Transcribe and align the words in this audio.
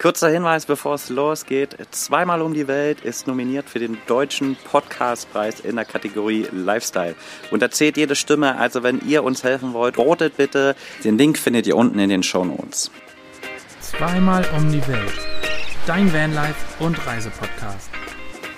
Kurzer 0.00 0.28
Hinweis, 0.28 0.64
bevor 0.64 0.94
es 0.94 1.08
losgeht. 1.08 1.76
Zweimal 1.90 2.40
um 2.40 2.54
die 2.54 2.68
Welt 2.68 3.00
ist 3.00 3.26
nominiert 3.26 3.68
für 3.68 3.80
den 3.80 3.98
deutschen 4.06 4.54
Podcastpreis 4.54 5.58
in 5.58 5.74
der 5.74 5.84
Kategorie 5.84 6.46
Lifestyle. 6.52 7.16
Und 7.50 7.62
da 7.62 7.70
zählt 7.72 7.96
jede 7.96 8.14
Stimme, 8.14 8.56
also 8.56 8.84
wenn 8.84 9.00
ihr 9.00 9.24
uns 9.24 9.42
helfen 9.42 9.72
wollt, 9.72 9.96
votet 9.96 10.36
bitte. 10.36 10.76
Den 11.02 11.18
Link 11.18 11.36
findet 11.36 11.66
ihr 11.66 11.74
unten 11.74 11.98
in 11.98 12.10
den 12.10 12.22
Show 12.22 12.44
Notes. 12.44 12.92
Zweimal 13.80 14.46
um 14.56 14.70
die 14.70 14.86
Welt. 14.86 15.18
Dein 15.84 16.12
Vanlife 16.12 16.54
und 16.78 17.04
Reisepodcast. 17.04 17.90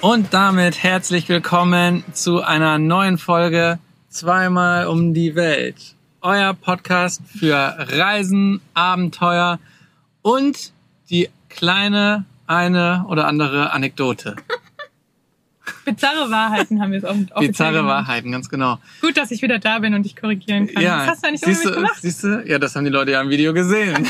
Und 0.03 0.35
damit 0.35 0.83
herzlich 0.83 1.27
willkommen 1.31 2.05
zu 2.13 2.43
einer 2.43 2.79
neuen 2.79 3.17
Folge 3.17 3.79
Zweimal 4.11 4.89
um 4.89 5.15
die 5.15 5.35
Welt. 5.37 5.95
Euer 6.21 6.53
Podcast 6.53 7.23
für 7.27 7.77
Reisen, 7.79 8.61
Abenteuer 8.75 9.59
und 10.21 10.73
die 11.11 11.29
kleine 11.49 12.25
eine 12.47 13.05
oder 13.09 13.27
andere 13.27 13.73
Anekdote. 13.73 14.37
Bizarre 15.85 16.31
Wahrheiten 16.31 16.81
haben 16.81 16.93
wir 16.93 16.99
es 16.99 17.05
auch 17.05 17.11
offiziell 17.11 17.49
Bizarre 17.49 17.73
genannt. 17.73 17.89
Wahrheiten, 17.89 18.33
ganz 18.33 18.49
genau. 18.49 18.79
Gut, 19.01 19.17
dass 19.17 19.31
ich 19.31 19.41
wieder 19.43 19.59
da 19.59 19.79
bin 19.79 19.95
und 19.95 20.05
dich 20.05 20.17
korrigieren 20.17 20.67
kann. 20.67 20.83
das 20.83 21.07
hast 21.07 21.25
du 21.25 21.29
eigentlich 21.29 21.43
ohne 21.45 21.55
siehst 21.55 21.65
du, 21.65 21.73
gemacht. 21.73 21.99
siehst 22.01 22.25
du? 22.25 22.45
Ja, 22.47 22.59
das 22.59 22.75
haben 22.75 22.85
die 22.85 22.91
Leute 22.91 23.13
ja 23.13 23.21
im 23.21 23.31
Video 23.31 23.53
gesehen. 23.53 24.09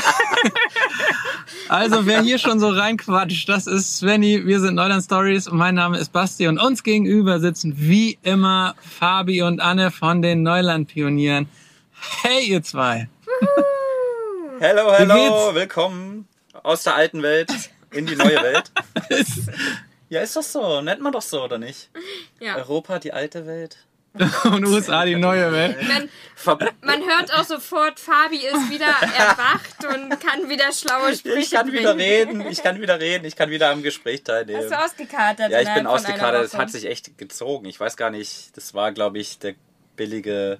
also, 1.69 2.05
wer 2.05 2.21
hier 2.21 2.39
schon 2.39 2.59
so 2.59 2.69
reinquatscht, 2.69 3.47
das 3.47 3.67
ist 3.67 3.97
Svenny, 3.97 4.45
wir 4.45 4.59
sind 4.59 4.75
Neuland 4.75 5.03
Stories 5.03 5.47
und 5.47 5.57
mein 5.57 5.75
Name 5.75 5.97
ist 5.97 6.11
Basti 6.11 6.47
und 6.47 6.57
uns 6.57 6.83
gegenüber 6.83 7.39
sitzen 7.39 7.73
wie 7.77 8.17
immer 8.23 8.75
Fabi 8.79 9.43
und 9.43 9.59
Anne 9.59 9.91
von 9.91 10.21
den 10.21 10.43
Neuland 10.43 10.87
Pionieren. 10.87 11.47
Hey, 12.23 12.45
ihr 12.47 12.63
zwei. 12.63 13.07
Hello, 14.59 14.91
hello, 14.93 15.51
willkommen 15.53 16.27
aus 16.63 16.83
der 16.83 16.95
alten 16.95 17.23
Welt 17.23 17.51
in 17.91 18.05
die 18.05 18.15
neue 18.15 18.41
Welt. 18.41 18.71
ja, 20.09 20.21
ist 20.21 20.35
doch 20.35 20.43
so, 20.43 20.81
nennt 20.81 21.01
man 21.01 21.11
doch 21.11 21.21
so, 21.21 21.43
oder 21.43 21.57
nicht? 21.57 21.89
Ja. 22.39 22.55
Europa, 22.57 22.99
die 22.99 23.13
alte 23.13 23.45
Welt. 23.45 23.77
und 24.43 24.65
USA, 24.65 25.05
die 25.05 25.15
neue 25.15 25.53
Welt. 25.53 25.77
Man, 25.87 26.09
man 26.81 27.01
hört 27.01 27.33
auch 27.33 27.45
sofort, 27.45 27.97
Fabi 27.97 28.45
ist 28.45 28.69
wieder 28.69 28.87
erwacht 28.87 29.85
und 29.87 30.09
kann 30.19 30.49
wieder 30.49 30.69
schlaue 30.73 31.15
Sprüche 31.15 31.39
ich 31.39 31.51
kann 31.51 31.71
wieder 31.71 31.93
bringen. 31.95 32.39
reden, 32.41 32.51
ich 32.51 32.61
kann 32.61 32.81
wieder 32.81 32.99
reden, 32.99 33.23
ich 33.23 33.37
kann 33.37 33.49
wieder 33.51 33.69
am 33.69 33.81
Gespräch 33.83 34.23
teilnehmen. 34.23 34.63
Hast 34.63 34.71
du 34.71 34.83
ausgekatert? 35.05 35.49
Ja, 35.49 35.61
ich 35.61 35.73
bin 35.73 35.87
ausgekadert. 35.87 36.43
Das 36.43 36.55
hat 36.55 36.69
sich 36.71 36.87
echt 36.87 37.17
gezogen. 37.17 37.67
Ich 37.67 37.79
weiß 37.79 37.95
gar 37.95 38.09
nicht, 38.09 38.57
das 38.57 38.73
war, 38.73 38.91
glaube 38.91 39.17
ich, 39.19 39.39
der 39.39 39.55
billige 39.95 40.57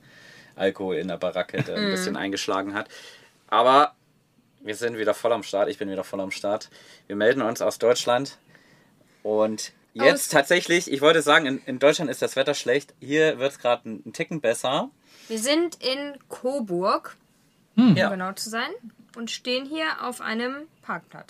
Alkohol 0.55 0.95
in 0.95 1.09
der 1.09 1.17
Baracke, 1.17 1.61
der 1.61 1.77
Mhm. 1.77 1.85
ein 1.87 1.91
bisschen 1.91 2.15
eingeschlagen 2.15 2.73
hat. 2.73 2.87
Aber 3.47 3.95
wir 4.63 4.75
sind 4.75 4.97
wieder 4.97 5.13
voll 5.13 5.31
am 5.33 5.43
Start. 5.43 5.69
Ich 5.69 5.77
bin 5.77 5.89
wieder 5.89 6.03
voll 6.03 6.21
am 6.21 6.31
Start. 6.31 6.69
Wir 7.07 7.15
melden 7.15 7.41
uns 7.41 7.61
aus 7.61 7.79
Deutschland. 7.79 8.37
Und 9.23 9.71
jetzt 9.93 10.13
Aus- 10.13 10.29
tatsächlich, 10.29 10.91
ich 10.91 11.01
wollte 11.01 11.21
sagen, 11.21 11.45
in, 11.45 11.61
in 11.65 11.79
Deutschland 11.79 12.09
ist 12.09 12.21
das 12.21 12.35
Wetter 12.35 12.53
schlecht. 12.53 12.93
Hier 12.99 13.39
wird 13.39 13.51
es 13.51 13.59
gerade 13.59 13.89
ein, 13.89 14.03
ein 14.05 14.13
Ticken 14.13 14.41
besser. 14.41 14.89
Wir 15.27 15.39
sind 15.39 15.75
in 15.83 16.13
Coburg, 16.29 17.15
um 17.77 17.95
Ja. 17.95 18.09
genau 18.09 18.31
zu 18.33 18.49
sein, 18.49 18.69
und 19.15 19.29
stehen 19.29 19.65
hier 19.65 19.85
auf 20.03 20.21
einem 20.21 20.55
Parkplatz. 20.83 21.29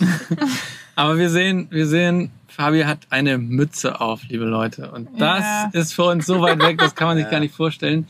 Aber 0.95 1.17
wir 1.17 1.29
sehen, 1.29 1.67
wir 1.71 1.87
sehen, 1.87 2.31
Fabi 2.47 2.81
hat 2.83 2.99
eine 3.09 3.37
Mütze 3.39 3.99
auf, 4.01 4.21
liebe 4.27 4.45
Leute. 4.45 4.91
Und 4.91 5.19
das 5.19 5.39
Ja. 5.39 5.69
ist 5.73 5.93
für 5.93 6.03
uns 6.03 6.25
so 6.25 6.41
weit 6.41 6.59
weg, 6.59 6.77
das 6.77 6.93
kann 6.95 7.07
man 7.07 7.17
sich 7.17 7.29
gar 7.29 7.39
nicht 7.39 7.55
vorstellen. 7.55 8.07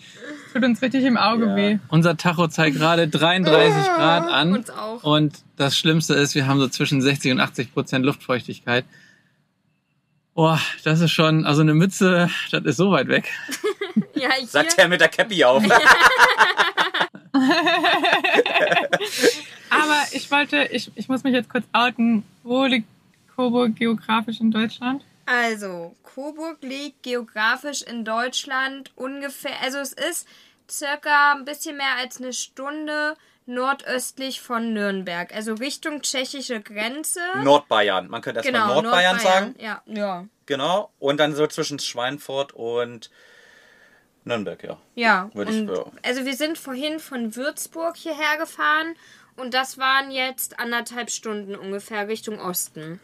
Tut 0.53 0.63
uns 0.63 0.81
richtig 0.81 1.03
im 1.05 1.17
Auge 1.17 1.45
Ja. 1.47 1.55
weh. 1.55 1.77
Unser 1.89 2.17
Tacho 2.17 2.47
zeigt 2.47 2.75
gerade 2.77 3.07
33 3.07 3.83
Grad 3.85 4.27
an. 4.27 4.53
Uns 4.53 4.69
auch. 4.69 5.03
Und 5.03 5.33
das 5.57 5.77
Schlimmste 5.77 6.13
ist, 6.13 6.35
wir 6.35 6.47
haben 6.47 6.59
so 6.59 6.67
zwischen 6.67 7.01
60 7.01 7.31
und 7.31 7.39
80 7.39 7.73
Prozent 7.73 8.05
Luftfeuchtigkeit. 8.05 8.85
Boah, 10.33 10.59
das 10.83 11.01
ist 11.01 11.11
schon, 11.11 11.45
also 11.45 11.61
eine 11.61 11.73
Mütze, 11.73 12.29
das 12.51 12.63
ist 12.63 12.77
so 12.77 12.91
weit 12.91 13.07
weg. 13.07 13.29
Ja, 14.15 14.29
hier, 14.37 14.47
Sagt 14.47 14.77
er 14.77 14.87
mit 14.87 15.01
der 15.01 15.09
Cappy 15.09 15.43
auf. 15.43 15.63
Aber 19.69 19.97
ich 20.11 20.29
wollte, 20.31 20.63
ich, 20.71 20.91
ich 20.95 21.07
muss 21.09 21.23
mich 21.23 21.33
jetzt 21.33 21.49
kurz 21.49 21.65
outen. 21.73 22.23
Wo 22.43 22.65
liegt 22.65 22.87
Coburg 23.35 23.75
geografisch 23.75 24.39
in 24.39 24.51
Deutschland? 24.51 25.03
Also, 25.25 25.95
Coburg 26.03 26.57
liegt 26.61 27.03
geografisch 27.03 27.81
in 27.83 28.03
Deutschland 28.05 28.91
ungefähr, 28.95 29.53
also 29.61 29.77
es 29.79 29.93
ist 29.93 30.27
circa 30.71 31.33
ein 31.33 31.45
bisschen 31.45 31.77
mehr 31.77 31.95
als 31.99 32.17
eine 32.17 32.33
Stunde 32.33 33.15
nordöstlich 33.45 34.39
von 34.41 34.73
Nürnberg, 34.73 35.33
also 35.33 35.53
Richtung 35.55 36.01
tschechische 36.01 36.61
Grenze. 36.61 37.19
Nordbayern. 37.43 38.07
Man 38.07 38.21
könnte 38.21 38.39
erstmal 38.39 38.61
genau, 38.61 38.81
Nordbayern, 38.81 39.19
sagen. 39.19 39.55
Ja, 39.59 39.81
ja. 39.85 40.25
Genau. 40.45 40.91
Und 40.99 41.19
dann 41.19 41.35
so 41.35 41.47
zwischen 41.47 41.79
Schweinfurt 41.79 42.53
und 42.53 43.09
Nürnberg, 44.23 44.63
ja. 44.63 44.77
Ja, 44.95 45.29
Würde 45.33 45.51
ich 45.51 45.65
für- 45.65 45.91
also 46.03 46.25
wir 46.25 46.35
sind 46.35 46.57
vorhin 46.57 46.99
von 46.99 47.35
Würzburg 47.35 47.97
hierher 47.97 48.37
gefahren 48.37 48.95
und 49.35 49.53
das 49.53 49.77
waren 49.77 50.11
jetzt 50.11 50.59
anderthalb 50.59 51.09
Stunden 51.09 51.55
ungefähr 51.55 52.07
Richtung 52.07 52.39
Osten. 52.39 52.99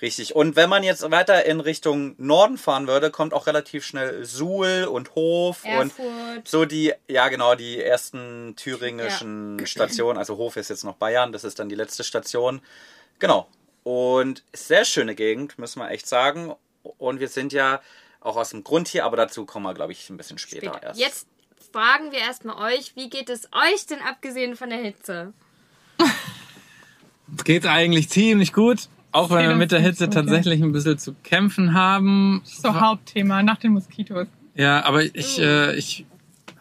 Richtig. 0.00 0.36
Und 0.36 0.54
wenn 0.54 0.68
man 0.70 0.84
jetzt 0.84 1.08
weiter 1.10 1.44
in 1.44 1.60
Richtung 1.60 2.14
Norden 2.18 2.56
fahren 2.56 2.86
würde, 2.86 3.10
kommt 3.10 3.34
auch 3.34 3.46
relativ 3.46 3.84
schnell 3.84 4.24
Suhl 4.24 4.84
und 4.90 5.14
Hof 5.14 5.64
und 5.64 5.70
Erfurt. 5.98 6.46
so 6.46 6.64
die, 6.64 6.94
ja 7.08 7.28
genau, 7.28 7.54
die 7.56 7.82
ersten 7.82 8.54
thüringischen 8.56 9.66
Stationen. 9.66 10.18
Also 10.18 10.36
Hof 10.36 10.56
ist 10.56 10.70
jetzt 10.70 10.84
noch 10.84 10.94
Bayern, 10.94 11.32
das 11.32 11.42
ist 11.44 11.58
dann 11.58 11.68
die 11.68 11.74
letzte 11.74 12.04
Station. 12.04 12.60
Genau. 13.18 13.48
Und 13.82 14.44
sehr 14.52 14.84
schöne 14.84 15.14
Gegend, 15.14 15.58
müssen 15.58 15.80
wir 15.80 15.90
echt 15.90 16.06
sagen. 16.06 16.54
Und 16.82 17.20
wir 17.20 17.28
sind 17.28 17.52
ja 17.52 17.80
auch 18.20 18.36
aus 18.36 18.50
dem 18.50 18.62
Grund 18.62 18.88
hier, 18.88 19.04
aber 19.04 19.16
dazu 19.16 19.46
kommen 19.46 19.64
wir, 19.66 19.74
glaube 19.74 19.92
ich, 19.92 20.08
ein 20.10 20.16
bisschen 20.16 20.38
später, 20.38 20.68
Später. 20.68 20.82
erst. 20.82 21.00
Jetzt 21.00 21.26
fragen 21.72 22.12
wir 22.12 22.18
erstmal 22.18 22.72
euch, 22.74 22.94
wie 22.96 23.08
geht 23.10 23.30
es 23.30 23.48
euch 23.52 23.86
denn 23.86 24.00
abgesehen 24.00 24.56
von 24.56 24.70
der 24.70 24.78
Hitze? 24.78 25.32
Es 27.36 27.44
geht 27.44 27.66
eigentlich 27.66 28.08
ziemlich 28.08 28.54
gut. 28.54 28.88
Auch 29.18 29.30
wenn 29.30 29.48
wir 29.48 29.56
mit 29.56 29.72
der 29.72 29.80
Hitze 29.80 30.04
ja. 30.04 30.10
tatsächlich 30.10 30.62
ein 30.62 30.72
bisschen 30.72 30.98
zu 30.98 31.14
kämpfen 31.22 31.74
haben. 31.74 32.40
So 32.44 32.74
Hauptthema 32.80 33.42
nach 33.42 33.58
den 33.58 33.72
Moskitos. 33.72 34.26
Ja, 34.54 34.84
aber 34.84 35.02
ich, 35.04 35.38
äh, 35.40 35.74
ich 35.76 36.04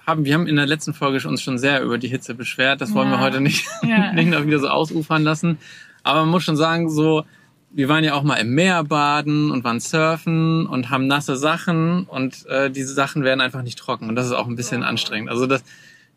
haben, 0.05 0.25
wir 0.25 0.33
haben 0.33 0.47
in 0.47 0.55
der 0.55 0.65
letzten 0.65 0.93
Folge 0.93 1.27
uns 1.27 1.41
schon 1.41 1.57
sehr 1.57 1.81
über 1.83 1.97
die 1.97 2.07
Hitze 2.07 2.33
beschwert. 2.33 2.79
Das 2.81 2.93
wollen 2.93 3.09
wir 3.09 3.17
Ja. 3.17 3.21
heute 3.21 3.41
nicht, 3.41 3.65
Ja. 3.83 4.13
nicht 4.13 4.29
noch 4.29 4.45
wieder 4.45 4.59
so 4.59 4.67
ausufern 4.69 5.23
lassen. 5.23 5.57
Aber 6.03 6.21
man 6.21 6.29
muss 6.29 6.43
schon 6.43 6.55
sagen, 6.55 6.89
so, 6.89 7.23
wir 7.71 7.89
waren 7.89 8.03
ja 8.03 8.13
auch 8.13 8.23
mal 8.23 8.35
im 8.35 8.55
Meer 8.55 8.83
baden 8.85 9.51
und 9.51 9.63
waren 9.63 9.79
surfen 9.79 10.65
und 10.65 10.89
haben 10.89 11.07
nasse 11.07 11.35
Sachen 11.35 12.03
und 12.05 12.45
äh, 12.47 12.71
diese 12.71 12.93
Sachen 12.93 13.23
werden 13.23 13.41
einfach 13.41 13.61
nicht 13.61 13.77
trocken. 13.77 14.07
Und 14.07 14.15
das 14.15 14.25
ist 14.27 14.31
auch 14.31 14.47
ein 14.47 14.55
bisschen 14.55 14.83
anstrengend. 14.83 15.29
Also 15.29 15.45
das, 15.47 15.63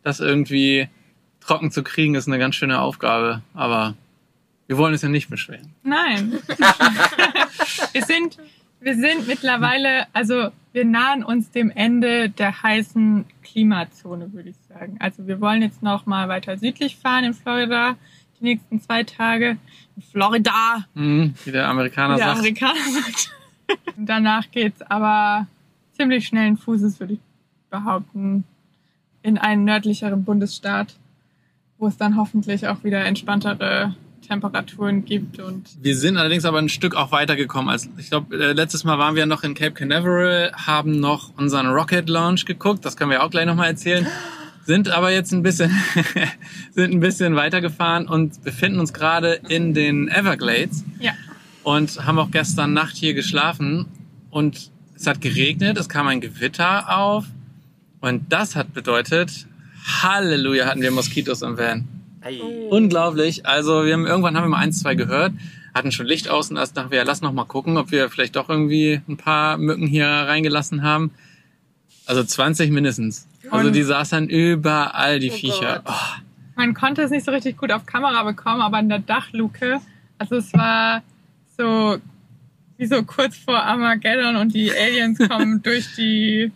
das 0.03 0.19
irgendwie 0.21 0.87
trocken 1.41 1.71
zu 1.71 1.83
kriegen, 1.83 2.15
ist 2.15 2.27
eine 2.27 2.39
ganz 2.39 2.55
schöne 2.55 2.79
Aufgabe. 2.79 3.41
Aber 3.53 3.95
wir 4.71 4.77
wollen 4.77 4.93
uns 4.93 5.01
ja 5.01 5.09
nicht 5.09 5.29
beschweren. 5.29 5.73
Nein. 5.83 6.31
wir 7.91 8.05
sind, 8.05 8.37
wir 8.79 8.95
sind 8.95 9.27
mittlerweile, 9.27 10.07
also 10.13 10.51
wir 10.71 10.85
nahen 10.85 11.25
uns 11.25 11.51
dem 11.51 11.71
Ende 11.71 12.29
der 12.29 12.63
heißen 12.63 13.25
Klimazone, 13.43 14.31
würde 14.31 14.47
ich 14.51 14.55
sagen. 14.69 14.95
Also 14.99 15.27
wir 15.27 15.41
wollen 15.41 15.61
jetzt 15.61 15.83
noch 15.83 16.05
mal 16.05 16.29
weiter 16.29 16.57
südlich 16.57 16.95
fahren 16.95 17.25
in 17.25 17.33
Florida, 17.33 17.97
die 18.39 18.45
nächsten 18.45 18.79
zwei 18.79 19.03
Tage. 19.03 19.57
In 19.97 20.03
Florida, 20.03 20.85
Mhm, 20.93 21.33
wie 21.43 21.51
der 21.51 21.67
Amerikaner 21.67 22.13
wie 22.13 22.19
der 22.19 22.27
sagt. 22.27 22.39
Amerikaner 22.39 22.79
sagt. 22.93 23.31
Danach 23.97 24.51
geht's 24.51 24.81
aber 24.83 25.47
ziemlich 25.97 26.27
schnellen 26.27 26.55
Fußes, 26.55 26.97
würde 27.01 27.15
ich 27.15 27.19
behaupten, 27.69 28.45
in 29.21 29.37
einen 29.37 29.65
nördlicheren 29.65 30.23
Bundesstaat, 30.23 30.95
wo 31.77 31.87
es 31.87 31.97
dann 31.97 32.15
hoffentlich 32.15 32.69
auch 32.69 32.85
wieder 32.85 33.03
entspanntere 33.03 33.95
Temperaturen 34.31 35.03
gibt 35.03 35.41
und 35.41 35.67
Wir 35.81 35.97
sind 35.97 36.15
allerdings 36.15 36.45
aber 36.45 36.57
ein 36.59 36.69
Stück 36.69 36.95
auch 36.95 37.11
weitergekommen. 37.11 37.69
Als 37.69 37.89
ich 37.97 38.09
glaube, 38.09 38.33
äh, 38.37 38.53
letztes 38.53 38.85
Mal 38.85 38.97
waren 38.97 39.15
wir 39.15 39.25
noch 39.25 39.43
in 39.43 39.55
Cape 39.55 39.73
Canaveral, 39.73 40.53
haben 40.53 41.01
noch 41.01 41.37
unseren 41.37 41.67
Rocket 41.67 42.07
Launch 42.07 42.45
geguckt. 42.45 42.85
Das 42.85 42.95
können 42.95 43.11
wir 43.11 43.23
auch 43.23 43.29
gleich 43.29 43.45
nochmal 43.45 43.67
erzählen. 43.67 44.07
Sind 44.65 44.87
aber 44.89 45.11
jetzt 45.11 45.33
ein 45.33 45.43
bisschen, 45.43 45.71
sind 46.71 46.93
ein 46.93 46.99
bisschen 47.01 47.35
weitergefahren 47.35 48.07
und 48.07 48.41
befinden 48.43 48.79
uns 48.79 48.93
gerade 48.93 49.41
in 49.49 49.73
den 49.73 50.07
Everglades 50.07 50.85
ja. 50.99 51.11
und 51.63 52.05
haben 52.05 52.19
auch 52.19 52.31
gestern 52.31 52.71
Nacht 52.71 52.95
hier 52.95 53.15
geschlafen 53.15 53.87
und 54.29 54.69
es 54.95 55.07
hat 55.07 55.19
geregnet, 55.19 55.77
es 55.77 55.89
kam 55.89 56.07
ein 56.07 56.21
Gewitter 56.21 56.95
auf 56.95 57.25
und 58.01 58.31
das 58.31 58.55
hat 58.55 58.71
bedeutet, 58.71 59.47
Halleluja, 60.03 60.67
hatten 60.67 60.83
wir 60.83 60.91
Moskitos 60.91 61.41
im 61.41 61.57
Van. 61.57 62.00
Ei. 62.21 62.39
Unglaublich. 62.69 63.45
Also 63.45 63.85
wir 63.85 63.93
haben 63.93 64.05
irgendwann 64.05 64.35
haben 64.37 64.45
wir 64.45 64.49
mal 64.49 64.57
eins, 64.57 64.79
zwei 64.79 64.95
gehört, 64.95 65.33
hatten 65.73 65.91
schon 65.91 66.05
Licht 66.05 66.29
aus 66.29 66.51
und 66.51 66.57
erst 66.57 66.77
dachten 66.77 66.91
wir, 66.91 66.99
ja, 66.99 67.03
lass 67.03 67.21
noch 67.21 67.33
mal 67.33 67.45
gucken, 67.45 67.77
ob 67.77 67.91
wir 67.91 68.09
vielleicht 68.09 68.35
doch 68.35 68.49
irgendwie 68.49 69.01
ein 69.07 69.17
paar 69.17 69.57
Mücken 69.57 69.87
hier 69.87 70.07
reingelassen 70.07 70.83
haben. 70.83 71.11
Also 72.05 72.23
20 72.23 72.71
mindestens. 72.71 73.27
Also 73.49 73.69
die 73.71 73.83
saßen 73.83 74.29
überall, 74.29 75.19
die 75.19 75.31
Oh 75.31 75.35
Viecher. 75.35 75.81
Oh, 75.85 75.91
Man 76.55 76.73
konnte 76.73 77.01
es 77.01 77.11
nicht 77.11 77.25
so 77.25 77.31
richtig 77.31 77.57
gut 77.57 77.71
auf 77.71 77.85
Kamera 77.85 78.23
bekommen, 78.23 78.61
aber 78.61 78.79
in 78.79 78.89
der 78.89 78.99
Dachluke, 78.99 79.79
Also 80.17 80.35
es 80.35 80.53
war 80.53 81.01
so 81.57 81.97
wie 82.77 82.85
so 82.87 83.03
kurz 83.03 83.37
vor 83.37 83.61
Armageddon 83.61 84.35
und 84.35 84.53
die 84.53 84.71
Aliens 84.71 85.19
kommen 85.19 85.61
durch 85.63 85.95
die. 85.95 86.51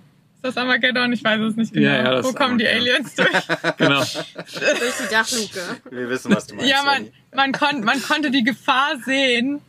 Ist 0.47 0.56
das 0.56 0.57
Armageddon? 0.57 1.12
Ich 1.13 1.24
weiß 1.24 1.42
es 1.42 1.56
nicht 1.56 1.74
genau. 1.74 1.88
Ja, 1.88 2.13
ja, 2.18 2.24
Wo 2.24 2.31
kommen 2.33 2.57
die. 2.57 2.68
Aliens 2.68 3.15
durch? 3.15 3.30
Genau. 3.77 4.00
Durch 4.03 4.94
die 5.03 5.09
Dachluke. 5.12 5.62
Wir 5.89 6.09
wissen, 6.09 6.36
was 6.36 6.47
du 6.47 6.56
meinst. 6.56 6.69
ja, 6.69 6.83
man, 6.83 7.09
man, 7.33 7.51
kon 7.51 7.83
man 7.83 8.01
konnte 8.01 8.30
die 8.31 8.44
Gefahr 8.44 8.94
sehen 9.06 9.62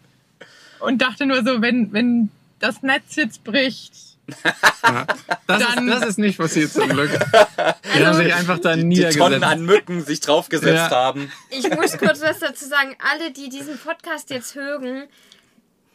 und 0.80 1.00
dachte 1.00 1.24
nur 1.26 1.42
so, 1.44 1.62
wenn, 1.62 1.92
wenn 1.92 2.30
das 2.58 2.82
Netz 2.82 3.16
jetzt 3.16 3.44
bricht. 3.44 3.92
Ja. 4.82 5.06
Das, 5.46 5.62
Dann- 5.62 5.88
ist, 5.88 6.00
das 6.00 6.08
ist 6.10 6.18
nicht 6.18 6.38
passiert 6.38 6.72
zum 6.72 6.88
Glück. 6.88 7.10
Die 7.96 8.04
haben 8.04 8.14
sich 8.16 8.34
einfach 8.34 8.58
da 8.58 8.70
die 8.74 8.80
Tonnen 8.80 8.88
niedergesetzt. 8.88 9.42
an 9.44 9.64
Mücken 9.64 10.04
sich 10.04 10.20
draufgesetzt 10.20 10.74
Ja. 10.74 10.90
haben. 10.90 11.30
Ich 11.50 11.68
muss 11.70 11.96
kurz 11.98 12.20
was 12.22 12.38
dazu 12.40 12.64
sagen. 12.66 12.96
Alle, 13.12 13.32
die 13.32 13.48
diesen 13.48 13.78
Podcast 13.78 14.30
jetzt 14.30 14.54
hören, 14.56 15.04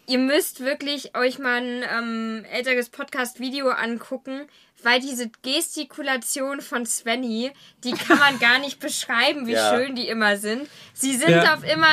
ihr 0.07 0.17
müsst 0.17 0.61
wirklich 0.61 1.15
euch 1.15 1.39
mal 1.39 1.57
ein 1.61 1.83
ähm, 1.89 2.45
älteres 2.51 2.89
Podcast-Video 2.89 3.69
angucken, 3.69 4.41
weil 4.83 4.99
diese 4.99 5.29
Gestikulation 5.43 6.61
von 6.61 6.85
Svenny, 6.85 7.51
die 7.83 7.91
kann 7.91 8.19
man 8.19 8.39
gar 8.39 8.59
nicht 8.59 8.79
beschreiben, 8.79 9.47
wie 9.47 9.53
Ja. 9.53 9.69
schön 9.75 9.95
die 9.95 10.07
immer 10.07 10.37
sind. 10.37 10.67
Sie 10.93 11.15
sind 11.15 11.29
Ja. 11.29 11.55
auf 11.55 11.63
immer 11.63 11.87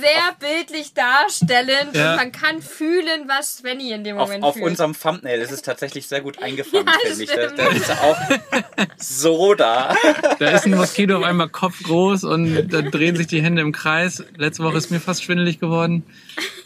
sehr 0.00 0.34
bildlich 0.38 0.94
darstellend 0.94 1.94
Ja. 1.94 2.10
und 2.12 2.16
man 2.16 2.32
kann 2.32 2.62
fühlen, 2.62 3.24
was 3.28 3.58
Svenny 3.58 3.92
in 3.92 4.04
dem 4.04 4.18
Auf, 4.18 4.28
Moment 4.28 4.44
auf 4.44 4.54
fühlt. 4.54 4.66
unserem 4.66 4.98
Thumbnail 4.98 5.40
ist 5.40 5.50
es 5.52 5.62
tatsächlich 5.62 6.06
sehr 6.06 6.20
gut 6.20 6.38
eingefangen, 6.42 6.86
Ja, 6.86 6.92
finde 7.08 7.24
ich. 7.24 7.30
Da, 7.30 7.46
da 7.48 7.66
ist 7.68 7.88
er 7.88 8.02
auch 8.04 8.16
so 8.96 9.54
da. 9.54 9.94
Da 10.38 10.50
ist 10.50 10.64
ein 10.66 10.72
Moskito 10.74 11.16
auf 11.18 11.24
einmal 11.24 11.48
kopfgroß 11.48 12.24
und 12.24 12.68
da 12.68 12.82
drehen 12.82 13.16
sich 13.16 13.26
die 13.26 13.42
Hände 13.42 13.62
im 13.62 13.72
Kreis. 13.72 14.24
Letzte 14.36 14.62
Woche 14.64 14.76
ist 14.78 14.90
mir 14.90 15.00
fast 15.00 15.22
schwindelig 15.24 15.58
geworden. 15.60 16.04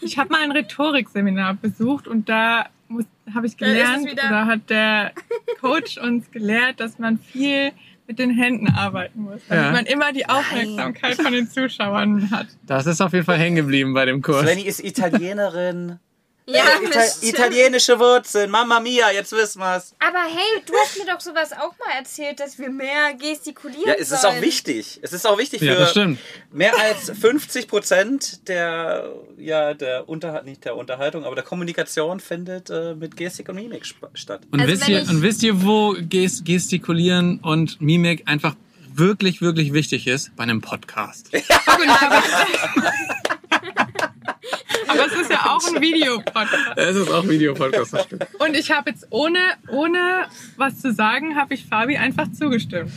Ich 0.00 0.18
habe 0.18 0.30
mal 0.30 0.42
ein 0.42 0.52
Rhetorikseminar 0.52 1.54
besucht 1.54 2.06
und 2.08 2.28
da 2.28 2.66
habe 3.34 3.46
ich 3.46 3.56
gelernt, 3.56 4.08
da 4.16 4.46
hat 4.46 4.68
der 4.70 5.12
Coach 5.60 5.98
uns 5.98 6.30
gelehrt, 6.30 6.80
dass 6.80 6.98
man 6.98 7.18
viel 7.18 7.72
mit 8.06 8.18
den 8.18 8.30
Händen 8.30 8.66
arbeiten 8.68 9.20
muss, 9.22 9.40
damit 9.48 9.64
Ja. 9.64 9.70
man 9.70 9.86
immer 9.86 10.12
die 10.12 10.28
Aufmerksamkeit 10.28 11.14
von 11.14 11.32
den 11.32 11.48
Zuschauern 11.48 12.30
hat. 12.32 12.48
Das 12.66 12.86
ist 12.86 13.00
auf 13.00 13.12
jeden 13.12 13.24
Fall 13.24 13.38
hängen 13.38 13.54
geblieben 13.56 13.94
bei 13.94 14.04
dem 14.04 14.20
Kurs. 14.20 14.42
Svenny 14.42 14.62
ist 14.62 14.82
Italienerin. 14.82 15.98
Ja, 16.52 16.64
Ita 16.82 16.90
das 16.92 17.16
stimmt. 17.18 17.32
italienische 17.34 17.98
Wurzeln. 17.98 18.50
Mamma 18.50 18.80
mia, 18.80 19.10
jetzt 19.12 19.32
wissen 19.32 19.60
wir's. 19.60 19.94
Aber 19.98 20.22
hey, 20.24 20.62
du 20.66 20.72
hast 20.76 20.98
mir 20.98 21.06
doch 21.12 21.20
sowas 21.20 21.52
auch 21.52 21.74
mal 21.78 21.96
erzählt, 21.98 22.40
dass 22.40 22.58
wir 22.58 22.70
mehr 22.70 23.14
gestikulieren 23.14 23.86
Ja, 23.88 23.94
es 23.94 24.10
ist 24.10 24.22
sollen. 24.22 24.38
auch 24.38 24.42
wichtig. 24.42 24.98
Es 25.02 25.12
ist 25.12 25.26
auch 25.26 25.38
wichtig 25.38 25.60
Ja, 25.62 25.72
für 25.74 25.78
das 25.80 25.90
stimmt. 25.92 26.18
mehr 26.52 26.76
als 26.78 27.10
50 27.18 27.68
Prozent 27.68 28.48
der, 28.48 29.10
ja, 29.38 29.74
der 29.74 30.08
Unterhalt, 30.08 30.44
nicht 30.44 30.64
der 30.64 30.76
Unterhaltung, 30.76 31.24
aber 31.24 31.34
der 31.34 31.44
Kommunikation 31.44 32.20
findet 32.20 32.70
äh, 32.70 32.94
mit 32.94 33.16
Gestik 33.16 33.48
und 33.48 33.56
Mimik 33.56 33.84
statt. 34.14 34.40
Und, 34.50 34.60
Also 34.60 34.72
wisst 34.72 34.88
ihr, 34.88 35.00
und 35.08 35.22
wisst 35.22 35.42
ihr, 35.42 35.62
wo 35.64 35.94
Gest 35.98 36.44
Gestikulieren 36.44 37.40
und 37.40 37.80
Mimik 37.80 38.22
einfach 38.26 38.54
wirklich, 38.92 39.40
wirklich 39.40 39.72
wichtig 39.72 40.06
ist? 40.06 40.34
Bei 40.36 40.42
einem 40.42 40.60
Podcast. 40.60 41.30
Aber 44.90 45.06
es 45.06 45.12
ist 45.12 45.30
ja 45.30 45.46
auch 45.46 45.74
ein 45.74 45.80
Videopodcast. 45.80 46.76
Es 46.76 46.96
ist 46.96 47.10
auch 47.10 47.26
Videopodcast. 47.26 47.92
das 47.92 48.04
stimmt. 48.04 48.26
Und 48.38 48.56
ich 48.56 48.70
habe 48.70 48.90
jetzt 48.90 49.06
ohne, 49.10 49.38
ohne 49.68 50.26
was 50.56 50.80
zu 50.80 50.92
sagen, 50.92 51.36
habe 51.36 51.54
ich 51.54 51.66
Fabi 51.66 51.96
einfach 51.96 52.26
zugestimmt. 52.32 52.92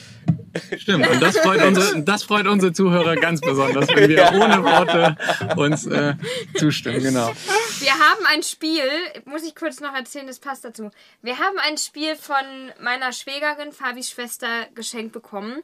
Stimmt. 0.77 1.07
Und 1.07 1.21
das 1.21 1.37
freut 1.37 1.63
unsere, 1.63 2.03
das 2.03 2.23
freut 2.23 2.45
unsere 2.45 2.73
Zuhörer 2.73 3.15
ganz 3.15 3.41
besonders, 3.41 3.87
wenn 3.89 4.09
wir 4.09 4.31
ohne 4.33 4.63
Worte 4.63 5.17
uns 5.55 5.87
äh, 5.87 6.13
zustimmen. 6.55 7.01
Genau. 7.01 7.33
Wir 7.79 7.93
haben 7.93 8.25
ein 8.27 8.43
Spiel, 8.43 8.83
muss 9.25 9.43
ich 9.43 9.55
kurz 9.55 9.79
noch 9.79 9.95
erzählen, 9.95 10.27
das 10.27 10.39
passt 10.39 10.63
dazu. 10.63 10.91
Wir 11.21 11.39
haben 11.39 11.57
ein 11.67 11.77
Spiel 11.77 12.15
von 12.15 12.71
meiner 12.79 13.11
Schwägerin, 13.13 13.71
Fabis 13.71 14.11
Schwester, 14.11 14.67
geschenkt 14.75 15.13
bekommen. 15.13 15.61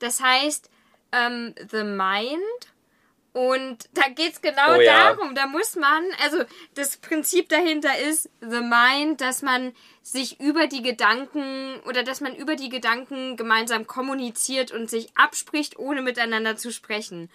Das 0.00 0.20
heißt 0.20 0.70
ähm, 1.12 1.54
The 1.70 1.84
Mind. 1.84 2.75
Und 3.36 3.90
da 3.92 4.08
geht's 4.08 4.40
genau 4.40 4.78
Oh 4.78 4.80
ja. 4.80 5.12
darum, 5.12 5.34
da 5.34 5.46
muss 5.46 5.76
man, 5.76 6.04
also 6.24 6.38
das 6.74 6.96
Prinzip 6.96 7.50
dahinter 7.50 7.90
ist 7.98 8.30
The 8.40 8.62
Mind, 8.62 9.20
dass 9.20 9.42
man 9.42 9.74
sich 10.02 10.40
über 10.40 10.68
die 10.68 10.80
Gedanken 10.80 11.78
oder 11.86 12.02
dass 12.02 12.22
man 12.22 12.34
über 12.34 12.56
die 12.56 12.70
Gedanken 12.70 13.36
gemeinsam 13.36 13.86
kommuniziert 13.86 14.72
und 14.72 14.88
sich 14.88 15.10
abspricht, 15.18 15.78
ohne 15.78 16.00
miteinander 16.00 16.56
zu 16.56 16.72
sprechen. 16.72 17.28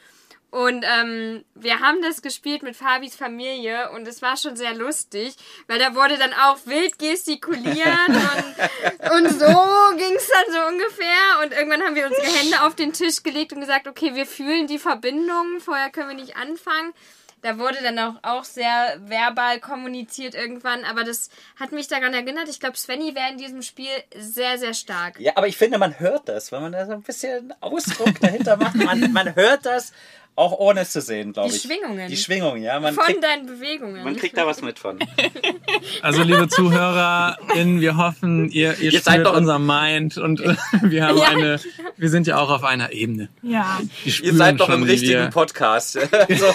Und 0.52 0.84
ähm, 0.86 1.46
wir 1.56 1.80
haben 1.80 2.02
das 2.02 2.22
gespielt 2.22 2.62
mit 2.62 2.76
Fabis 2.76 3.16
Familie 3.16 3.90
und 3.92 4.06
es 4.06 4.22
war 4.22 4.36
schon 4.36 4.58
sehr 4.58 4.74
lustig, 4.74 5.36
weil 5.68 5.80
da 5.80 5.96
wurde 5.96 6.18
dann 6.18 6.34
auch 6.34 6.58
wild 6.66 7.00
gestikuliert 7.00 7.88
und, 8.10 9.12
und 9.12 9.30
so 9.30 9.48
ging's 9.96 10.28
dann 10.28 10.54
so 10.54 10.60
ungefähr. 10.68 11.42
Und 11.42 11.54
irgendwann 11.54 11.82
haben 11.82 11.96
wir 11.96 12.06
unsere 12.06 12.38
Hände 12.38 12.64
auf 12.64 12.76
den 12.76 12.92
Tisch 12.92 13.24
gelegt 13.24 13.54
und 13.54 13.62
gesagt, 13.62 13.88
okay, 13.88 14.14
wir 14.14 14.26
fühlen 14.26 14.68
die 14.68 14.78
Verbindung, 14.78 15.62
vorher 15.62 15.90
können 15.90 16.10
wir 16.10 16.16
nicht 16.16 16.36
anfangen. 16.36 16.94
Da 17.42 17.58
wurde 17.58 17.78
dann 17.82 17.98
auch, 17.98 18.16
auch 18.22 18.44
sehr 18.44 18.98
verbal 19.00 19.60
kommuniziert 19.60 20.36
irgendwann, 20.36 20.84
aber 20.86 21.04
das 21.04 21.30
hat 21.60 21.72
mich 21.72 21.88
daran 21.88 22.14
erinnert. 22.14 22.48
Ich 22.50 22.60
glaube, 22.60 22.78
Svenny 22.78 23.16
wäre 23.16 23.32
in 23.32 23.38
diesem 23.38 23.64
Spiel 23.64 23.90
sehr, 24.16 24.60
sehr 24.60 24.76
stark. 24.76 25.20
Ja, 25.20 25.32
aber 25.36 25.48
ich 25.48 25.58
finde, 25.58 25.80
man 25.80 26.00
hört 26.00 26.30
das, 26.30 26.52
wenn 26.52 26.62
man 26.62 26.72
da 26.72 26.86
so 26.86 26.92
ein 26.92 27.02
bisschen 27.02 27.52
Ausdruck 27.60 28.20
dahinter 28.20 28.58
macht. 28.58 28.76
Man, 28.76 29.12
man 29.12 29.36
hört 29.36 29.66
das 29.66 29.92
auch 30.36 30.54
ohne 30.54 30.80
es 30.82 30.92
zu 30.92 31.02
sehen, 31.02 31.34
glaube 31.34 31.50
Die 31.50 31.56
ich. 31.58 31.62
Schwingungen. 31.62 32.08
Die 32.08 32.18
Schwingungen, 32.18 32.64
ja. 32.64 32.80
Man 32.80 32.94
Von 32.96 33.04
kriegt, 33.06 33.24
deinen 33.24 33.46
Bewegungen. 33.46 34.04
man 34.04 34.16
kriegt 34.16 34.38
da 34.38 34.48
was 34.48 34.62
mit 34.62 34.80
von. 34.80 34.98
Also, 36.02 36.24
liebe 36.24 36.48
ZuhörerInnen, 36.48 37.80
wir 37.82 37.98
hoffen, 37.98 38.50
ihr, 38.50 38.78
ihr, 38.80 38.92
Ihr 38.94 39.00
seid 39.02 39.22
spürt 39.22 39.36
unser 39.36 39.60
Mind 39.60 40.18
und 40.18 40.40
wir 40.82 41.06
haben 41.08 41.18
Ja, 41.18 41.24
eine, 41.28 41.60
wir 41.98 42.10
sind 42.10 42.28
ja 42.28 42.38
auch 42.40 42.50
auf 42.50 42.64
einer 42.64 42.92
Ebene. 42.92 43.30
Ja. 43.42 43.80
Wir 44.04 44.24
Ihr 44.24 44.34
seid 44.34 44.60
doch 44.60 44.68
schon, 44.68 44.76
im 44.76 44.84
richtigen 44.84 45.22
wir, 45.22 45.30
Podcast. 45.30 45.98
Also, 46.30 46.46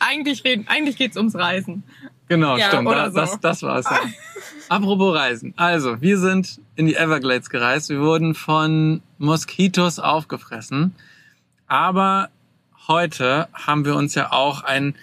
Eigentlich, 0.00 0.44
reden, 0.44 0.66
eigentlich 0.68 0.96
geht's 0.96 1.16
ums 1.16 1.34
Reisen. 1.34 1.84
Genau, 2.28 2.56
Ja, 2.56 2.68
stimmt. 2.68 2.88
oder 2.88 3.04
Da, 3.04 3.10
so. 3.10 3.16
das, 3.20 3.40
das 3.40 3.62
war's. 3.62 3.84
Ja. 3.88 4.00
Apropos 4.68 5.14
Reisen. 5.14 5.54
Also, 5.56 6.00
wir 6.00 6.18
sind 6.18 6.60
in 6.76 6.86
die 6.86 6.96
Everglades 6.96 7.50
gereist. 7.50 7.88
Wir 7.90 8.00
wurden 8.00 8.34
von 8.34 9.02
Moskitos 9.18 9.98
aufgefressen. 9.98 10.94
Aber 11.66 12.28
heute 12.88 13.48
haben 13.52 13.84
wir 13.84 13.94
uns 13.96 14.14
ja 14.14 14.32
auch 14.32 14.62
ein 14.62 14.94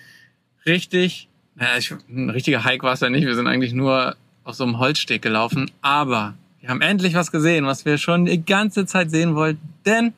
richtig, 0.65 1.27
naja, 1.55 1.77
ich, 1.77 1.93
ein 2.09 2.29
richtiger 2.29 2.63
Hike 2.63 2.83
war 2.83 2.93
es 2.93 2.99
ja 2.99 3.09
nicht. 3.09 3.25
Wir 3.25 3.35
sind 3.35 3.47
eigentlich 3.47 3.73
nur 3.73 4.15
auf 4.43 4.55
so 4.55 4.63
einem 4.63 4.79
Holzsteg 4.79 5.21
gelaufen. 5.21 5.69
Aber 5.81 6.33
wir 6.59 6.69
haben 6.69 6.81
endlich 6.81 7.13
was 7.13 7.31
gesehen, 7.31 7.65
was 7.65 7.85
wir 7.85 7.97
schon 7.97 8.25
die 8.25 8.43
ganze 8.43 8.85
Zeit 8.85 9.11
sehen 9.11 9.35
wollten. 9.35 9.61
Denn. 9.85 10.13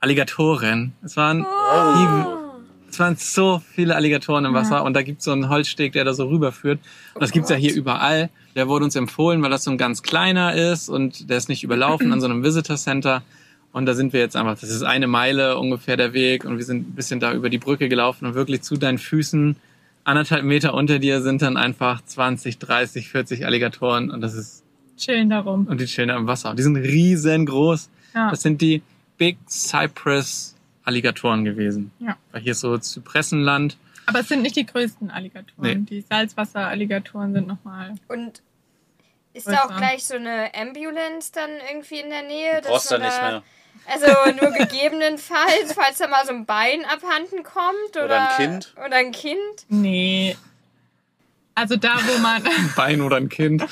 Alligatoren. 0.00 0.92
Es 1.02 1.16
waren 1.16 1.44
Oh. 1.44 2.47
Es 2.90 2.98
waren 2.98 3.16
so 3.16 3.62
viele 3.74 3.94
Alligatoren 3.94 4.44
im 4.44 4.54
Wasser 4.54 4.84
und 4.84 4.94
da 4.94 5.02
gibt's 5.02 5.24
so 5.24 5.32
einen 5.32 5.48
Holzsteg, 5.48 5.92
der 5.92 6.04
da 6.04 6.14
so 6.14 6.26
rüberführt. 6.28 6.80
Und 7.14 7.22
das 7.22 7.32
gibt's 7.32 7.50
ja 7.50 7.56
hier 7.56 7.74
überall. 7.74 8.30
Der 8.56 8.68
wurde 8.68 8.84
uns 8.84 8.96
empfohlen, 8.96 9.42
weil 9.42 9.50
das 9.50 9.64
so 9.64 9.70
ein 9.70 9.78
ganz 9.78 10.02
kleiner 10.02 10.54
ist 10.54 10.88
und 10.88 11.30
der 11.30 11.36
ist 11.36 11.48
nicht 11.48 11.62
überlaufen 11.62 12.12
an 12.12 12.20
so 12.20 12.26
einem 12.26 12.42
Visitor 12.42 12.76
Center. 12.76 13.22
Und 13.72 13.86
da 13.86 13.94
sind 13.94 14.12
wir 14.12 14.20
jetzt 14.20 14.34
einfach, 14.34 14.58
das 14.58 14.70
ist 14.70 14.82
eine 14.82 15.06
Meile 15.06 15.58
ungefähr 15.58 15.96
der 15.96 16.12
Weg 16.12 16.44
und 16.44 16.56
wir 16.56 16.64
sind 16.64 16.88
ein 16.88 16.94
bisschen 16.94 17.20
da 17.20 17.32
über 17.34 17.50
die 17.50 17.58
Brücke 17.58 17.88
gelaufen 17.88 18.26
und 18.26 18.34
wirklich 18.34 18.62
zu 18.62 18.76
deinen 18.76 18.98
Füßen, 18.98 19.56
anderthalb 20.04 20.42
Meter 20.42 20.74
unter 20.74 20.98
dir 20.98 21.20
sind 21.20 21.42
dann 21.42 21.56
einfach 21.56 22.02
20, 22.02 22.58
30, 22.58 23.08
40 23.10 23.44
Alligatoren 23.44 24.10
und 24.10 24.22
das 24.22 24.34
ist, 24.34 24.64
Chillen 24.96 25.30
darum. 25.30 25.66
und 25.66 25.80
die 25.80 25.84
chillen 25.84 26.08
da 26.08 26.16
im 26.16 26.26
Wasser. 26.26 26.54
Die 26.54 26.62
sind 26.62 26.76
riesengroß. 26.76 27.88
Ja. 28.14 28.30
Das 28.30 28.42
sind 28.42 28.60
die 28.60 28.82
Big 29.16 29.36
Cypress 29.48 30.56
Alligatoren 30.88 31.44
gewesen. 31.44 31.92
Ja. 32.00 32.16
Weil 32.32 32.40
hier 32.42 32.52
ist 32.52 32.60
so 32.60 32.76
Zypressenland. 32.78 33.76
Aber 34.06 34.20
es 34.20 34.28
sind 34.28 34.42
nicht 34.42 34.56
die 34.56 34.66
größten 34.66 35.10
Alligatoren. 35.10 35.54
Nee. 35.60 35.74
Die 35.88 36.00
Salzwasseralligatoren 36.00 37.32
sind 37.34 37.46
nochmal. 37.46 37.94
Und 38.08 38.42
ist 39.34 39.44
Größer. 39.46 39.56
da 39.68 39.74
auch 39.74 39.76
gleich 39.76 40.04
so 40.04 40.16
eine 40.16 40.50
Ambulance 40.54 41.30
dann 41.32 41.50
irgendwie 41.70 42.00
in 42.00 42.08
der 42.08 42.22
Nähe? 42.22 42.60
dass 42.62 42.70
brauchst 42.70 42.90
du 42.90 42.94
man 42.94 43.02
nicht 43.02 43.18
da- 43.18 43.30
mehr. 43.30 43.42
Also 43.90 44.06
nur 44.42 44.50
gegebenenfalls, 44.52 45.72
falls 45.74 45.98
da 45.98 46.08
mal 46.08 46.24
so 46.26 46.32
ein 46.32 46.44
Bein 46.46 46.84
abhanden 46.84 47.42
kommt 47.42 47.96
oder, 47.96 48.04
Oder 48.04 48.28
ein 48.30 48.36
Kind. 48.36 48.74
Oder 48.84 48.96
ein 48.96 49.12
Kind. 49.12 49.38
Nee. 49.68 50.36
Also 51.54 51.76
da, 51.76 51.94
wo 52.06 52.18
man, 52.20 52.42
Bein 52.76 53.00
oder 53.00 53.16
ein 53.16 53.28
Kind. 53.28 53.64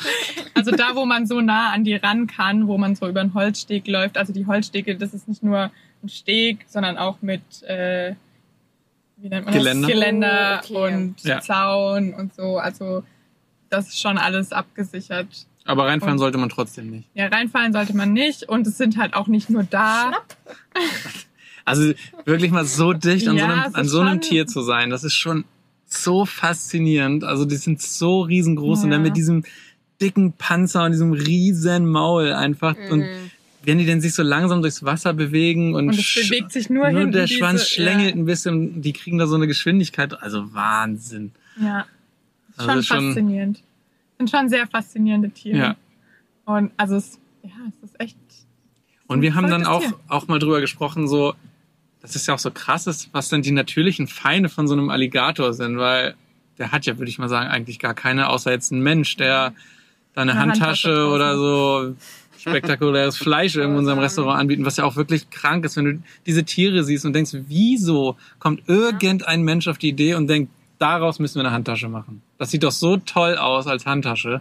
also 0.54 0.70
da, 0.70 0.94
wo 0.94 1.04
man 1.04 1.26
so 1.26 1.40
nah 1.40 1.70
an 1.72 1.84
die 1.84 1.94
ran 1.96 2.26
kann, 2.26 2.66
wo 2.66 2.78
man 2.78 2.94
so 2.96 3.08
über 3.08 3.20
einen 3.20 3.34
Holzsteg 3.34 3.86
läuft. 3.86 4.16
Also 4.18 4.32
die 4.32 4.46
Holzstege, 4.46 4.96
das 4.96 5.12
ist 5.14 5.28
nicht 5.28 5.42
nur 5.42 5.70
ein 6.02 6.08
Steg, 6.08 6.64
sondern 6.68 6.96
auch 6.98 7.22
mit 7.22 7.62
äh, 7.62 8.14
wie 9.18 9.28
nennt 9.28 9.46
man 9.46 9.54
Geländer. 9.54 9.86
das? 9.88 9.92
Geländer 9.94 10.60
Oh, 10.70 10.74
okay. 10.84 10.94
und 10.94 11.22
Ja. 11.24 11.40
Zaun 11.40 12.14
und 12.14 12.34
so. 12.34 12.58
Also 12.58 13.02
das 13.70 13.88
ist 13.88 14.00
schon 14.00 14.18
alles 14.18 14.52
abgesichert. 14.52 15.26
Aber 15.64 15.86
reinfallen 15.86 16.12
Und- 16.14 16.18
sollte 16.20 16.38
man 16.38 16.48
trotzdem 16.48 16.90
nicht. 16.90 17.08
Ja, 17.14 17.26
reinfallen 17.28 17.72
sollte 17.72 17.96
man 17.96 18.12
nicht. 18.12 18.44
Und 18.48 18.66
es 18.66 18.76
sind 18.78 18.98
halt 18.98 19.14
auch 19.14 19.26
nicht 19.26 19.50
nur 19.50 19.64
da. 19.64 20.08
Schnapp. 20.08 20.36
Also 21.64 21.92
wirklich 22.24 22.52
mal 22.52 22.64
so 22.64 22.92
dicht 22.92 23.26
an, 23.26 23.36
Ja, 23.36 23.46
so, 23.46 23.52
einem, 23.52 23.74
an 23.74 23.88
so 23.88 24.00
einem 24.00 24.20
Tier 24.20 24.46
zu 24.46 24.60
sein, 24.62 24.90
das 24.90 25.02
ist 25.02 25.14
schon 25.14 25.44
so 25.86 26.24
faszinierend. 26.24 27.24
Also 27.24 27.44
die 27.44 27.56
sind 27.56 27.82
so 27.82 28.20
riesengroß 28.20 28.84
und 28.84 28.90
dann 28.90 29.00
Ja. 29.00 29.08
mit 29.08 29.16
diesem 29.16 29.44
dicken 30.00 30.32
Panzer 30.34 30.84
und 30.84 30.92
diesem 30.92 31.12
riesen 31.12 31.86
Maul 31.88 32.32
einfach. 32.32 32.76
Und 32.90 33.04
wenn 33.66 33.78
die 33.78 33.84
denn 33.84 34.00
sich 34.00 34.14
so 34.14 34.22
langsam 34.22 34.62
durchs 34.62 34.82
Wasser 34.84 35.12
bewegen 35.12 35.74
und, 35.74 35.88
Und 35.88 35.98
es 35.98 36.14
bewegt 36.14 36.52
sich 36.52 36.70
nur 36.70 36.86
hinten 36.86 37.12
der 37.12 37.26
diese- 37.26 37.38
Schwanz 37.38 37.68
schlängelt 37.68 38.14
ja. 38.14 38.20
ein 38.22 38.24
bisschen, 38.24 38.80
die 38.80 38.92
kriegen 38.92 39.18
da 39.18 39.26
so 39.26 39.34
eine 39.34 39.46
Geschwindigkeit. 39.46 40.22
Also 40.22 40.54
Wahnsinn. 40.54 41.32
Ja. 41.60 41.80
Ist 42.50 42.60
Also 42.60 42.72
schon 42.72 42.82
schon- 42.84 43.06
faszinierend. 43.08 43.62
Sind 44.18 44.30
schon 44.30 44.48
sehr 44.48 44.66
faszinierende 44.66 45.30
Tiere. 45.30 45.58
Ja. 45.58 45.76
Und 46.46 46.70
also 46.78 46.96
es, 46.96 47.18
ja, 47.42 47.50
es 47.68 47.90
ist 47.90 48.00
echt. 48.00 48.16
Und 49.08 49.20
wir 49.20 49.34
haben 49.34 49.48
dann 49.50 49.66
auch, 49.66 49.82
verrücktes 49.82 50.10
auch 50.10 50.28
mal 50.28 50.38
drüber 50.38 50.60
gesprochen, 50.60 51.06
so, 51.06 51.34
dass 52.00 52.14
es 52.16 52.26
ja 52.26 52.34
auch 52.34 52.38
so 52.38 52.50
krass 52.50 52.86
ist, 52.86 53.10
was 53.12 53.28
dann 53.28 53.42
die 53.42 53.50
natürlichen 53.50 54.06
Feinde 54.06 54.48
von 54.48 54.68
so 54.68 54.74
einem 54.74 54.90
Alligator 54.90 55.52
sind, 55.52 55.76
weil 55.78 56.14
der 56.58 56.72
hat 56.72 56.86
ja, 56.86 56.96
würde 56.98 57.10
ich 57.10 57.18
mal 57.18 57.28
sagen, 57.28 57.50
eigentlich 57.50 57.78
gar 57.78 57.94
keine, 57.94 58.28
außer 58.30 58.50
jetzt 58.52 58.70
ein 58.72 58.80
Mensch, 58.80 59.16
der 59.16 59.52
da 60.14 60.22
eine, 60.22 60.32
Eine 60.32 60.40
Handtasche, 60.40 60.88
Handtasche 60.88 61.08
oder 61.14 61.36
so 61.36 61.94
spektakuläres 62.48 63.16
Fleisch 63.16 63.56
in 63.56 63.74
unserem 63.74 63.98
Restaurant 63.98 64.40
anbieten, 64.40 64.64
was 64.64 64.76
ja 64.76 64.84
auch 64.84 64.96
wirklich 64.96 65.30
krank 65.30 65.64
ist, 65.64 65.76
wenn 65.76 65.84
du 65.84 66.02
diese 66.26 66.44
Tiere 66.44 66.84
siehst 66.84 67.04
und 67.04 67.12
denkst, 67.12 67.32
wieso 67.48 68.16
kommt 68.38 68.62
irgendein 68.68 69.42
Mensch 69.42 69.68
auf 69.68 69.78
die 69.78 69.88
Idee 69.88 70.14
und 70.14 70.28
denkt, 70.28 70.50
daraus 70.78 71.18
müssen 71.18 71.36
wir 71.36 71.40
eine 71.44 71.52
Handtasche 71.52 71.88
machen. 71.88 72.22
Das 72.38 72.50
sieht 72.50 72.62
doch 72.62 72.72
so 72.72 72.96
toll 72.98 73.36
aus 73.36 73.66
als 73.66 73.86
Handtasche. 73.86 74.40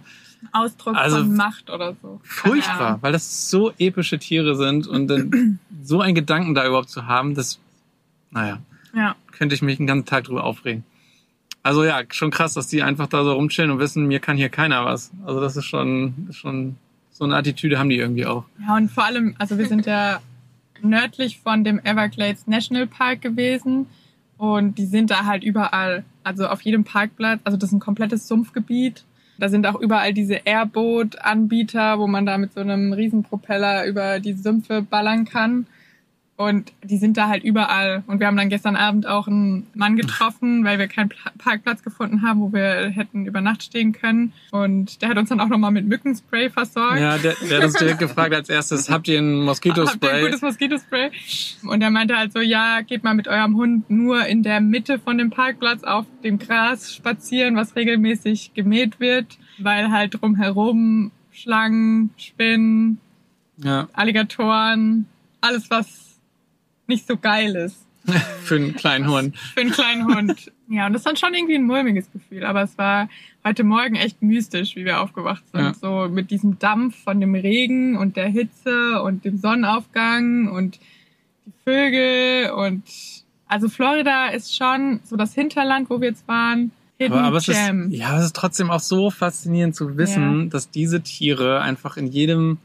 Ausdruck 0.51 0.95
Also- 0.95 1.17
von 1.17 1.35
Macht 1.35 1.69
oder 1.69 1.95
so. 2.01 2.19
Furchtbar, 2.23 2.99
weil 3.01 3.11
das 3.13 3.49
so 3.49 3.71
epische 3.79 4.19
Tiere 4.19 4.55
sind 4.55 4.85
und 4.87 5.07
dann 5.07 5.59
so 5.83 6.01
einen 6.01 6.13
Gedanken 6.13 6.53
da 6.53 6.67
überhaupt 6.67 6.89
zu 6.89 7.07
haben, 7.07 7.33
das, 7.35 7.59
naja, 8.31 8.59
Ja. 8.95 9.15
könnte 9.31 9.55
ich 9.55 9.61
mich 9.61 9.77
den 9.77 9.87
ganzen 9.87 10.05
Tag 10.05 10.25
drüber 10.25 10.43
aufregen. 10.43 10.83
Also 11.63 11.83
ja, 11.83 12.01
schon 12.11 12.29
krass, 12.29 12.53
dass 12.53 12.67
die 12.67 12.83
einfach 12.83 13.07
da 13.07 13.23
so 13.23 13.33
rumchillen 13.33 13.71
und 13.71 13.79
wissen, 13.79 14.05
mir 14.05 14.19
kann 14.19 14.37
hier 14.37 14.49
keiner 14.49 14.85
was. 14.85 15.09
Also 15.25 15.39
das 15.41 15.57
ist 15.57 15.65
schon, 15.65 16.27
ist 16.29 16.35
schon 16.37 16.75
so 17.17 17.23
eine 17.23 17.37
Attitüde 17.37 17.79
haben 17.79 17.89
die 17.89 17.97
irgendwie 17.97 18.25
auch. 18.25 18.43
Ja, 18.67 18.75
und 18.75 18.91
vor 18.91 19.05
allem, 19.05 19.35
also 19.39 19.57
wir 19.57 19.67
sind 19.67 19.85
ja 19.85 20.19
nördlich 20.81 21.39
von 21.39 21.63
dem 21.63 21.79
Everglades 21.79 22.45
National 22.45 22.87
Park 22.87 23.21
gewesen 23.21 23.87
und 24.37 24.77
die 24.77 24.85
sind 24.85 25.11
da 25.11 25.23
halt 25.23 25.41
überall, 25.45 26.03
also 26.25 26.47
auf 26.47 26.61
jedem 26.61 26.83
Parkplatz, 26.83 27.39
also 27.45 27.57
das 27.57 27.69
ist 27.69 27.73
ein 27.73 27.79
komplettes 27.79 28.27
Sumpfgebiet. 28.27 29.05
Da 29.37 29.47
sind 29.47 29.65
auch 29.65 29.79
überall 29.79 30.13
diese 30.13 30.41
Airboot-Anbieter, 30.45 31.99
wo 31.99 32.07
man 32.07 32.25
da 32.25 32.37
mit 32.37 32.53
so 32.53 32.59
einem 32.59 32.91
Riesenpropeller 32.91 33.85
über 33.85 34.19
die 34.19 34.33
Sümpfe 34.33 34.81
ballern 34.81 35.23
kann. 35.23 35.67
Und 36.37 36.73
die 36.83 36.97
sind 36.97 37.15
da 37.15 37.29
halt 37.29 37.45
überall. 37.45 38.03
Und 38.07 38.19
wir 38.19 38.27
haben 38.27 38.35
dann 38.35 38.49
gestern 38.49 38.75
Abend 38.75 39.07
auch 39.07 39.25
einen 39.27 39.67
Mann 39.73 39.95
getroffen, 39.95 40.65
weil 40.65 40.77
wir 40.77 40.87
keinen 40.87 41.07
Pla- 41.07 41.31
Parkplatz 41.37 41.81
gefunden 41.81 42.23
haben, 42.23 42.41
wo 42.41 42.51
wir 42.51 42.89
hätten 42.89 43.25
über 43.25 43.39
Nacht 43.39 43.63
stehen 43.63 43.93
können. 43.93 44.33
Und 44.51 45.01
der 45.01 45.07
hat 45.07 45.17
uns 45.17 45.29
dann 45.29 45.39
auch 45.39 45.47
nochmal 45.47 45.71
mit 45.71 45.87
Mückenspray 45.87 46.49
versorgt. 46.49 46.99
Ja, 46.99 47.17
der, 47.17 47.35
der 47.49 47.59
hat 47.59 47.63
uns 47.63 47.75
direkt 47.75 47.99
gefragt 47.99 48.33
als 48.33 48.49
erstes, 48.49 48.89
habt 48.89 49.07
ihr 49.07 49.19
ein 49.19 49.47
Habt 49.47 49.65
ihr 49.65 49.71
ein 49.71 49.85
Moskitospray? 49.85 50.21
gutes 50.25 50.41
Moskitospray? 50.41 51.11
Und 51.63 51.81
er 51.81 51.89
meinte 51.89 52.17
halt 52.17 52.33
so, 52.33 52.39
ja, 52.41 52.81
geht 52.81 53.05
mal 53.05 53.13
mit 53.13 53.29
eurem 53.29 53.55
Hund 53.55 53.89
nur 53.89 54.25
in 54.25 54.43
der 54.43 54.59
Mitte 54.59 54.99
von 54.99 55.17
dem 55.17 55.29
Parkplatz 55.29 55.85
auf 55.85 56.05
dem 56.21 56.37
Gras 56.37 56.93
spazieren, 56.93 57.55
was 57.55 57.77
regelmäßig 57.77 58.53
gemäht 58.53 58.99
wird, 58.99 59.37
weil 59.57 59.89
halt 59.89 60.21
drumherum 60.21 61.11
Schlangen, 61.31 62.09
Spinnen, 62.17 62.99
Ja, 63.55 63.87
Alligatoren, 63.93 65.05
alles 65.39 65.69
was 65.69 66.04
nicht 66.87 67.07
so 67.07 67.17
geil 67.17 67.55
ist 67.55 67.85
für 68.43 68.55
einen 68.55 68.75
kleinen 68.75 69.09
Hund. 69.09 69.37
für 69.37 69.61
einen 69.61 69.71
kleinen 69.71 70.15
Hund. 70.15 70.51
Ja, 70.69 70.87
und 70.87 70.93
das 70.93 71.03
dann 71.03 71.15
schon 71.15 71.33
irgendwie 71.33 71.55
ein 71.55 71.65
mulmiges 71.65 72.11
Gefühl, 72.11 72.43
aber 72.45 72.63
es 72.63 72.77
war 72.77 73.09
heute 73.43 73.63
Morgen 73.63 73.95
echt 73.95 74.21
mystisch, 74.21 74.75
wie 74.75 74.85
wir 74.85 75.01
aufgewacht 75.01 75.43
sind. 75.51 75.61
Ja. 75.61 75.73
So 75.73 76.09
mit 76.09 76.31
diesem 76.31 76.59
Dampf 76.59 76.95
von 77.03 77.19
dem 77.19 77.35
Regen 77.35 77.97
und 77.97 78.15
der 78.15 78.27
Hitze 78.27 79.01
und 79.01 79.25
dem 79.25 79.37
Sonnenaufgang 79.37 80.49
und 80.49 80.79
die 81.45 81.53
Vögel 81.63 82.51
und 82.51 82.83
also 83.47 83.69
Florida 83.69 84.29
ist 84.29 84.55
schon 84.55 85.01
so 85.03 85.15
das 85.15 85.33
Hinterland, 85.33 85.89
wo 85.89 86.01
wir 86.01 86.09
jetzt 86.09 86.27
waren. 86.27 86.71
Hidden 86.97 87.13
Aber, 87.13 87.27
aber 87.27 87.37
es 87.37 87.47
ist, 87.47 87.59
ja, 87.89 88.17
es 88.17 88.25
ist 88.25 88.35
trotzdem 88.35 88.71
auch 88.71 88.79
so 88.79 89.11
faszinierend 89.11 89.75
zu 89.75 89.97
wissen, 89.97 90.49
dass 90.49 90.71
diese 90.71 91.01
Tiere 91.01 91.61
einfach 91.61 91.97
in 91.97 92.07
jedem 92.07 92.57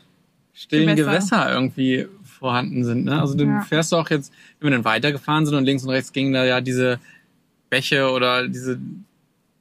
stillen 0.54 0.94
Gewässer, 0.94 1.38
Gewässer. 1.38 1.52
irgendwie 1.52 2.06
vorhanden 2.40 2.84
sind. 2.84 3.04
Ne? 3.04 3.20
Also 3.20 3.34
du 3.36 3.44
Ja. 3.44 3.60
fährst 3.60 3.92
du 3.92 3.96
auch 3.96 4.10
jetzt, 4.10 4.32
wenn 4.58 4.70
wir 4.70 4.76
dann 4.76 4.84
weitergefahren 4.84 5.46
sind 5.46 5.54
und 5.54 5.64
links 5.64 5.84
und 5.84 5.90
rechts 5.90 6.12
gingen 6.12 6.32
da 6.32 6.44
ja 6.44 6.60
diese 6.60 6.98
Bäche 7.68 8.10
oder 8.10 8.48
diese 8.48 8.78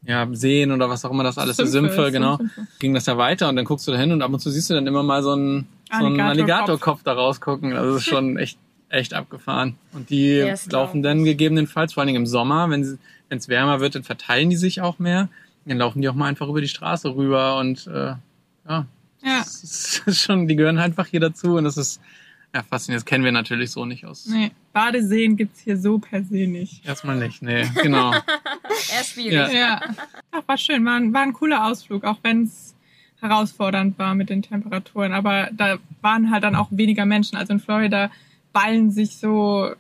ja, 0.06 0.28
Seen 0.32 0.72
oder 0.72 0.90
was 0.90 1.04
auch 1.06 1.12
immer 1.12 1.24
das 1.24 1.38
alles 1.38 1.58
Sümpfe, 1.58 1.72
Sümpfe, 1.72 2.12
genau, 2.12 2.38
Sümpfe. 2.38 2.68
ging 2.80 2.94
das 2.94 3.06
ja 3.06 3.18
weiter 3.18 3.50
und 3.50 3.58
dann 3.58 3.66
guckst 3.66 3.86
du 3.88 3.92
da 3.92 3.98
hin 3.98 4.12
und 4.14 4.22
ab 4.22 4.32
und 4.32 4.40
zu 4.40 4.50
siehst 4.50 4.70
du 4.70 4.74
dann 4.74 4.88
immer 4.88 5.04
mal 5.04 5.22
so 5.22 5.34
einen, 5.34 5.68
so 5.92 6.06
einen 6.06 6.20
Alligatorkopf. 6.22 7.04
Da 7.04 7.14
rausgucken. 7.14 7.74
Also 7.74 7.94
das 7.94 8.04
ist 8.04 8.08
schon 8.10 8.38
echt, 8.38 8.58
echt 8.88 9.14
abgefahren. 9.14 9.76
Und 9.92 10.10
die 10.10 10.40
glaub 10.40 10.72
laufen 10.88 11.04
dann 11.04 11.26
gegebenenfalls, 11.26 11.94
vor 11.94 12.02
allen 12.02 12.08
Dingen 12.08 12.22
im 12.24 12.28
Sommer, 12.28 12.70
wenn 12.70 12.98
es 13.30 13.50
wärmer 13.50 13.82
wird, 13.82 13.96
dann 13.96 14.04
verteilen 14.04 14.50
die 14.50 14.56
sich 14.56 14.82
auch 14.82 15.00
mehr. 15.00 15.28
Dann 15.66 15.78
laufen 15.78 16.02
die 16.02 16.08
auch 16.08 16.16
mal 16.16 16.28
einfach 16.28 16.48
über 16.48 16.62
die 16.62 16.70
Straße 16.70 17.14
rüber 17.14 17.58
und 17.60 17.86
äh, 17.88 18.14
ja, 18.16 18.18
Ja, 18.68 18.86
das 19.40 20.02
ist 20.06 20.22
schon, 20.22 20.48
die 20.48 20.56
gehören 20.56 20.78
einfach 20.80 21.08
hier 21.08 21.20
dazu 21.20 21.58
und 21.58 21.66
das 21.66 21.76
ist 21.76 22.00
ja 22.54 22.64
faszinierend. 22.64 23.02
Das 23.02 23.06
kennen 23.06 23.24
wir 23.24 23.32
natürlich 23.32 23.72
so 23.72 23.86
nicht 23.86 24.06
aus. 24.06 24.26
nee, 24.28 24.52
Badeseen 24.74 25.38
gibt's 25.38 25.60
hier 25.62 25.78
so 25.78 26.00
per 26.00 26.24
se 26.24 26.48
nicht. 26.48 26.86
Erstmal 26.86 27.18
nicht, 27.18 27.42
nee, 27.42 27.64
genau. 27.84 28.12
Eher 28.94 29.04
schwierig. 29.04 29.34
Ja. 29.34 29.50
Ja, 29.52 29.82
Ach, 30.32 30.42
war 30.48 30.58
schön. 30.58 30.84
War, 30.86 30.96
ein- 30.96 31.14
war 31.14 31.22
ein 31.22 31.34
cooler 31.34 31.66
Ausflug, 31.66 32.04
auch 32.06 32.18
wenn 32.24 32.44
es 32.44 32.76
herausfordernd 33.22 34.00
war 34.00 34.16
mit 34.16 34.30
den 34.30 34.42
Temperaturen. 34.42 35.12
Aber 35.14 35.50
da 35.52 35.78
waren 36.02 36.32
halt 36.32 36.44
dann 36.44 36.56
auch 36.56 36.68
weniger 36.72 37.06
Menschen. 37.06 37.38
Also 37.38 37.54
in 37.54 37.60
Florida 37.60 38.10
ballen 38.54 38.92
sich 38.92 39.18
so 39.18 39.72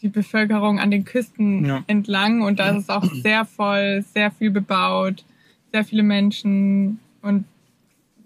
die 0.00 0.08
Bevölkerung 0.08 0.80
an 0.80 0.90
den 0.90 1.04
Küsten 1.04 1.64
Ja. 1.64 1.84
entlang 1.86 2.42
und 2.42 2.58
da 2.58 2.70
ist 2.70 2.84
es 2.84 2.88
auch 2.88 3.04
sehr 3.22 3.44
voll, 3.44 4.02
sehr 4.12 4.30
viel 4.32 4.50
bebaut, 4.50 5.24
sehr 5.70 5.84
viele 5.84 6.02
Menschen 6.02 6.98
und 7.20 7.44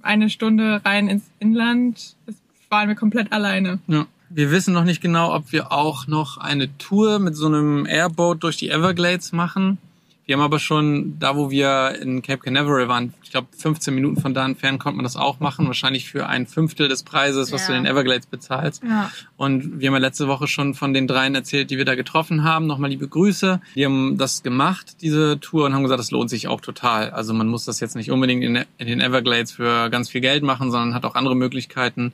eine 0.00 0.30
Stunde 0.30 0.80
rein 0.84 1.08
ins 1.08 1.24
Inland 1.40 2.14
das 2.26 2.36
waren 2.70 2.88
wir 2.88 2.96
komplett 2.96 3.32
alleine. 3.32 3.78
Ja. 3.86 4.06
Wir 4.28 4.50
wissen 4.50 4.74
noch 4.74 4.84
nicht 4.84 5.00
genau, 5.00 5.34
ob 5.34 5.52
wir 5.52 5.70
auch 5.70 6.08
noch 6.08 6.36
eine 6.38 6.76
Tour 6.78 7.20
mit 7.20 7.36
so 7.36 7.46
einem 7.46 7.86
Airboat 7.86 8.42
durch 8.42 8.56
die 8.56 8.70
Everglades 8.70 9.30
machen. 9.32 9.78
Wir 10.24 10.34
haben 10.34 10.42
aber 10.42 10.58
schon, 10.58 11.20
da 11.20 11.36
wo 11.36 11.52
wir 11.52 11.96
in 12.02 12.20
Cape 12.20 12.38
Canaveral 12.42 12.88
waren, 12.88 13.14
ich 13.22 13.30
glaube 13.30 13.46
15 13.56 13.94
Minuten 13.94 14.20
von 14.20 14.34
da 14.34 14.44
entfernt 14.44 14.80
konnte 14.80 14.96
man 14.96 15.04
das 15.04 15.14
auch 15.14 15.38
machen. 15.38 15.68
Wahrscheinlich 15.68 16.10
für 16.10 16.26
ein 16.26 16.48
Fünftel 16.48 16.88
des 16.88 17.04
Preises, 17.04 17.52
was 17.52 17.62
Ja. 17.62 17.66
du 17.68 17.78
in 17.78 17.84
den 17.84 17.92
Everglades 17.92 18.26
bezahlst. 18.26 18.82
Ja. 18.82 19.12
Und 19.36 19.78
wir 19.78 19.86
haben 19.86 19.94
ja 19.94 20.00
letzte 20.00 20.26
Woche 20.26 20.48
schon 20.48 20.74
von 20.74 20.92
den 20.92 21.06
dreien 21.06 21.36
erzählt, 21.36 21.70
die 21.70 21.78
wir 21.78 21.84
da 21.84 21.94
getroffen 21.94 22.42
haben. 22.42 22.66
Nochmal 22.66 22.90
liebe 22.90 23.06
Grüße. 23.06 23.60
Die 23.76 23.84
haben 23.84 24.18
das 24.18 24.42
gemacht, 24.42 24.96
diese 25.00 25.38
Tour, 25.38 25.66
und 25.66 25.74
haben 25.74 25.84
gesagt, 25.84 26.00
das 26.00 26.10
lohnt 26.10 26.28
sich 26.30 26.48
auch 26.48 26.60
total. 26.60 27.10
Also 27.10 27.32
man 27.32 27.46
muss 27.46 27.64
das 27.64 27.78
jetzt 27.78 27.94
nicht 27.94 28.10
unbedingt 28.10 28.42
in, 28.42 28.56
in 28.78 28.86
den 28.88 29.00
Everglades 29.00 29.52
für 29.52 29.88
ganz 29.90 30.08
viel 30.10 30.20
Geld 30.22 30.42
machen, 30.42 30.72
sondern 30.72 30.92
hat 30.94 31.04
auch 31.04 31.14
andere 31.14 31.36
Möglichkeiten. 31.36 32.12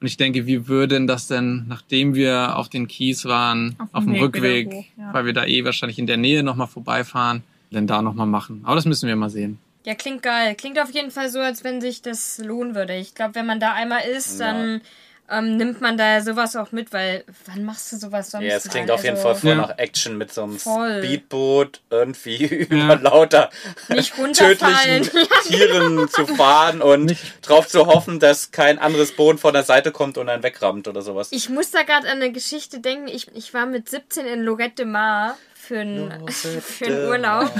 Und 0.00 0.06
ich 0.06 0.16
denke, 0.16 0.46
wie 0.46 0.68
würden 0.68 1.06
das 1.06 1.26
denn, 1.26 1.66
nachdem 1.68 2.14
wir 2.14 2.56
auf 2.56 2.68
den 2.68 2.86
Keys 2.86 3.24
waren, 3.24 3.74
Auf 3.78 3.88
auf, 3.92 4.04
dem 4.04 4.14
Weg 4.14 4.22
Rückweg, 4.22 4.72
hoch, 4.72 4.84
ja. 4.96 5.12
weil 5.12 5.26
wir 5.26 5.32
da 5.32 5.44
eh 5.44 5.64
wahrscheinlich 5.64 5.98
in 5.98 6.06
der 6.06 6.16
Nähe 6.16 6.42
nochmal 6.42 6.68
vorbeifahren, 6.68 7.42
denn 7.72 7.86
da 7.86 8.00
nochmal 8.00 8.26
machen. 8.26 8.60
Aber 8.64 8.76
das 8.76 8.84
müssen 8.84 9.08
wir 9.08 9.16
mal 9.16 9.30
sehen. 9.30 9.58
Ja, 9.84 9.94
klingt 9.94 10.22
geil. 10.22 10.54
Klingt 10.54 10.78
auf 10.78 10.90
jeden 10.92 11.10
Fall 11.10 11.30
so, 11.30 11.40
als 11.40 11.64
wenn 11.64 11.80
sich 11.80 12.02
das 12.02 12.38
lohnen 12.38 12.74
würde. 12.74 12.96
Ich 12.96 13.14
glaube, 13.14 13.34
wenn 13.34 13.46
man 13.46 13.58
da 13.58 13.72
einmal 13.72 14.02
ist, 14.04 14.38
dann 14.38 14.82
ähm, 15.30 15.56
nimmt 15.56 15.80
man 15.80 15.96
da 15.98 16.20
sowas 16.22 16.56
auch 16.56 16.72
mit, 16.72 16.92
weil 16.92 17.24
wann 17.46 17.64
machst 17.64 17.92
du 17.92 17.96
sowas 17.96 18.30
sonst? 18.30 18.44
Ja, 18.44 18.56
es 18.56 18.68
klingt 18.68 18.88
mal? 18.88 18.94
auf 18.94 19.04
jeden 19.04 19.16
Also, 19.16 19.28
Fall 19.28 19.34
voll 19.36 19.50
Ja. 19.50 19.56
nach 19.56 19.78
Action 19.78 20.16
mit 20.16 20.32
so 20.32 20.42
einem 20.44 20.58
Voll. 20.58 21.02
Speedboot 21.02 21.80
irgendwie 21.90 22.44
über 22.46 22.96
lauter 22.96 23.50
tödlichen 23.88 25.08
Tieren 25.46 26.08
zu 26.08 26.26
fahren 26.26 26.80
und 26.82 27.06
Nicht- 27.06 27.46
drauf 27.48 27.68
zu 27.68 27.86
hoffen, 27.86 28.20
dass 28.20 28.50
kein 28.50 28.78
anderes 28.78 29.12
Boot 29.12 29.40
von 29.40 29.52
der 29.54 29.62
Seite 29.64 29.92
kommt 29.92 30.18
und 30.18 30.28
einen 30.28 30.42
wegrammt 30.42 30.88
oder 30.88 31.02
sowas. 31.02 31.28
Ich 31.30 31.48
muss 31.48 31.70
da 31.70 31.82
gerade 31.82 32.08
an 32.08 32.16
eine 32.22 32.32
Geschichte 32.32 32.80
denken. 32.80 33.08
Ich, 33.08 33.28
ich 33.34 33.52
war 33.54 33.66
mit 33.66 33.88
17 33.88 34.26
in 34.26 34.42
Lorette 34.42 34.76
de 34.76 34.84
Mar 34.86 35.36
für 35.54 35.80
einen 35.80 36.28
für 36.30 36.86
einen 36.86 37.06
Urlaub. 37.08 37.50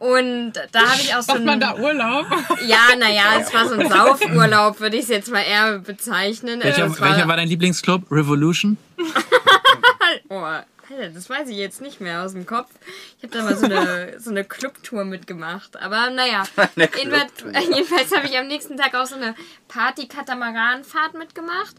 Und 0.00 0.54
da 0.72 0.80
habe 0.80 1.00
ich 1.02 1.14
auch 1.14 1.20
so 1.20 1.34
Macht 1.34 1.44
man 1.44 1.60
da 1.60 1.76
Urlaub? 1.76 2.26
ja, 2.66 2.96
naja, 2.98 3.38
es 3.38 3.52
war 3.52 3.68
so 3.68 3.74
ein 3.74 3.86
Saufurlaub, 3.90 4.80
würde 4.80 4.96
ich 4.96 5.02
es 5.02 5.08
jetzt 5.10 5.30
mal 5.30 5.42
eher 5.42 5.78
bezeichnen. 5.78 6.60
Welcher, 6.62 6.84
Also 6.84 7.00
welcher 7.00 7.28
war 7.28 7.36
dein 7.36 7.46
Lieblingsclub? 7.48 8.10
Revolution? 8.10 8.76
Oh, 10.28 10.38
Alter, 10.38 11.10
das 11.14 11.30
weiß 11.30 11.48
ich 11.50 11.56
jetzt 11.56 11.80
nicht 11.80 12.00
mehr 12.00 12.22
aus 12.22 12.32
dem 12.32 12.46
Kopf. 12.46 12.68
Ich 13.18 13.22
habe 13.22 13.36
da 13.36 13.44
mal 13.44 13.56
so 13.56 13.66
eine, 13.66 14.18
so 14.18 14.30
eine 14.30 14.42
Clubtour 14.42 15.04
mitgemacht. 15.04 15.80
Aber 15.80 16.10
naja, 16.10 16.42
jedenfalls, 16.76 17.32
jedenfalls 17.72 18.16
habe 18.16 18.26
ich 18.26 18.36
am 18.36 18.48
nächsten 18.48 18.76
Tag 18.76 18.94
auch 18.94 19.06
so 19.06 19.14
eine 19.14 19.36
Party-Katamaran-Fahrt 19.68 21.14
mitgemacht. 21.14 21.76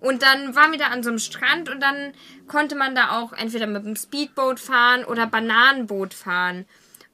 Und 0.00 0.22
dann 0.22 0.54
waren 0.54 0.72
wir 0.72 0.78
da 0.78 0.86
an 0.86 1.02
so 1.02 1.10
einem 1.10 1.18
Strand 1.18 1.68
und 1.70 1.80
dann 1.80 2.12
konnte 2.48 2.74
man 2.74 2.94
da 2.94 3.18
auch 3.18 3.32
entweder 3.32 3.66
mit 3.66 3.84
dem 3.84 3.96
Speedboot 3.96 4.58
fahren 4.60 5.04
oder 5.04 5.26
Bananenboot 5.26 6.12
fahren. 6.14 6.66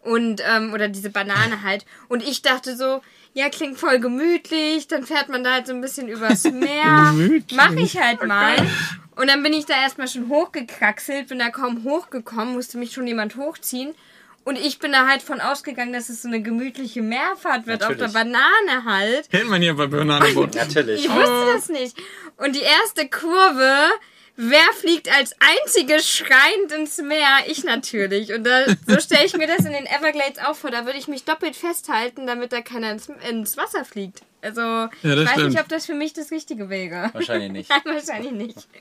Und, 0.07 0.43
ähm, 0.47 0.73
oder 0.73 0.89
diese 0.89 1.11
Banane 1.11 1.63
halt. 1.65 1.85
Und 2.09 2.23
ich 2.23 2.43
dachte 2.43 2.77
so, 2.77 3.03
ja, 3.35 3.51
klingt 3.51 3.79
voll 3.79 3.99
gemütlich. 3.99 4.89
Dann 4.89 5.05
fährt 5.05 5.29
man 5.29 5.45
da 5.45 5.55
halt 5.55 5.67
so 5.67 5.75
ein 5.75 5.81
bisschen 5.81 6.09
übers 6.09 6.45
Meer. 6.51 7.13
Gemütlich. 7.13 7.57
Mach 7.57 7.73
ich 7.73 8.01
halt 8.01 8.25
mal. 8.25 8.57
Und 9.17 9.29
dann 9.29 9.43
bin 9.43 9.55
ich 9.55 9.65
da 9.65 9.75
erstmal 9.75 10.09
schon 10.09 10.29
hochgekraxelt, 10.29 11.29
bin 11.29 11.39
da 11.39 11.49
kaum 11.49 11.85
hochgekommen, 11.85 12.53
musste 12.53 12.77
mich 12.77 12.93
schon 12.93 13.07
jemand 13.07 13.37
hochziehen. 13.37 13.95
Und 14.45 14.57
ich 14.59 14.79
bin 14.79 14.93
da 14.93 15.09
halt 15.09 15.23
von 15.23 15.41
ausgegangen, 15.41 15.93
dass 15.93 16.09
es 16.09 16.23
so 16.23 16.29
eine 16.29 16.41
gemütliche 16.41 17.03
Meerfahrt 17.03 17.67
wird 17.67 17.83
auf 17.83 17.97
der 17.97 18.09
Natürlich. 18.09 18.33
Banane 18.33 18.85
halt. 18.85 19.31
Kennt 19.31 19.49
man 19.49 19.61
hier 19.61 19.75
bei 19.75 19.87
Bananenboot. 19.87 20.55
Natürlich. 20.55 21.05
Ich 21.05 21.11
wusste 21.11 21.47
das 21.53 21.69
nicht. 21.69 21.97
Und 22.37 22.55
die 22.55 22.61
erste 22.61 23.09
Kurve, 23.09 23.89
wer 24.37 24.73
fliegt 24.79 25.15
als 25.15 25.35
einzige 25.41 26.01
schreiend 26.01 26.73
ins 26.73 26.99
Meer? 26.99 27.45
Ich 27.47 27.65
natürlich. 27.65 28.33
Und 28.33 28.45
da, 28.45 28.67
so 28.87 29.01
stelle 29.01 29.25
ich 29.27 29.37
mir 29.37 29.47
das 29.47 29.65
in 29.65 29.73
den 29.73 29.87
Everglades 29.87 30.39
auch 30.45 30.55
vor. 30.55 30.71
Da 30.71 30.87
würde 30.87 30.99
ich 30.99 31.09
mich 31.09 31.25
doppelt 31.25 31.57
festhalten, 31.57 32.27
damit 32.27 32.53
da 32.53 32.61
keiner 32.61 32.93
ins, 32.93 33.09
ins 33.29 33.57
Wasser 33.57 33.85
fliegt. 33.85 34.23
Also, 34.47 34.61
das 34.61 34.91
ich 35.03 35.19
weiß 35.27 35.31
stimmt. 35.33 35.49
nicht, 35.51 35.61
ob 35.61 35.69
das 35.69 35.87
für 35.87 35.95
mich 35.95 36.13
das 36.13 36.31
Richtige 36.31 36.69
wäre. 36.71 37.11
Wahrscheinlich 37.13 37.51
nicht. 37.53 37.69
Nein, 37.71 37.81
wahrscheinlich 37.85 38.33
nicht. 38.33 38.69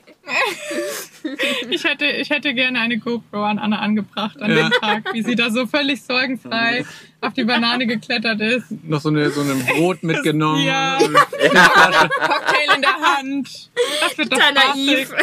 Ich 1.70 1.84
hätte, 1.84 2.06
ich 2.06 2.30
hätte 2.30 2.52
gerne 2.54 2.80
eine 2.80 2.98
GoPro 2.98 3.42
an 3.44 3.58
Anna 3.58 3.78
angebracht 3.80 4.40
an 4.40 4.50
Ja. 4.50 4.68
dem 4.68 4.72
Tag, 4.80 5.12
wie 5.12 5.22
sie 5.22 5.34
da 5.34 5.50
so 5.50 5.66
völlig 5.66 6.02
sorgenfrei 6.02 6.84
auf 7.20 7.32
die 7.34 7.44
Banane 7.44 7.86
geklettert 7.86 8.40
ist. 8.40 8.66
Noch 8.84 9.00
so, 9.00 9.08
eine, 9.08 9.30
so 9.30 9.40
ein 9.42 9.64
Brot 9.66 10.02
mitgenommen. 10.02 10.64
Ja. 10.64 10.98
Cocktail 11.00 12.74
in 12.76 12.82
der 12.82 12.96
Hand. 13.00 13.70
Das 14.00 14.18
wird 14.18 14.32
doch 14.32 14.38
Total 14.38 14.52
spaßig. 14.54 14.86
naiv. 14.86 15.14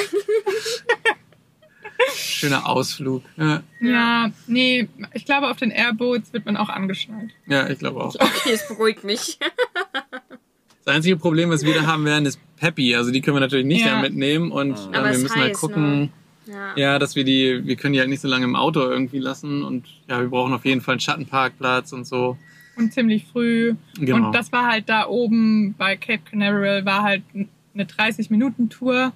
Schöner 2.16 2.68
Ausflug. 2.68 3.24
Ja, 3.38 3.62
Ja, 3.80 4.32
nee, 4.48 4.88
ich 5.14 5.26
glaube, 5.26 5.50
auf 5.50 5.58
den 5.58 5.72
Airboats 5.72 6.34
wird 6.34 6.46
man 6.46 6.58
auch 6.58 6.70
angeschnallt. 6.70 7.32
ja 7.48 7.70
ich 7.70 7.80
glaube 7.80 8.04
auch. 8.04 8.16
Okay, 8.16 8.52
es 8.54 8.68
beruhigt 8.68 9.04
mich. 9.04 9.38
Das 10.86 10.96
einzige 10.96 11.16
Problem, 11.18 11.50
was 11.50 11.64
wir 11.64 11.74
da 11.76 11.86
haben 11.86 12.06
werden, 12.06 12.26
ist 12.26 12.40
Peppy. 12.58 12.96
Also 12.96 13.12
die 13.12 13.22
können 13.22 13.36
wir 13.38 13.42
natürlich 13.42 13.66
nicht 13.66 13.86
Ja. 13.86 13.96
da 13.96 14.02
mitnehmen 14.02 14.52
und 14.52 14.74
äh, 14.92 14.94
wir 15.12 15.18
müssen 15.20 15.36
halt 15.40 15.54
gucken, 15.54 16.12
Ja. 16.46 16.74
ja, 16.76 17.00
dass 17.00 17.16
wir 17.16 17.24
die, 17.24 17.62
wir 17.66 17.76
können 17.78 17.94
die 17.94 18.00
halt 18.00 18.10
nicht 18.10 18.20
so 18.22 18.28
lange 18.28 18.44
im 18.44 18.56
Auto 18.56 18.82
irgendwie 18.82 19.20
lassen 19.20 19.64
und 19.64 19.86
ja, 20.10 20.20
wir 20.20 20.28
brauchen 20.30 20.54
auf 20.54 20.66
jeden 20.66 20.82
Fall 20.82 20.94
einen 20.94 21.00
Schattenparkplatz 21.00 21.94
und 21.94 22.06
so. 22.06 22.38
Und 22.76 22.92
ziemlich 22.92 23.26
früh. 23.32 23.76
Genau. 24.00 24.28
Und 24.28 24.32
das 24.36 24.52
war 24.52 24.68
halt 24.68 24.90
da 24.90 25.08
oben 25.08 25.74
bei 25.78 25.96
Cape 25.96 26.24
Canaveral, 26.30 26.84
war 26.86 27.04
halt 27.04 27.22
eine 27.34 27.86
30-Minuten-Tour, 27.86 29.14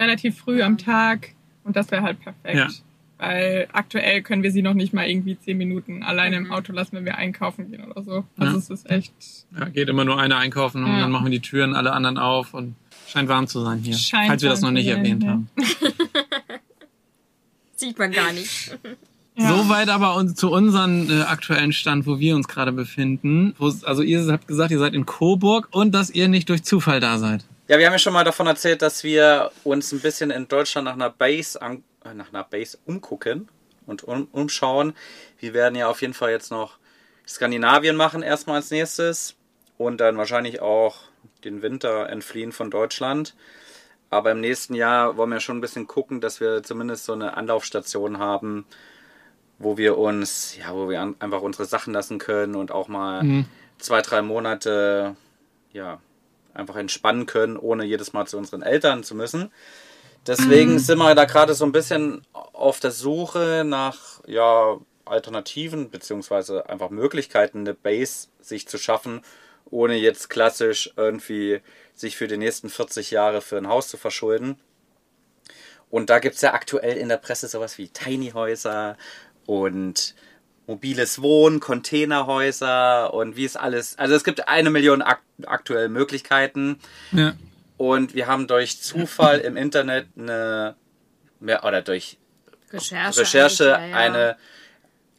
relativ 0.00 0.38
früh 0.38 0.62
am 0.62 0.78
Tag. 0.78 1.30
Und 1.64 1.76
das 1.76 1.90
wäre 1.90 2.02
halt 2.02 2.18
perfekt. 2.20 2.56
Ja. 2.56 2.68
Weil 3.18 3.66
aktuell 3.72 4.22
können 4.22 4.42
wir 4.44 4.52
sie 4.52 4.62
noch 4.62 4.74
nicht 4.74 4.92
mal 4.94 5.08
irgendwie 5.08 5.36
10 5.38 5.58
Minuten 5.58 6.02
alleine 6.04 6.36
im 6.36 6.52
Auto 6.52 6.72
lassen, 6.72 6.96
wenn 6.96 7.04
wir 7.04 7.16
einkaufen 7.18 7.70
gehen 7.70 7.84
oder 7.90 8.02
so. 8.02 8.24
Also 8.38 8.52
Ja. 8.52 8.58
es 8.58 8.70
ist 8.70 8.88
echt 8.90 9.12
Ja, 9.58 9.64
geht 9.68 9.88
immer 9.88 10.04
nur 10.04 10.20
einer 10.20 10.36
einkaufen 10.38 10.84
und 10.84 10.92
Ja. 10.92 11.00
dann 11.00 11.10
machen 11.10 11.24
wir 11.26 11.32
die 11.32 11.40
Türen 11.40 11.74
alle 11.74 11.92
anderen 11.92 12.16
auf 12.16 12.54
und 12.54 12.76
scheint 13.08 13.28
warm 13.28 13.48
zu 13.48 13.60
sein 13.64 13.78
hier. 13.80 13.96
Scheint 13.96 14.28
falls 14.28 14.42
wir 14.42 14.50
das 14.50 14.60
noch 14.60 14.70
nicht 14.70 14.86
erwähnt 14.86 15.24
ja. 15.24 15.30
haben. 15.30 15.48
Sieht 17.76 17.98
man 17.98 18.10
gar 18.12 18.32
nicht. 18.32 18.76
Ja. 19.36 19.56
Soweit 19.56 19.88
aber 19.88 20.16
uns, 20.16 20.34
zu 20.34 20.50
unserem 20.50 21.08
äh, 21.10 21.22
aktuellen 21.22 21.72
Stand, 21.72 22.06
wo 22.06 22.18
wir 22.18 22.34
uns 22.34 22.48
gerade 22.48 22.72
befinden. 22.72 23.54
Wo, 23.58 23.68
es- 23.68 23.84
also 23.84 24.02
ihr 24.02 24.26
habt 24.32 24.48
gesagt, 24.48 24.72
ihr 24.72 24.78
seid 24.80 24.94
in 24.94 25.06
Coburg 25.06 25.68
und 25.70 25.92
dass 25.94 26.10
ihr 26.10 26.26
nicht 26.28 26.48
durch 26.48 26.64
Zufall 26.64 26.98
da 26.98 27.18
seid. 27.18 27.44
Ja, 27.68 27.78
wir 27.78 27.86
haben 27.86 27.92
ja 27.92 27.98
schon 28.00 28.14
mal 28.14 28.24
davon 28.24 28.46
erzählt, 28.48 28.82
dass 28.82 29.04
wir 29.04 29.50
uns 29.62 29.92
ein 29.92 30.00
bisschen 30.00 30.30
in 30.30 30.48
Deutschland 30.48 30.86
nach 30.86 30.94
einer 30.94 31.10
Base, 31.10 31.60
an, 31.62 31.84
nach 32.14 32.32
einer 32.32 32.44
Base 32.44 32.78
umgucken 32.84 33.48
und 33.86 34.04
um, 34.04 34.28
umschauen. 34.32 34.94
Wir 35.38 35.54
werden 35.54 35.74
ja 35.74 35.88
auf 35.88 36.00
jeden 36.00 36.14
Fall 36.14 36.30
jetzt 36.30 36.50
noch 36.50 36.78
Skandinavien 37.26 37.96
machen 37.96 38.22
erstmal 38.22 38.56
als 38.56 38.70
nächstes 38.70 39.36
und 39.76 40.00
dann 40.00 40.16
wahrscheinlich 40.16 40.60
auch 40.60 40.96
den 41.44 41.62
Winter 41.62 42.08
entfliehen 42.08 42.52
von 42.52 42.70
Deutschland. 42.70 43.34
Aber 44.10 44.32
im 44.32 44.40
nächsten 44.40 44.74
Jahr 44.74 45.16
wollen 45.16 45.30
wir 45.30 45.40
schon 45.40 45.58
ein 45.58 45.60
bisschen 45.60 45.86
gucken, 45.86 46.20
dass 46.20 46.40
wir 46.40 46.62
zumindest 46.62 47.04
so 47.04 47.12
eine 47.12 47.36
Anlaufstation 47.36 48.18
haben, 48.18 48.64
wo 49.58 49.76
wir 49.76 49.98
uns, 49.98 50.56
ja, 50.56 50.74
wo 50.74 50.88
wir 50.88 51.00
einfach 51.18 51.42
unsere 51.42 51.66
Sachen 51.66 51.92
lassen 51.92 52.18
können 52.18 52.54
und 52.54 52.72
auch 52.72 52.88
mal 52.88 53.44
zwei, 53.78 54.00
drei 54.00 54.22
Monate, 54.22 55.16
ja, 55.72 56.00
einfach 56.54 56.76
entspannen 56.76 57.26
können, 57.26 57.56
ohne 57.56 57.84
jedes 57.84 58.12
Mal 58.12 58.26
zu 58.26 58.38
unseren 58.38 58.62
Eltern 58.62 59.04
zu 59.04 59.14
müssen. 59.14 59.50
Deswegen 60.26 60.78
sind 60.78 60.98
wir 60.98 61.14
da 61.14 61.24
gerade 61.24 61.54
so 61.54 61.64
ein 61.64 61.72
bisschen 61.72 62.22
auf 62.34 62.80
der 62.80 62.90
Suche 62.90 63.62
nach 63.64 64.20
ja, 64.26 64.78
Alternativen 65.06 65.90
beziehungsweise 65.90 66.68
einfach 66.68 66.90
Möglichkeiten, 66.90 67.60
eine 67.60 67.74
Base 67.74 68.28
sich 68.40 68.68
zu 68.68 68.78
schaffen, 68.78 69.22
ohne 69.70 69.96
jetzt 69.96 70.28
klassisch 70.28 70.92
irgendwie 70.96 71.60
sich 71.94 72.16
für 72.16 72.28
die 72.28 72.36
nächsten 72.36 72.68
40 72.68 73.10
Jahre 73.10 73.40
für 73.40 73.56
ein 73.56 73.68
Haus 73.68 73.88
zu 73.88 73.96
verschulden. 73.96 74.58
Und 75.90 76.10
da 76.10 76.18
gibt 76.18 76.36
es 76.36 76.42
ja 76.42 76.52
aktuell 76.52 76.96
in 76.96 77.08
der 77.08 77.16
Presse 77.16 77.48
sowas 77.48 77.78
wie 77.78 77.88
Tiny 77.88 78.30
Häuser 78.30 78.96
und 79.46 80.14
mobiles 80.66 81.22
Wohnen, 81.22 81.60
Containerhäuser 81.60 83.14
und 83.14 83.36
wie 83.36 83.46
es 83.46 83.56
alles. 83.56 83.98
Also 83.98 84.14
es 84.14 84.22
gibt 84.22 84.48
eine 84.48 84.70
Million 84.70 85.00
ak 85.00 85.22
aktuell 85.46 85.88
Möglichkeiten. 85.88 86.78
Ja. 87.12 87.34
Und 87.78 88.14
wir 88.14 88.26
haben 88.26 88.46
durch 88.46 88.82
Zufall 88.82 89.38
im 89.38 89.56
Internet 89.56 90.08
eine, 90.18 90.74
mehr- 91.40 91.64
oder 91.64 91.80
durch 91.80 92.18
Recherche. 92.72 93.20
Recherche 93.20 93.64
ja, 93.64 93.86
ja. 93.86 93.96
eine, 93.96 94.36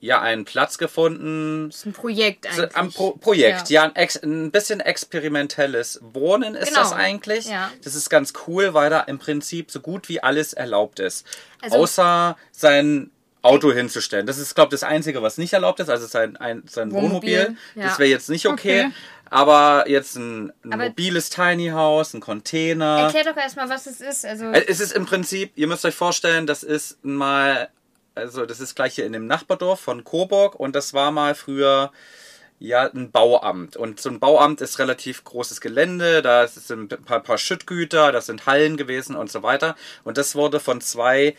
ja, 0.01 0.21
einen 0.21 0.45
Platz 0.45 0.77
gefunden. 0.77 1.69
Das 1.69 1.77
ist 1.79 1.85
ein 1.87 1.93
Projekt 1.93 2.45
eigentlich. 2.47 2.75
Am 2.75 2.91
Pro 2.91 3.11
Projekt, 3.13 3.69
Ja. 3.69 3.85
ja, 3.85 3.91
ein, 3.95 4.07
ein 4.23 4.51
bisschen 4.51 4.81
experimentelles 4.81 5.99
Wohnen 6.01 6.53
ist 6.55 6.67
Genau. 6.69 6.81
das 6.81 6.93
eigentlich. 6.93 7.45
Ja. 7.45 7.71
Das 7.83 7.95
ist 7.95 8.09
ganz 8.09 8.33
cool, 8.47 8.73
weil 8.73 8.89
da 8.89 8.99
im 9.01 9.19
Prinzip 9.19 9.71
so 9.71 9.79
gut 9.79 10.07
wie 10.09 10.21
alles 10.21 10.53
erlaubt 10.53 10.99
ist. 10.99 11.25
Also- 11.61 11.77
Außer 11.77 12.37
sein 12.51 13.09
Auto 13.41 13.71
hinzustellen. 13.71 14.25
Das 14.27 14.37
ist, 14.37 14.53
glaube 14.53 14.75
ich, 14.75 14.81
das 14.81 14.83
Einzige, 14.89 15.21
was 15.21 15.37
nicht 15.37 15.53
erlaubt 15.53 15.79
ist. 15.79 15.89
Also 15.89 16.07
sein, 16.07 16.35
ein, 16.37 16.63
sein 16.69 16.91
Wohnmobil, 16.91 17.37
Wohnmobil. 17.39 17.57
ja. 17.75 17.83
Das 17.83 17.97
wäre 17.97 18.09
jetzt 18.09 18.29
nicht 18.29 18.47
okay. 18.47 18.81
Okay. 18.87 18.91
Aber 19.29 19.85
jetzt 19.87 20.15
ein, 20.15 20.51
ein 20.63 20.73
Aber- 20.73 20.85
mobiles 20.85 21.29
Tiny 21.29 21.69
House, 21.69 22.13
ein 22.13 22.19
Container. 22.19 22.99
Erklär 23.13 23.25
doch 23.25 23.37
erstmal, 23.37 23.69
was 23.69 23.85
es 23.85 24.01
ist. 24.01 24.25
Also, 24.25 24.45
Äh, 24.45 24.65
Es 24.67 24.79
ist 24.79 24.91
im 24.93 25.05
Prinzip, 25.05 25.51
ihr 25.55 25.67
müsst 25.67 25.85
euch 25.85 25.95
vorstellen, 25.95 26.47
das 26.47 26.63
ist 26.63 27.03
mal, 27.03 27.69
also 28.15 28.45
das 28.45 28.59
ist 28.59 28.75
gleich 28.75 28.95
hier 28.95 29.05
in 29.05 29.13
dem 29.13 29.27
Nachbardorf 29.27 29.79
von 29.79 30.03
Coburg 30.03 30.55
und 30.59 30.75
das 30.75 30.93
war 30.93 31.11
mal 31.11 31.35
früher 31.35 31.91
ja 32.61 32.89
ein 32.91 33.11
Bauamt. 33.11 33.77
Und 33.77 34.01
so 34.01 34.09
ein 34.09 34.19
Bauamt 34.19 34.59
ist 34.61 34.79
relativ 34.79 35.23
großes 35.23 35.61
Gelände, 35.61 36.21
da 36.21 36.45
sind 36.47 36.91
ein 36.93 37.03
paar, 37.05 37.21
paar 37.21 37.37
Schüttgüter, 37.37 38.11
das 38.11 38.25
sind 38.25 38.45
Hallen 38.47 38.75
gewesen 38.75 39.15
und 39.15 39.31
so 39.31 39.43
weiter. 39.43 39.75
Und 40.03 40.17
das 40.17 40.35
wurde 40.35 40.59
von 40.59 40.81
zwei 40.81 41.35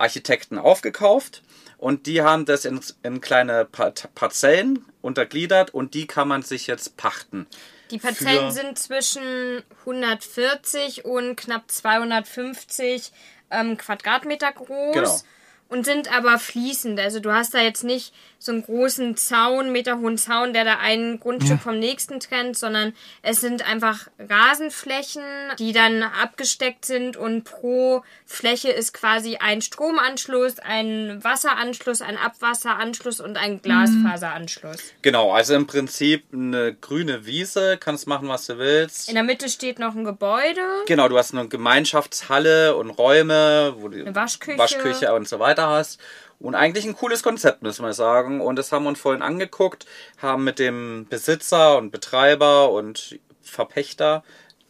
Architekten 0.00 0.58
aufgekauft 0.58 1.42
und 1.78 2.06
die 2.06 2.22
haben 2.22 2.44
das 2.44 2.64
in, 2.64 2.80
in 3.02 3.20
kleine 3.20 3.64
Par 3.64 3.92
Parzellen 4.14 4.84
untergliedert 5.02 5.72
und 5.72 5.94
die 5.94 6.06
kann 6.06 6.28
man 6.28 6.42
sich 6.42 6.66
jetzt 6.66 6.96
pachten. 6.96 7.46
die 7.90 7.98
Parzellen 7.98 8.50
sind 8.50 8.78
zwischen 8.78 9.62
140 9.80 11.04
und 11.04 11.36
knapp 11.36 11.70
250 11.70 13.12
ähm, 13.50 13.76
Quadratmeter 13.76 14.52
groß. 14.52 14.94
Genau. 14.94 15.20
Und 15.68 15.86
sind 15.86 16.12
aber 16.12 16.38
fließend. 16.38 16.98
Also 16.98 17.20
du 17.20 17.32
hast 17.32 17.54
da 17.54 17.60
jetzt 17.60 17.84
nicht 17.84 18.12
so 18.42 18.52
einen 18.52 18.64
großen 18.64 19.18
Zaun, 19.18 19.70
meterhohen 19.70 20.16
Zaun, 20.16 20.54
der 20.54 20.64
da 20.64 20.78
ein 20.78 21.20
Grundstück 21.20 21.60
vom 21.60 21.78
nächsten 21.78 22.20
trennt, 22.20 22.56
sondern 22.56 22.94
es 23.20 23.42
sind 23.42 23.68
einfach 23.68 24.08
Rasenflächen, 24.18 25.22
die 25.58 25.72
dann 25.72 26.02
abgesteckt 26.02 26.86
sind 26.86 27.18
und 27.18 27.44
pro 27.44 28.02
Fläche 28.24 28.70
ist 28.70 28.94
quasi 28.94 29.36
ein 29.36 29.60
Stromanschluss, 29.60 30.58
ein 30.58 31.22
Wasseranschluss, 31.22 32.00
ein 32.00 32.16
Abwasseranschluss 32.16 33.20
und 33.20 33.36
ein 33.36 33.60
Glasfaseranschluss. 33.60 34.94
Genau, 35.02 35.32
also 35.32 35.54
im 35.54 35.66
Prinzip 35.66 36.24
eine 36.32 36.74
grüne 36.74 37.26
Wiese, 37.26 37.76
kannst 37.78 38.06
machen, 38.06 38.28
was 38.28 38.46
du 38.46 38.56
willst. 38.56 39.10
In 39.10 39.16
der 39.16 39.24
Mitte 39.24 39.50
steht 39.50 39.78
noch 39.78 39.94
ein 39.94 40.04
Gebäude. 40.04 40.62
Genau, 40.86 41.08
du 41.08 41.18
hast 41.18 41.34
eine 41.34 41.46
Gemeinschaftshalle 41.46 42.74
und 42.74 42.88
Räume, 42.88 43.74
wo 43.76 43.88
du 43.88 44.00
Eine 44.00 44.14
Waschküche. 44.14 44.58
Waschküche 44.58 45.12
und 45.12 45.28
so 45.28 45.38
weiter 45.38 45.68
hast. 45.68 46.00
Und 46.40 46.54
eigentlich 46.54 46.86
ein 46.86 46.96
cooles 46.96 47.22
Konzept, 47.22 47.62
müssen 47.62 47.84
wir 47.84 47.92
sagen. 47.92 48.40
Und 48.40 48.56
das 48.56 48.72
haben 48.72 48.84
wir 48.84 48.88
uns 48.88 49.00
vorhin 49.00 49.22
angeguckt, 49.22 49.86
haben 50.20 50.42
mit 50.44 50.58
dem 50.58 51.06
Besitzer 51.08 51.76
und 51.76 51.90
Betreiber 51.90 52.72
und 52.72 53.18
Verpächter 53.42 54.24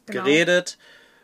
Genau. 0.07 0.25
geredet. 0.25 0.79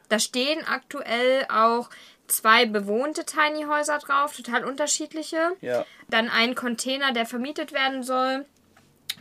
Da 0.09 0.21
stehen 0.21 0.65
aktuell 0.65 1.47
auch 1.49 1.91
zwei 2.29 2.67
bewohnte 2.67 3.25
Tiny 3.25 3.65
Häuser 3.65 3.99
drauf, 3.99 4.37
total 4.37 4.65
unterschiedliche. 4.65 5.53
Ja. 5.61 5.85
Dann 6.09 6.29
ein 6.29 6.55
Container, 6.55 7.13
der 7.13 7.27
vermietet 7.27 7.73
werden 7.73 8.03
soll. 8.03 8.45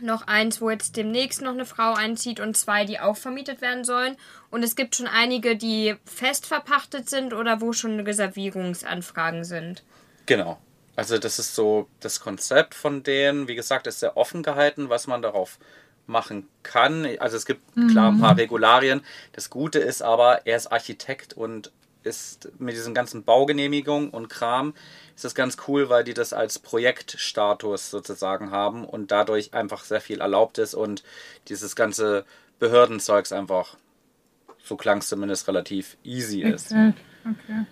noch 0.00 0.26
eins, 0.26 0.60
wo 0.60 0.68
jetzt 0.68 0.96
demnächst 0.98 1.40
noch 1.40 1.52
eine 1.54 1.64
Frau 1.64 1.94
einzieht 1.94 2.38
und 2.38 2.54
zwei, 2.54 2.84
die 2.84 3.00
auch 3.00 3.16
vermietet 3.16 3.62
werden 3.62 3.82
sollen. 3.82 4.16
Und 4.50 4.62
es 4.62 4.76
gibt 4.76 4.94
schon 4.94 5.06
einige, 5.06 5.56
die 5.56 5.94
fest 6.04 6.44
verpachtet 6.44 7.08
sind 7.08 7.32
oder 7.32 7.62
wo 7.62 7.72
schon 7.72 7.98
Reservierungsanfragen 8.00 9.44
sind. 9.44 9.84
Genau. 10.26 10.58
Also 10.96 11.18
das 11.18 11.38
ist 11.38 11.54
so 11.54 11.88
das 12.00 12.20
Konzept 12.20 12.74
von 12.74 13.02
denen. 13.02 13.48
Wie 13.48 13.54
gesagt, 13.54 13.86
ist 13.86 14.00
sehr 14.00 14.16
offen 14.16 14.42
gehalten, 14.42 14.88
was 14.88 15.06
man 15.06 15.22
darauf 15.22 15.58
machen 16.06 16.48
kann. 16.62 17.06
Also 17.18 17.36
es 17.36 17.46
gibt 17.46 17.60
klar 17.90 18.12
ein 18.12 18.20
paar 18.20 18.36
Regularien. 18.36 19.02
Das 19.32 19.50
Gute 19.50 19.78
ist 19.78 20.02
aber, 20.02 20.46
er 20.46 20.56
ist 20.56 20.68
Architekt 20.68 21.34
und 21.34 21.70
ist 22.02 22.50
mit 22.58 22.74
diesen 22.74 22.94
ganzen 22.94 23.24
Baugenehmigungen 23.24 24.10
und 24.10 24.28
Kram 24.28 24.74
ist 25.16 25.24
das 25.24 25.34
ganz 25.34 25.56
cool, 25.66 25.88
weil 25.88 26.04
die 26.04 26.14
das 26.14 26.32
als 26.32 26.58
Projektstatus 26.58 27.90
sozusagen 27.90 28.50
haben 28.52 28.84
und 28.84 29.10
dadurch 29.10 29.54
einfach 29.54 29.84
sehr 29.84 30.00
viel 30.00 30.20
erlaubt 30.20 30.58
ist 30.58 30.74
und 30.74 31.02
dieses 31.48 31.74
ganze 31.74 32.24
Behördenzeugs 32.58 33.32
einfach, 33.32 33.76
so 34.62 34.76
klang 34.76 34.98
es 34.98 35.08
zumindest, 35.08 35.48
relativ 35.48 35.96
easy 36.04 36.42
ist. 36.42 36.70
Okay. 36.70 36.92
okay. 37.24 37.66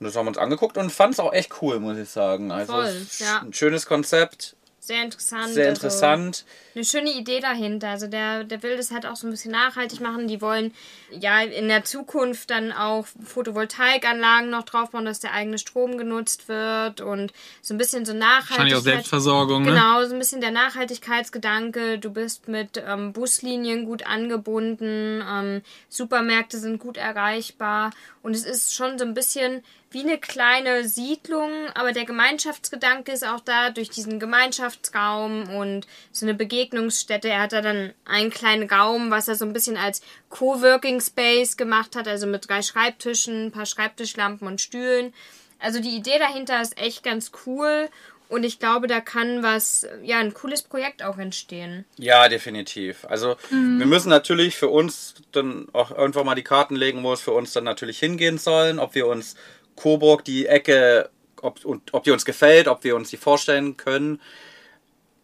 Und 0.00 0.06
das 0.06 0.16
haben 0.16 0.24
wir 0.24 0.30
uns 0.30 0.38
angeguckt 0.38 0.78
und 0.78 0.90
fand 0.90 1.12
es 1.14 1.20
auch 1.20 1.32
echt 1.32 1.60
cool, 1.62 1.78
muss 1.78 1.98
ich 1.98 2.08
sagen. 2.08 2.50
Also 2.50 2.72
Voll, 2.72 2.84
es 2.86 3.02
ist 3.02 3.20
ja. 3.20 3.40
ein 3.40 3.52
schönes 3.52 3.84
Konzept, 3.84 4.56
Sehr 4.80 5.02
interessant. 5.04 5.52
sehr 5.52 5.68
also- 5.68 5.86
interessant. 5.86 6.44
eine 6.74 6.84
schöne 6.84 7.10
Idee 7.12 7.40
dahinter. 7.40 7.90
Also 7.90 8.06
der, 8.06 8.44
der 8.44 8.62
will 8.62 8.78
das 8.78 8.90
halt 8.92 9.04
auch 9.04 9.16
so 9.16 9.26
ein 9.26 9.30
bisschen 9.30 9.52
nachhaltig 9.52 10.00
machen. 10.00 10.26
Die 10.26 10.40
wollen 10.40 10.72
ja 11.10 11.42
in 11.42 11.68
der 11.68 11.84
Zukunft 11.84 12.48
dann 12.48 12.72
auch 12.72 13.06
Photovoltaikanlagen 13.22 14.48
noch 14.48 14.62
draufbauen, 14.64 15.04
dass 15.04 15.20
der 15.20 15.32
eigene 15.34 15.58
Strom 15.58 15.98
genutzt 15.98 16.48
wird 16.48 17.02
und 17.02 17.32
so 17.60 17.74
ein 17.74 17.78
bisschen 17.78 18.06
so 18.06 18.14
Wahrscheinlich 18.14 18.48
auch 18.74 18.78
Nachhaltigkeit. 18.78 18.82
Selbstversorgung, 18.82 19.62
ne? 19.64 19.72
Genau, 19.72 20.04
so 20.06 20.14
ein 20.14 20.18
bisschen 20.18 20.40
der 20.40 20.50
Nachhaltigkeitsgedanke. 20.52 21.98
Du 21.98 22.10
bist 22.10 22.48
mit 22.48 22.82
ähm, 22.84 23.12
Buslinien 23.12 23.84
gut 23.84 24.06
angebunden, 24.06 25.22
ähm, 25.28 25.62
Supermärkte 25.88 26.58
sind 26.58 26.78
gut 26.78 26.96
erreichbar 26.96 27.90
und 28.22 28.34
es 28.34 28.44
ist 28.44 28.74
schon 28.74 28.98
so 28.98 29.04
ein 29.04 29.14
bisschen 29.14 29.62
wie 29.90 30.00
eine 30.00 30.18
kleine 30.18 30.88
Siedlung, 30.88 31.50
aber 31.74 31.92
der 31.92 32.04
Gemeinschaftsgedanke 32.04 33.10
ist 33.10 33.26
auch 33.26 33.40
da 33.40 33.70
durch 33.70 33.90
diesen 33.90 34.20
Gemeinschaftsraum 34.20 35.50
und 35.50 35.86
so 36.12 36.26
eine 36.26 36.34
Begegnungsstätte. 36.34 37.28
Er 37.28 37.42
hat 37.42 37.52
da 37.52 37.60
dann 37.60 37.92
einen 38.04 38.30
kleinen 38.30 38.70
Raum, 38.70 39.10
was 39.10 39.26
er 39.26 39.34
so 39.34 39.44
ein 39.44 39.52
bisschen 39.52 39.76
als 39.76 40.00
Coworking 40.28 41.00
Space 41.00 41.56
gemacht 41.56 41.96
hat, 41.96 42.06
also 42.06 42.28
mit 42.28 42.48
drei 42.48 42.62
Schreibtischen, 42.62 43.46
ein 43.46 43.52
paar 43.52 43.66
Schreibtischlampen 43.66 44.46
und 44.46 44.60
Stühlen. 44.60 45.12
Also 45.58 45.80
die 45.80 45.96
Idee 45.96 46.18
dahinter 46.18 46.62
ist 46.62 46.78
echt 46.78 47.02
ganz 47.02 47.32
cool 47.44 47.88
und 48.30 48.44
ich 48.44 48.60
glaube, 48.60 48.86
da 48.86 49.00
kann 49.00 49.42
was, 49.42 49.88
ja, 50.04 50.18
ein 50.18 50.32
cooles 50.34 50.62
Projekt 50.62 51.02
auch 51.02 51.18
entstehen. 51.18 51.84
Ja, 51.98 52.28
definitiv. 52.28 53.04
Also 53.08 53.34
wir 53.50 53.86
müssen 53.86 54.08
natürlich 54.08 54.54
für 54.54 54.68
uns 54.68 55.14
dann 55.32 55.66
auch 55.72 55.90
irgendwann 55.90 56.26
mal 56.26 56.36
die 56.36 56.44
Karten 56.44 56.76
legen, 56.76 57.02
wo 57.02 57.12
es 57.12 57.20
für 57.20 57.32
uns 57.32 57.52
dann 57.52 57.64
natürlich 57.64 57.98
hingehen 57.98 58.38
sollen, 58.38 58.78
ob 58.78 58.94
wir 58.94 59.08
uns 59.08 59.34
Coburg 59.76 60.24
die 60.24 60.46
Ecke, 60.46 61.10
ob, 61.40 61.64
und, 61.64 61.94
ob 61.94 62.04
die 62.04 62.10
uns 62.10 62.24
gefällt, 62.24 62.68
ob 62.68 62.84
wir 62.84 62.96
uns 62.96 63.10
die 63.10 63.16
vorstellen 63.16 63.76
können. 63.76 64.20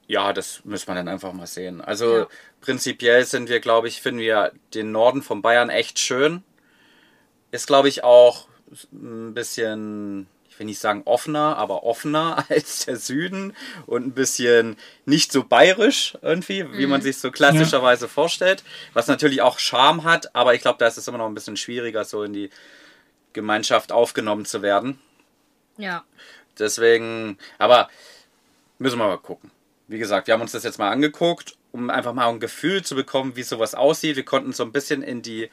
Ja, 0.06 0.32
das 0.32 0.64
müssen 0.64 0.88
wir 0.88 0.94
dann 0.94 1.09
einfach 1.09 1.32
mal 1.32 1.46
sehen. 1.46 1.80
Also 1.80 2.18
Ja. 2.20 2.26
prinzipiell 2.61 3.24
sind 3.24 3.48
wir, 3.48 3.61
glaube 3.61 3.88
ich, 3.88 4.00
finden 4.00 4.20
wir 4.20 4.52
den 4.72 4.92
Norden 4.92 5.22
von 5.22 5.42
Bayern 5.42 5.68
echt 5.68 5.98
schön. 5.98 6.42
Ist, 7.50 7.66
glaube 7.66 7.88
ich, 7.88 8.04
auch 8.04 8.48
ein 8.92 9.35
bisschen, 9.35 10.26
ich 10.48 10.59
will 10.59 10.66
nicht 10.66 10.78
sagen 10.78 11.02
offener, 11.04 11.56
aber 11.56 11.82
offener 11.85 12.44
als 12.48 12.87
der 12.87 12.96
Süden 12.96 13.54
und 13.87 14.06
ein 14.06 14.12
bisschen 14.12 14.76
nicht 15.06 15.32
so 15.32 15.42
bayerisch 15.44 16.16
irgendwie, 16.22 16.66
wie 16.72 16.87
man 16.87 17.02
sich 17.02 17.18
so 17.18 17.30
klassischerweise 17.30 18.09
vorstellt. 18.09 18.62
Was 18.92 19.06
natürlich 19.09 19.42
auch 19.42 19.59
Charme 19.59 20.04
hat, 20.04 20.35
aber 20.35 20.54
ich 20.54 20.62
glaube, 20.62 20.78
da 20.78 20.87
ist 20.87 20.98
es 20.98 21.09
immer 21.09 21.18
noch 21.18 21.26
ein 21.26 21.35
bisschen 21.35 21.56
schwieriger, 21.56 22.04
so 22.04 22.22
in 22.22 22.32
die 22.32 22.50
Gemeinschaft 23.37 23.92
aufgenommen 23.92 24.46
zu 24.46 24.62
werden. 24.62 24.99
Ja. 25.77 26.05
Deswegen, 26.59 27.38
aber 27.59 27.88
müssen 28.79 28.99
wir 28.99 29.07
mal 29.07 29.18
gucken. 29.18 29.53
Wie 29.87 29.99
gesagt, 29.99 30.27
wir 30.27 30.35
haben 30.35 30.40
uns 30.40 30.53
das 30.53 30.64
jetzt 30.64 30.79
mal 30.79 30.90
angeguckt, 30.90 31.57
um 31.70 31.90
einfach 31.90 32.14
mal 32.14 32.29
ein 32.29 32.40
Gefühl 32.40 32.83
zu 32.83 32.96
bekommen, 32.96 33.37
wie 33.37 33.44
sowas 33.44 33.75
aussieht. 33.75 34.16
Wir 34.16 34.25
konnten 34.25 34.53
so 34.53 34.64
ein 34.64 34.72
bisschen 34.72 35.03
in 35.03 35.22
die, 35.22 35.51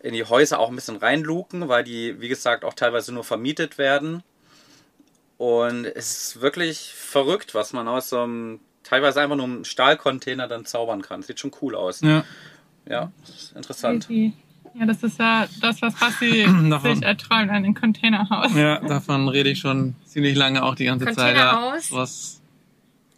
in 0.00 0.14
die 0.14 0.24
Häuser 0.24 0.60
auch 0.60 0.70
ein 0.70 0.76
bisschen 0.76 0.96
reinluken, 0.96 1.68
weil 1.68 1.84
die, 1.84 2.20
wie 2.20 2.28
gesagt, 2.28 2.64
auch 2.64 2.74
teilweise 2.74 3.12
nur 3.12 3.24
vermietet 3.24 3.76
werden. 3.76 4.22
Und 5.36 5.84
es 5.84 6.16
ist 6.16 6.40
wirklich 6.40 6.94
verrückt, 6.94 7.54
was 7.54 7.72
man 7.72 7.88
aus 7.88 8.08
so 8.08 8.20
einem, 8.20 8.60
teilweise 8.84 9.20
einfach 9.20 9.36
nur 9.36 9.46
einem 9.46 9.64
Stahlcontainer 9.64 10.46
dann 10.46 10.64
zaubern 10.64 11.02
kann. 11.02 11.22
Sieht 11.22 11.40
schon 11.40 11.52
cool 11.60 11.74
aus. 11.74 12.00
Ja. 12.00 12.24
Ja, 12.88 13.10
ist 13.28 13.52
interessant. 13.56 14.06
Crazy. 14.06 14.32
Ja, 14.78 14.86
das 14.86 15.02
ist 15.02 15.18
ja 15.18 15.46
das, 15.60 15.80
was 15.82 15.94
Basti 15.94 16.46
Davon. 16.70 16.94
sich 16.96 17.04
erträumt, 17.04 17.50
ein 17.50 17.74
Containerhaus. 17.74 18.54
Ja, 18.54 18.78
davon 18.80 19.28
rede 19.28 19.50
ich 19.50 19.58
schon 19.60 19.94
ziemlich 20.04 20.36
lange 20.36 20.62
auch 20.62 20.74
die 20.74 20.84
ganze 20.84 21.06
Zeit. 21.06 21.36
Ja, 21.36 21.50
Containerhaus? 21.54 21.92
was, 21.92 22.40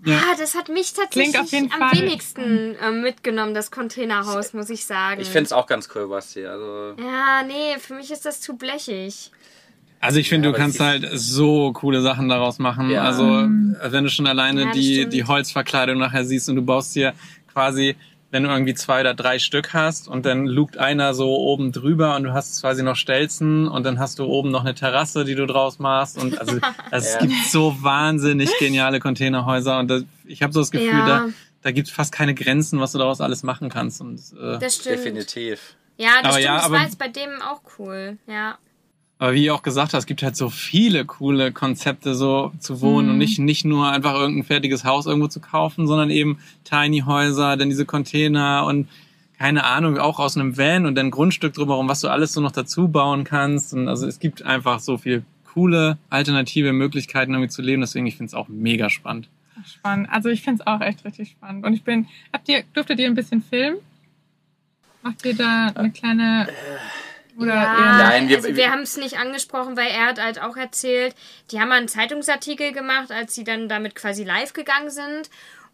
Ja. 0.04 0.18
Ah, 0.18 0.36
das 0.38 0.54
hat 0.54 0.68
mich 0.68 0.92
tatsächlich 0.92 1.32
Klingt 1.34 1.38
auf 1.44 1.50
jeden 1.52 1.72
am 1.72 1.88
Fall. 1.90 2.00
wenigsten 2.02 2.76
äh, 2.76 2.92
mitgenommen, 2.92 3.54
das 3.54 3.70
Containerhaus, 3.72 4.52
muss 4.52 4.70
ich 4.70 4.84
sagen. 4.84 5.20
Ich 5.20 5.28
finde 5.28 5.44
es 5.46 5.52
auch 5.52 5.66
ganz 5.66 5.88
cool, 5.94 6.06
Basti. 6.08 6.46
Also, 6.46 6.94
Ja, 6.98 7.42
nee, 7.44 7.76
für 7.80 7.94
mich 7.94 8.10
ist 8.12 8.24
das 8.24 8.40
zu 8.40 8.56
blechig. 8.56 9.32
Also 10.00 10.20
ich 10.20 10.28
finde, 10.28 10.46
Ja, 10.48 10.52
du 10.52 10.58
kannst 10.60 10.78
halt 10.78 11.08
so 11.12 11.72
coole 11.72 12.00
Sachen 12.02 12.28
daraus 12.28 12.60
machen. 12.60 12.88
Ja. 12.90 13.02
Also 13.02 13.24
wenn 13.24 14.04
du 14.04 14.10
schon 14.10 14.28
alleine 14.28 14.70
die, 14.70 14.94
stimmt. 14.94 15.12
die 15.12 15.24
Holzverkleidung 15.24 15.98
nachher 15.98 16.24
siehst 16.24 16.48
und 16.48 16.54
du 16.54 16.62
baust 16.62 16.94
dir 16.94 17.14
quasi, 17.52 17.96
wenn 18.30 18.42
du 18.42 18.50
irgendwie 18.50 18.74
zwei 18.74 19.00
oder 19.00 19.14
drei 19.14 19.38
Stück 19.38 19.72
hast 19.72 20.06
und 20.06 20.26
dann 20.26 20.46
lugt 20.46 20.76
einer 20.76 21.14
so 21.14 21.34
oben 21.36 21.72
drüber 21.72 22.14
und 22.16 22.24
du 22.24 22.32
hast 22.34 22.60
quasi 22.60 22.82
noch 22.82 22.94
Stelzen 22.96 23.66
und 23.68 23.84
dann 23.84 23.98
hast 23.98 24.18
du 24.18 24.24
oben 24.26 24.50
noch 24.50 24.60
eine 24.60 24.74
Terrasse, 24.74 25.24
die 25.24 25.34
du 25.34 25.46
draus 25.46 25.78
machst. 25.78 26.18
Und 26.18 26.38
also 26.38 26.58
es 26.90 27.14
Ja. 27.14 27.20
gibt 27.20 27.32
so 27.50 27.74
wahnsinnig 27.82 28.50
geniale 28.58 29.00
Containerhäuser 29.00 29.78
und 29.78 29.88
das, 29.88 30.04
ich 30.26 30.42
habe 30.42 30.52
so 30.52 30.60
das 30.60 30.70
Gefühl, 30.70 30.88
Ja. 30.88 31.06
da, 31.06 31.26
da 31.62 31.70
gibt 31.72 31.88
es 31.88 31.94
fast 31.94 32.12
keine 32.12 32.34
Grenzen, 32.34 32.80
was 32.80 32.92
du 32.92 32.98
daraus 32.98 33.20
alles 33.22 33.42
machen 33.42 33.70
kannst. 33.70 34.00
Und 34.02 34.20
äh, 34.40 34.58
Das 34.58 34.76
stimmt. 34.76 34.96
definitiv. 34.98 35.76
Ja, 35.96 36.10
das 36.22 36.24
Aber 36.24 36.32
stimmt. 36.34 36.44
ja, 36.44 36.54
das 36.56 36.64
aber- 36.66 36.74
war 36.76 36.82
jetzt 36.84 36.98
bei 36.98 37.08
dem 37.08 37.30
auch 37.42 37.60
cool. 37.78 38.18
Ja. 38.26 38.58
Aber 39.20 39.34
wie 39.34 39.44
ihr 39.46 39.54
auch 39.54 39.62
gesagt 39.62 39.94
hast, 39.94 40.00
es 40.00 40.06
gibt 40.06 40.22
halt 40.22 40.36
so 40.36 40.48
viele 40.48 41.04
coole 41.04 41.50
Konzepte, 41.52 42.14
so 42.14 42.52
zu 42.60 42.80
wohnen 42.80 43.06
Mhm. 43.08 43.12
und 43.14 43.18
nicht, 43.18 43.38
nicht 43.40 43.64
nur 43.64 43.90
einfach 43.90 44.14
irgendein 44.14 44.44
fertiges 44.44 44.84
Haus 44.84 45.06
irgendwo 45.06 45.26
zu 45.28 45.40
kaufen, 45.40 45.86
sondern 45.88 46.10
eben 46.10 46.38
Tiny 46.64 47.00
Häuser, 47.00 47.56
dann 47.56 47.68
diese 47.68 47.84
Container 47.84 48.64
und 48.66 48.88
keine 49.38 49.64
Ahnung, 49.64 49.98
auch 49.98 50.18
aus 50.18 50.36
einem 50.36 50.56
Van 50.56 50.84
und 50.86 50.94
dann 50.96 51.10
Grundstück 51.12 51.54
drumherum, 51.54 51.88
was 51.88 52.00
du 52.00 52.08
alles 52.08 52.32
so 52.32 52.40
noch 52.40 52.50
dazu 52.52 52.88
bauen 52.88 53.22
kannst. 53.24 53.72
Und 53.72 53.88
also 53.88 54.06
es 54.06 54.18
gibt 54.20 54.42
einfach 54.42 54.80
so 54.80 54.98
viel 54.98 55.24
coole 55.52 55.96
alternative 56.10 56.72
Möglichkeiten, 56.72 57.32
irgendwie 57.32 57.48
zu 57.50 57.62
leben. 57.62 57.80
Deswegen, 57.80 58.06
ich 58.06 58.16
finde 58.16 58.28
es 58.28 58.34
auch 58.34 58.48
mega 58.48 58.90
spannend. 58.90 59.28
Spannend. 59.66 60.08
Also 60.10 60.28
ich 60.28 60.42
finde 60.42 60.62
es 60.62 60.66
auch 60.66 60.80
echt 60.80 61.04
richtig 61.04 61.30
spannend. 61.30 61.64
Und 61.64 61.72
ich 61.72 61.82
bin, 61.82 62.06
habt 62.32 62.48
ihr, 62.48 62.62
durftet 62.74 62.98
ihr 63.00 63.06
ein 63.06 63.14
bisschen 63.16 63.42
filmen? 63.42 63.78
Macht 65.02 65.24
ihr 65.24 65.34
da 65.34 65.72
eine 65.74 65.90
kleine 65.90 66.48
oder 67.38 67.54
ja, 67.54 67.98
Nein, 67.98 68.28
wir- 68.28 68.36
also 68.36 68.54
wir 68.54 68.70
haben 68.70 68.82
es 68.82 68.96
nicht 68.96 69.18
angesprochen, 69.18 69.76
weil 69.76 69.88
er 69.88 70.06
hat 70.06 70.20
halt 70.22 70.40
auch 70.42 70.56
erzählt, 70.56 71.14
die 71.50 71.60
haben 71.60 71.68
mal 71.68 71.76
einen 71.78 71.88
Zeitungsartikel 71.88 72.72
gemacht, 72.72 73.10
als 73.12 73.34
sie 73.34 73.44
dann 73.44 73.68
damit 73.68 73.94
quasi 73.94 74.24
live 74.24 74.52
gegangen 74.52 74.90
sind. 74.90 75.30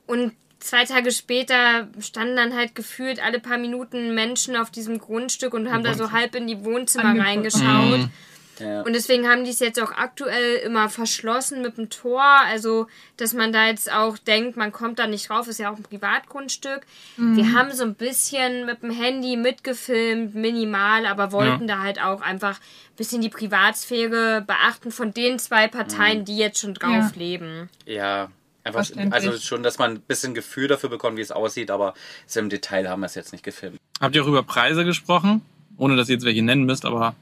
Und 0.06 0.32
zwei 0.60 0.84
Tage 0.84 1.10
später 1.10 1.88
standen 2.00 2.36
dann 2.36 2.54
halt 2.54 2.74
gefühlt 2.74 3.22
alle 3.24 3.40
paar 3.40 3.58
Minuten 3.58 4.14
Menschen 4.14 4.56
auf 4.56 4.70
diesem 4.70 4.98
Grundstück 4.98 5.54
und 5.54 5.70
haben 5.72 5.82
da 5.84 5.94
so 5.94 6.12
halb 6.12 6.34
in 6.34 6.46
die 6.46 6.64
Wohnzimmer 6.64 7.06
Angeguckt. 7.06 7.28
reingeschaut. 7.28 7.98
Mhm. 8.00 8.10
Ja. 8.60 8.82
Und 8.82 8.92
deswegen 8.92 9.28
haben 9.28 9.44
die 9.44 9.50
es 9.50 9.60
jetzt 9.60 9.80
auch 9.80 9.92
aktuell 9.92 10.56
immer 10.56 10.88
verschlossen 10.88 11.62
mit 11.62 11.76
dem 11.78 11.90
Tor. 11.90 12.22
Also, 12.22 12.86
dass 13.16 13.32
man 13.34 13.52
da 13.52 13.66
jetzt 13.66 13.92
auch 13.92 14.18
denkt, 14.18 14.56
man 14.56 14.72
kommt 14.72 14.98
da 14.98 15.06
nicht 15.06 15.30
rauf, 15.30 15.48
ist 15.48 15.58
ja 15.58 15.70
auch 15.72 15.76
ein 15.76 15.82
Privatgrundstück. 15.82 16.82
Wir 17.16 17.52
haben 17.52 17.72
so 17.72 17.84
ein 17.84 17.94
bisschen 17.94 18.66
mit 18.66 18.82
dem 18.82 18.90
Handy 18.90 19.36
mitgefilmt, 19.36 20.34
minimal, 20.34 21.06
aber 21.06 21.32
wollten 21.32 21.66
da 21.66 21.80
halt 21.80 22.00
auch 22.00 22.20
einfach 22.20 22.58
ein 22.58 22.96
bisschen 22.96 23.20
die 23.22 23.28
Privatsphäre 23.28 24.42
beachten 24.46 24.90
von 24.92 25.12
den 25.12 25.38
zwei 25.38 25.68
Parteien, 25.68 26.24
die 26.24 26.36
jetzt 26.36 26.60
schon 26.60 26.74
drauf 26.74 26.90
Ja. 26.92 27.10
leben. 27.16 27.68
Ja, 27.86 28.30
einfach, 28.62 28.86
also 29.10 29.36
schon, 29.38 29.62
dass 29.62 29.78
man 29.78 29.92
ein 29.92 30.00
bisschen 30.00 30.34
Gefühl 30.34 30.68
dafür 30.68 30.90
bekommt, 30.90 31.16
wie 31.16 31.22
es 31.22 31.30
aussieht, 31.32 31.70
aber 31.70 31.94
so 32.26 32.40
im 32.40 32.48
Detail 32.50 32.88
haben 32.88 33.00
wir 33.00 33.06
es 33.06 33.14
jetzt 33.14 33.32
nicht 33.32 33.44
gefilmt. 33.44 33.78
Habt 34.00 34.14
ihr 34.14 34.22
auch 34.22 34.28
über 34.28 34.42
Preise 34.42 34.84
gesprochen? 34.84 35.42
Ohne 35.76 35.96
dass 35.96 36.08
ihr 36.08 36.14
jetzt 36.14 36.24
welche 36.24 36.42
nennen 36.42 36.64
müsst, 36.64 36.84
aber 36.84 37.16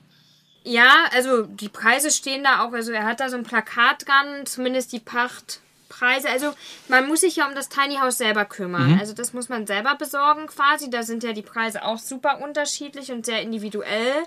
Ja, 0.65 1.07
also 1.13 1.43
die 1.43 1.69
Preise 1.69 2.11
stehen 2.11 2.45
da 2.45 2.65
auch, 2.65 2.73
also 2.73 2.93
er 2.93 3.05
hat 3.05 3.21
da 3.21 3.29
so 3.29 3.37
ein 3.37 3.43
Plakat 3.43 4.07
dran, 4.07 4.47
zumindest 4.47 4.93
die 4.93 5.01
Pachtpreise. 5.01 6.29
Also 6.31 6.53
man 6.89 7.09
muss 7.09 7.21
sich 7.21 7.37
ja 7.37 7.49
um 7.49 7.55
das 7.55 7.69
Tiny 7.69 7.97
House 7.97 8.19
selber 8.19 8.45
kümmern. 8.45 8.99
Also 9.01 9.13
das 9.13 9.33
muss 9.33 9.49
man 9.49 9.67
selber 9.67 9.97
besorgen 9.97 10.47
quasi. 10.47 10.89
Da 10.91 11.03
sind 11.03 11.23
ja 11.25 11.33
die 11.33 11.43
Preise 11.43 11.85
auch 11.85 11.99
super 11.99 12.41
unterschiedlich 12.43 13.11
und 13.11 13.27
sehr 13.27 13.43
individuell. 13.43 14.23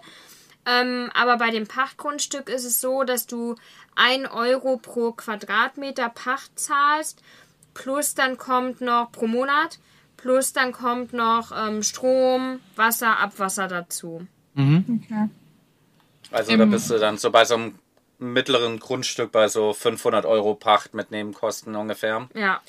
Ähm, 0.65 1.09
aber 1.13 1.37
bei 1.37 1.51
dem 1.51 1.67
Pachtgrundstück 1.67 2.49
ist 2.49 2.65
es 2.65 2.81
so, 2.81 3.03
dass 3.03 3.27
du 3.27 3.55
1 3.95 4.29
Euro 4.31 4.77
pro 4.77 5.11
Quadratmeter 5.11 6.09
Pacht 6.09 6.59
zahlst 6.59 7.21
plus 7.75 8.15
dann 8.15 8.37
kommt 8.37 8.81
noch 8.81 9.11
pro 9.11 9.27
Monat, 9.27 9.77
plus 10.17 10.53
dann 10.53 10.71
kommt 10.71 11.13
noch 11.13 11.51
ähm, 11.55 11.83
Strom, 11.83 12.59
Wasser, 12.75 13.19
Abwasser 13.19 13.67
dazu. 13.67 14.25
Okay. 14.55 15.29
Also 16.35 16.57
da 16.57 16.65
bist 16.65 16.89
du 16.89 16.97
dann 16.97 17.17
so 17.17 17.31
bei 17.31 17.45
so 17.45 17.55
einem 17.55 17.79
mittleren 18.19 18.79
Grundstück 18.79 19.31
bei 19.31 19.47
so 19.47 19.73
500 19.73 20.25
Euro 20.25 20.55
Pacht 20.55 20.93
mit 20.93 21.11
Nebenkosten 21.11 21.75
ungefähr. 21.75 22.27
Ja. 22.33 22.61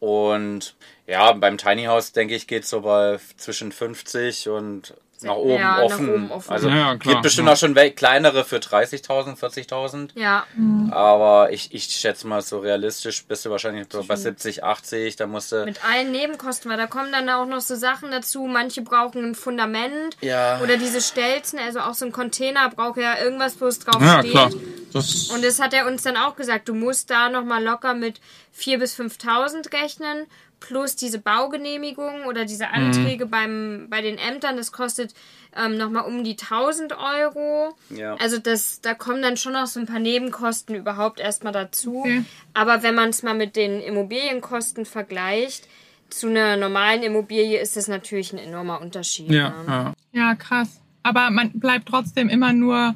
Und 0.00 0.76
ja, 1.06 1.32
beim 1.32 1.56
Tiny 1.56 1.84
House, 1.84 2.12
denke 2.12 2.34
ich, 2.34 2.46
geht 2.46 2.66
so 2.66 2.82
bei 2.82 3.18
zwischen 3.36 3.72
50 3.72 4.48
und 4.50 4.94
nach 5.22 5.36
oben, 5.36 5.60
Ja, 5.60 5.76
nach 5.76 5.82
offen. 5.84 6.08
oben 6.14 6.30
offen. 6.30 6.50
Also 6.52 6.68
Ja, 6.68 6.94
gibt 6.94 7.22
bestimmt 7.22 7.48
ja. 7.48 7.54
auch 7.54 7.56
schon 7.56 7.74
kleinere 7.74 8.44
für 8.44 8.56
30.000, 8.56 9.38
40.000. 9.38 10.10
Ja. 10.14 10.44
Aber 10.90 11.52
ich, 11.52 11.72
ich 11.74 11.84
schätze 11.84 12.26
mal 12.26 12.42
so 12.42 12.58
realistisch 12.58 13.24
bist 13.24 13.44
du 13.44 13.50
wahrscheinlich 13.50 13.86
so 13.90 14.02
bei 14.04 14.16
70, 14.16 14.64
80. 14.64 15.16
Da 15.16 15.26
musst 15.26 15.52
du. 15.52 15.64
Mit 15.64 15.84
allen 15.84 16.10
Nebenkosten, 16.10 16.70
weil 16.70 16.76
da 16.76 16.86
kommen 16.86 17.12
dann 17.12 17.28
auch 17.30 17.46
noch 17.46 17.60
so 17.60 17.74
Sachen 17.76 18.10
dazu. 18.10 18.44
Manche 18.46 18.82
brauchen 18.82 19.24
ein 19.24 19.34
Fundament 19.34 20.16
Ja. 20.20 20.60
oder 20.62 20.76
diese 20.76 21.00
Stelzen, 21.00 21.58
also 21.58 21.80
auch 21.80 21.94
so 21.94 22.04
ein 22.06 22.12
Container 22.12 22.68
braucht 22.70 22.98
ja 22.98 23.18
irgendwas, 23.18 23.60
wo 23.60 23.66
es 23.66 23.78
drauf 23.78 24.02
Ja, 24.02 24.18
steht. 24.20 24.30
klar. 24.32 24.50
Das, 24.92 25.30
Und 25.30 25.44
das 25.44 25.60
hat 25.60 25.74
er 25.74 25.86
uns 25.86 26.02
dann 26.02 26.16
auch 26.16 26.36
gesagt, 26.36 26.68
du 26.68 26.74
musst 26.74 27.10
da 27.10 27.28
nochmal 27.28 27.62
locker 27.64 27.94
mit 27.94 28.20
4.000 28.56 28.78
bis 28.78 28.94
5.000 28.98 29.72
rechnen, 29.72 30.26
plus 30.64 30.96
diese 30.96 31.18
Baugenehmigung 31.18 32.24
oder 32.26 32.46
diese 32.46 32.70
Anträge 32.70 33.26
beim, 33.26 33.88
bei 33.90 34.00
den 34.00 34.16
Ämtern, 34.16 34.56
das 34.56 34.72
kostet 34.72 35.14
ähm, 35.54 35.76
nochmal 35.76 36.04
um 36.04 36.24
die 36.24 36.36
1.000 36.36 36.92
Euro. 36.96 37.76
Ja. 37.90 38.14
Also 38.16 38.38
das, 38.38 38.80
da 38.80 38.94
kommen 38.94 39.20
dann 39.20 39.36
schon 39.36 39.52
noch 39.52 39.66
so 39.66 39.78
ein 39.78 39.86
paar 39.86 39.98
Nebenkosten 39.98 40.74
überhaupt 40.74 41.20
erstmal 41.20 41.52
dazu. 41.52 42.00
Okay. 42.00 42.24
Aber 42.54 42.82
wenn 42.82 42.94
man 42.94 43.10
es 43.10 43.22
mal 43.22 43.34
mit 43.34 43.56
den 43.56 43.80
Immobilienkosten 43.80 44.86
vergleicht, 44.86 45.68
zu 46.08 46.28
einer 46.28 46.56
normalen 46.56 47.02
Immobilie 47.02 47.60
ist 47.60 47.76
das 47.76 47.86
natürlich 47.86 48.32
ein 48.32 48.38
enormer 48.38 48.80
Unterschied. 48.80 49.30
ja, 49.30 49.50
ne? 49.50 49.64
ja. 49.68 49.94
Ja, 50.12 50.34
krass. 50.34 50.80
Aber 51.02 51.30
man 51.30 51.50
bleibt 51.52 51.88
trotzdem 51.88 52.30
immer 52.30 52.54
nur 52.54 52.94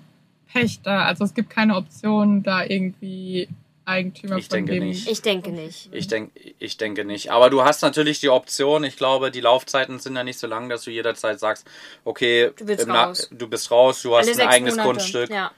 Pächter. 0.50 1.04
Also 1.04 1.24
es 1.24 1.34
gibt 1.34 1.50
keine 1.50 1.76
Option, 1.76 2.42
da 2.42 2.64
irgendwie 2.64 3.48
Eigentümer 3.88 4.36
Ich 4.36 4.46
von 4.48 4.56
denke 4.58 4.72
dem. 4.74 4.84
nicht. 4.88 5.08
Ich 5.08 5.22
denke 5.22 5.50
nicht. 5.50 5.88
Ich, 5.92 6.06
denk, 6.08 6.30
ich 6.58 6.76
denke 6.76 7.04
nicht. 7.04 7.30
Aber 7.32 7.50
du 7.50 7.64
hast 7.64 7.82
natürlich 7.82 8.20
die 8.20 8.28
Option, 8.28 8.84
ich 8.84 8.96
glaube, 8.96 9.30
die 9.30 9.40
Laufzeiten 9.40 9.98
sind 9.98 10.14
ja 10.16 10.24
nicht 10.24 10.38
so 10.38 10.46
lang, 10.46 10.68
dass 10.68 10.82
du 10.82 10.90
jederzeit 10.90 11.40
sagst, 11.40 11.66
okay, 12.04 12.50
Du 12.56 12.64
raus. 12.92 13.28
du 13.32 13.48
bist 13.48 13.70
raus, 13.70 14.02
du 14.02 14.14
hast 14.16 14.28
Alle 14.28 14.42
ein 14.42 14.48
eigenes 14.48 14.76
Monate. 14.76 14.88
Grundstück. 14.90 15.30
Ja. 15.30 15.50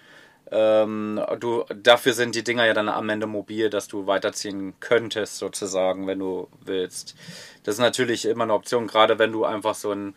Ähm, 0.52 1.20
du, 1.38 1.64
dafür 1.74 2.12
sind 2.12 2.34
die 2.34 2.42
Dinger 2.42 2.66
ja 2.66 2.74
dann 2.74 2.88
am 2.88 3.08
Ende 3.08 3.26
mobil, 3.26 3.70
dass 3.70 3.86
du 3.86 4.06
weiterziehen 4.06 4.74
könntest, 4.80 5.38
sozusagen, 5.38 6.06
wenn 6.08 6.18
du 6.18 6.48
willst. 6.64 7.14
Das 7.62 7.76
ist 7.76 7.80
natürlich 7.80 8.24
immer 8.24 8.44
eine 8.44 8.54
Option, 8.54 8.86
gerade 8.88 9.18
wenn 9.18 9.30
du 9.32 9.44
einfach 9.44 9.74
so 9.76 9.92
ein 9.92 10.14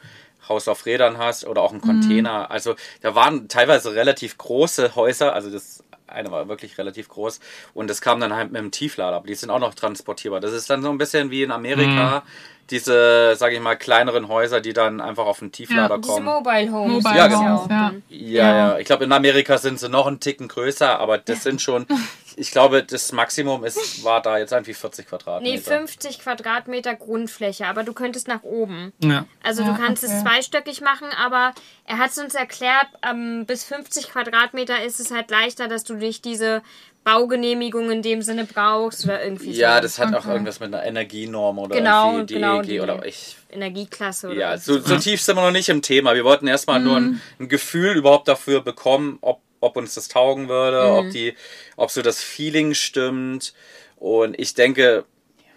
Haus 0.50 0.68
auf 0.68 0.86
Rädern 0.86 1.18
hast 1.20 1.46
oder 1.46 1.62
auch 1.62 1.72
einen 1.72 1.82
Container. 1.82 2.50
Also 2.52 2.76
da 3.02 3.16
waren 3.16 3.48
teilweise 3.48 3.94
relativ 3.96 4.38
große 4.38 4.96
Häuser, 4.96 5.34
also 5.34 5.50
das 5.50 5.84
eine 6.14 6.32
war 6.32 6.48
wirklich 6.48 6.78
relativ 6.78 7.10
groß 7.10 7.40
und 7.74 7.90
das 7.90 8.02
kam 8.02 8.20
dann 8.20 8.34
halt 8.36 8.52
mit 8.52 8.60
einem 8.60 8.72
Tieflader, 8.72 9.18
aber 9.18 9.28
die 9.28 9.36
sind 9.36 9.50
auch 9.50 9.60
noch 9.60 9.74
transportierbar. 9.74 10.40
Das 10.40 10.54
ist 10.54 10.70
dann 10.70 10.82
so 10.82 10.90
ein 10.90 10.98
bisschen 10.98 11.32
wie 11.32 11.44
in 11.44 11.52
Amerika, 11.52 12.24
diese, 12.70 13.36
sage 13.36 13.56
ich 13.56 13.62
mal, 13.62 13.76
kleineren 13.76 14.28
Häuser, 14.30 14.62
die 14.62 14.74
dann 14.74 15.02
einfach 15.02 15.26
auf 15.26 15.40
den 15.40 15.52
Tieflader 15.52 15.96
Ja, 15.96 15.98
Diese 15.98 16.14
kommen. 16.14 16.26
Mobile 16.26 16.72
Homes. 16.72 17.04
Mobile 17.04 17.18
Ja, 17.18 17.28
genau. 17.28 17.56
auch 17.56 17.70
ja. 17.70 17.94
Ja, 18.10 18.56
ja. 18.56 18.78
Ich 18.80 18.86
glaube, 18.86 19.04
in 19.04 19.12
Amerika 19.12 19.58
sind 19.58 19.80
sie 19.80 19.90
noch 19.90 20.08
einen 20.08 20.20
Ticken 20.20 20.48
größer, 20.48 21.00
aber 21.00 21.18
das 21.18 21.44
sind 21.44 21.62
schon, 21.62 21.86
ich 22.38 22.52
glaube, 22.52 22.84
das 22.84 23.12
Maximum 23.12 23.64
ist, 23.64 24.04
war 24.04 24.22
da 24.22 24.38
jetzt 24.38 24.52
irgendwie 24.52 24.74
40 24.74 25.08
Quadratmeter. 25.08 25.54
Nee, 25.54 25.60
50 25.62 26.20
Quadratmeter 26.20 26.96
Grundfläche, 26.96 27.66
aber 27.68 27.84
du 27.84 27.94
könntest 27.94 28.28
nach 28.28 28.44
oben. 28.44 28.94
ja. 29.00 29.26
Also 29.44 29.64
Ja, 29.64 29.72
du 29.74 29.78
kannst 29.80 30.04
okay. 30.04 30.14
es 30.14 30.22
zweistöckig 30.24 30.82
machen, 30.82 31.08
aber 31.24 31.54
er 31.86 31.98
hat 31.98 32.12
es 32.12 32.18
uns 32.18 32.36
erklärt, 32.36 32.88
ähm, 33.08 33.46
bis 33.46 33.64
50 33.64 34.10
Quadratmeter 34.10 34.84
ist 34.84 35.00
es 35.00 35.12
halt 35.12 35.30
leichter, 35.32 35.68
dass 35.68 35.84
du 35.84 35.96
nicht 35.96 36.26
diese 36.26 36.62
Baugenehmigung 37.04 37.92
in 37.92 38.02
dem 38.02 38.22
Sinne 38.22 38.46
brauchst 38.46 39.04
oder 39.04 39.22
irgendwie 39.24 39.52
Ja, 39.52 39.76
so. 39.76 39.82
das 39.82 40.00
hat 40.00 40.14
auch 40.16 40.20
Okay. 40.20 40.32
irgendwas 40.32 40.60
mit 40.62 40.74
einer 40.74 40.86
Energienorm 40.86 41.60
oder 41.60 41.76
Genau, 41.76 42.14
irgendwie 42.16 42.34
genau, 42.36 42.62
DEG 42.62 42.70
die- 42.70 42.80
oder 42.80 43.06
ich. 43.06 43.36
Energieklasse 43.50 44.28
oder 44.30 44.36
Ja, 44.38 44.58
so, 44.58 44.80
so 44.80 44.98
tief 44.98 45.22
sind 45.22 45.36
wir 45.36 45.42
noch 45.42 45.52
nicht 45.52 45.68
im 45.70 45.82
Thema. 45.82 46.16
Wir 46.16 46.24
wollten 46.24 46.48
erstmal 46.48 46.80
nur 46.80 46.96
ein, 46.98 47.22
ein 47.40 47.50
Gefühl 47.50 47.98
überhaupt 47.98 48.28
dafür 48.30 48.62
bekommen, 48.62 49.18
ob, 49.22 49.42
ob 49.64 49.78
uns 49.78 49.94
das 49.96 50.08
taugen 50.08 50.50
würde, 50.50 50.92
ob 50.94 51.10
die, 51.12 51.34
ob 51.78 51.90
so 51.92 52.02
das 52.02 52.22
Feeling 52.22 52.74
stimmt. 52.74 53.54
Und 53.98 54.38
ich 54.40 54.54
denke, 54.54 55.06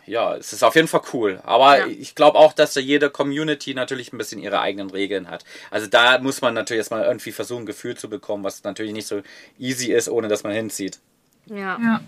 ja, 0.06 0.36
es 0.36 0.52
ist 0.52 0.62
auf 0.62 0.76
jeden 0.76 0.86
Fall 0.86 1.02
cool. 1.12 1.40
Aber 1.44 1.78
Ja. 1.80 1.86
ich 1.86 2.14
glaube 2.14 2.38
auch, 2.38 2.52
dass 2.52 2.74
da 2.74 2.80
jede 2.80 3.10
Community 3.10 3.74
natürlich 3.74 4.12
ein 4.12 4.18
bisschen 4.18 4.40
ihre 4.40 4.60
eigenen 4.60 4.88
Regeln 4.90 5.28
hat. 5.28 5.44
Also 5.70 5.88
da 5.88 6.18
muss 6.20 6.40
man 6.42 6.54
natürlich 6.54 6.78
erstmal 6.78 7.04
irgendwie 7.04 7.32
versuchen, 7.32 7.62
ein 7.64 7.66
Gefühl 7.66 7.96
zu 7.96 8.08
bekommen, 8.08 8.44
was 8.44 8.62
natürlich 8.62 8.92
nicht 8.92 9.08
so 9.08 9.22
easy 9.58 9.92
ist, 9.92 10.08
ohne 10.08 10.28
dass 10.28 10.44
man 10.44 10.52
hinzieht. 10.52 11.00
Ja. 11.46 11.78
Ja. 11.82 12.00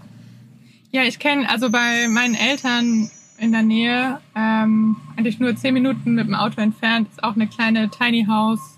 Ja, 0.90 1.02
ich 1.02 1.18
kenne, 1.18 1.50
also 1.50 1.70
bei 1.70 2.06
meinen 2.08 2.34
Eltern 2.34 3.10
in 3.38 3.52
der 3.52 3.62
Nähe, 3.62 4.20
ähm, 4.34 4.96
eigentlich 5.16 5.38
nur 5.38 5.54
zehn 5.54 5.74
Minuten 5.74 6.14
mit 6.14 6.26
dem 6.26 6.34
Auto 6.34 6.60
entfernt, 6.60 7.08
ist 7.10 7.22
auch 7.22 7.34
eine 7.34 7.46
kleine 7.48 7.90
Tiny 7.90 8.26
House 8.28 8.77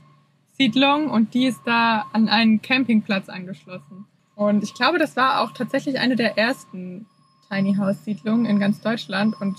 Siedlung 0.64 1.08
und 1.08 1.32
die 1.32 1.46
ist 1.46 1.62
da 1.64 2.04
an 2.12 2.28
einen 2.28 2.60
Campingplatz 2.60 3.30
angeschlossen. 3.30 4.04
Und 4.34 4.62
ich 4.62 4.74
glaube, 4.74 4.98
das 4.98 5.16
war 5.16 5.40
auch 5.40 5.52
tatsächlich 5.52 5.98
eine 5.98 6.16
der 6.16 6.36
ersten 6.36 7.06
Tiny 7.48 7.76
House 7.76 8.04
Siedlungen 8.04 8.44
in 8.44 8.60
ganz 8.60 8.78
Deutschland 8.82 9.40
und 9.40 9.56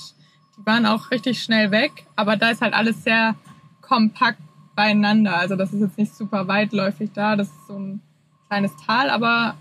die 0.58 0.64
waren 0.68 0.86
auch 0.86 1.10
richtig 1.10 1.42
schnell 1.42 1.72
weg, 1.72 2.06
aber 2.16 2.38
da 2.38 2.52
ist 2.52 2.62
halt 2.62 2.76
alles 2.76 3.04
sehr 3.04 3.34
kompakt 3.82 4.38
beieinander. 4.76 5.40
Also 5.40 5.56
das 5.56 5.74
ist 5.74 5.82
jetzt 5.82 5.98
nicht 5.98 6.14
super 6.14 6.48
weitläufig 6.48 7.10
da, 7.16 7.36
das 7.36 7.48
ist 7.48 7.68
so 7.68 7.80
ein 7.80 8.02
kleines 8.48 8.72
Tal, 8.86 9.10
aber 9.10 9.56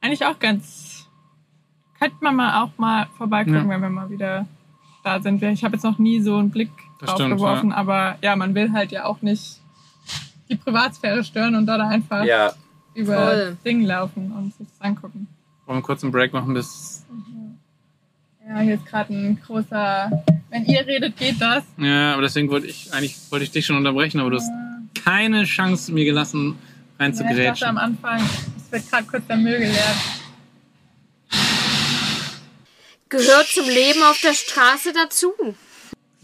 eigentlich 0.00 0.24
auch 0.26 0.38
ganz. 0.38 1.08
Könnte 1.98 2.16
man 2.20 2.36
mal 2.36 2.62
auch 2.62 2.70
mal 2.78 3.06
vorbeigucken, 3.18 3.64
Ja. 3.64 3.68
wenn 3.68 3.80
wir 3.80 3.90
mal 3.90 4.10
wieder 4.10 4.46
da 5.02 5.20
sind. 5.20 5.42
Ich 5.42 5.64
habe 5.64 5.74
jetzt 5.74 5.82
noch 5.84 5.98
nie 5.98 6.20
so 6.20 6.36
einen 6.36 6.50
Blick 6.50 6.70
Das 7.00 7.08
drauf 7.08 7.18
stimmt, 7.18 7.34
geworfen, 7.36 7.72
aber 7.72 8.16
ja, 8.22 8.36
man 8.36 8.54
will 8.54 8.72
halt 8.72 8.92
ja 8.92 9.06
auch 9.06 9.22
nicht 9.22 9.58
die 10.52 10.56
Privatsphäre 10.56 11.24
stören 11.24 11.54
und 11.56 11.66
da, 11.66 11.76
da 11.78 11.88
einfach 11.88 12.24
Ja, 12.24 12.52
über 12.94 13.14
voll. 13.14 13.46
das 13.50 13.62
Ding 13.62 13.82
laufen 13.84 14.32
und 14.32 14.54
sich 14.54 14.66
das 14.68 14.80
angucken. 14.80 15.26
Wollen 15.66 15.78
wir 15.78 15.82
kurz 15.82 16.02
einen 16.02 16.12
Break 16.12 16.32
machen 16.32 16.54
bis. 16.54 17.04
Ja, 18.46 18.58
hier 18.60 18.74
ist 18.74 18.86
gerade 18.86 19.12
ein 19.14 19.40
großer. 19.46 20.24
Wenn 20.50 20.64
ihr 20.66 20.86
redet, 20.86 21.16
geht 21.16 21.40
das. 21.40 21.64
Ja, 21.78 22.12
aber 22.12 22.22
deswegen 22.22 22.50
wollte 22.50 22.66
ich 22.66 22.92
eigentlich 22.92 23.16
wollte 23.30 23.44
ich 23.44 23.50
dich 23.52 23.64
schon 23.64 23.76
unterbrechen, 23.76 24.20
aber 24.20 24.30
du 24.30 24.36
hast 24.36 24.50
keine 25.04 25.44
Chance 25.44 25.92
mir 25.92 26.04
gelassen, 26.04 26.58
Ja, 26.98 27.08
ich 27.08 27.16
dachte 27.16 27.26
am 27.26 27.78
reinzugrätschen. 27.78 27.78
Anfang, 27.78 28.20
es 28.56 28.70
wird 28.72 28.90
gerade 28.90 29.04
kurz 29.04 29.26
der 29.26 29.36
Müll 29.36 29.58
geleert. 29.58 29.96
Gehört 33.08 33.46
zum 33.48 33.66
Leben 33.66 34.02
auf 34.04 34.20
der 34.22 34.32
Straße 34.34 34.92
dazu. 34.92 35.32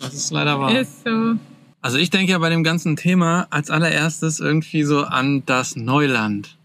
Das 0.01 0.14
ist 0.14 0.31
leider 0.31 0.59
wahr. 0.59 0.79
Ist 0.79 1.05
so. 1.05 1.35
Also 1.81 1.99
ich 1.99 2.11
denke 2.11 2.33
ja 2.33 2.38
bei 2.38 2.51
dem 2.51 2.64
ganzen 2.64 2.97
Thema 2.97 3.47
als 3.51 3.71
allererstes 3.71 4.41
irgendwie 4.41 4.83
so 4.83 5.05
an 5.05 5.45
das 5.47 5.77
Neuland. 5.77 6.57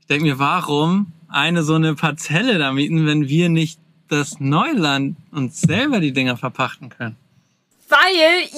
Ich 0.00 0.06
denke 0.06 0.24
mir, 0.24 0.38
warum 0.38 1.12
eine 1.28 1.62
so 1.62 1.74
eine 1.74 1.94
Parzelle 1.94 2.58
da 2.58 2.72
mieten, 2.72 3.06
wenn 3.06 3.28
wir 3.28 3.48
nicht 3.48 3.78
das 4.08 4.40
Neuland 4.40 5.16
uns 5.32 5.60
selber 5.60 6.00
die 6.00 6.12
Dinger 6.12 6.36
verpachten 6.36 6.88
können? 6.88 7.16
Weil 7.94 8.14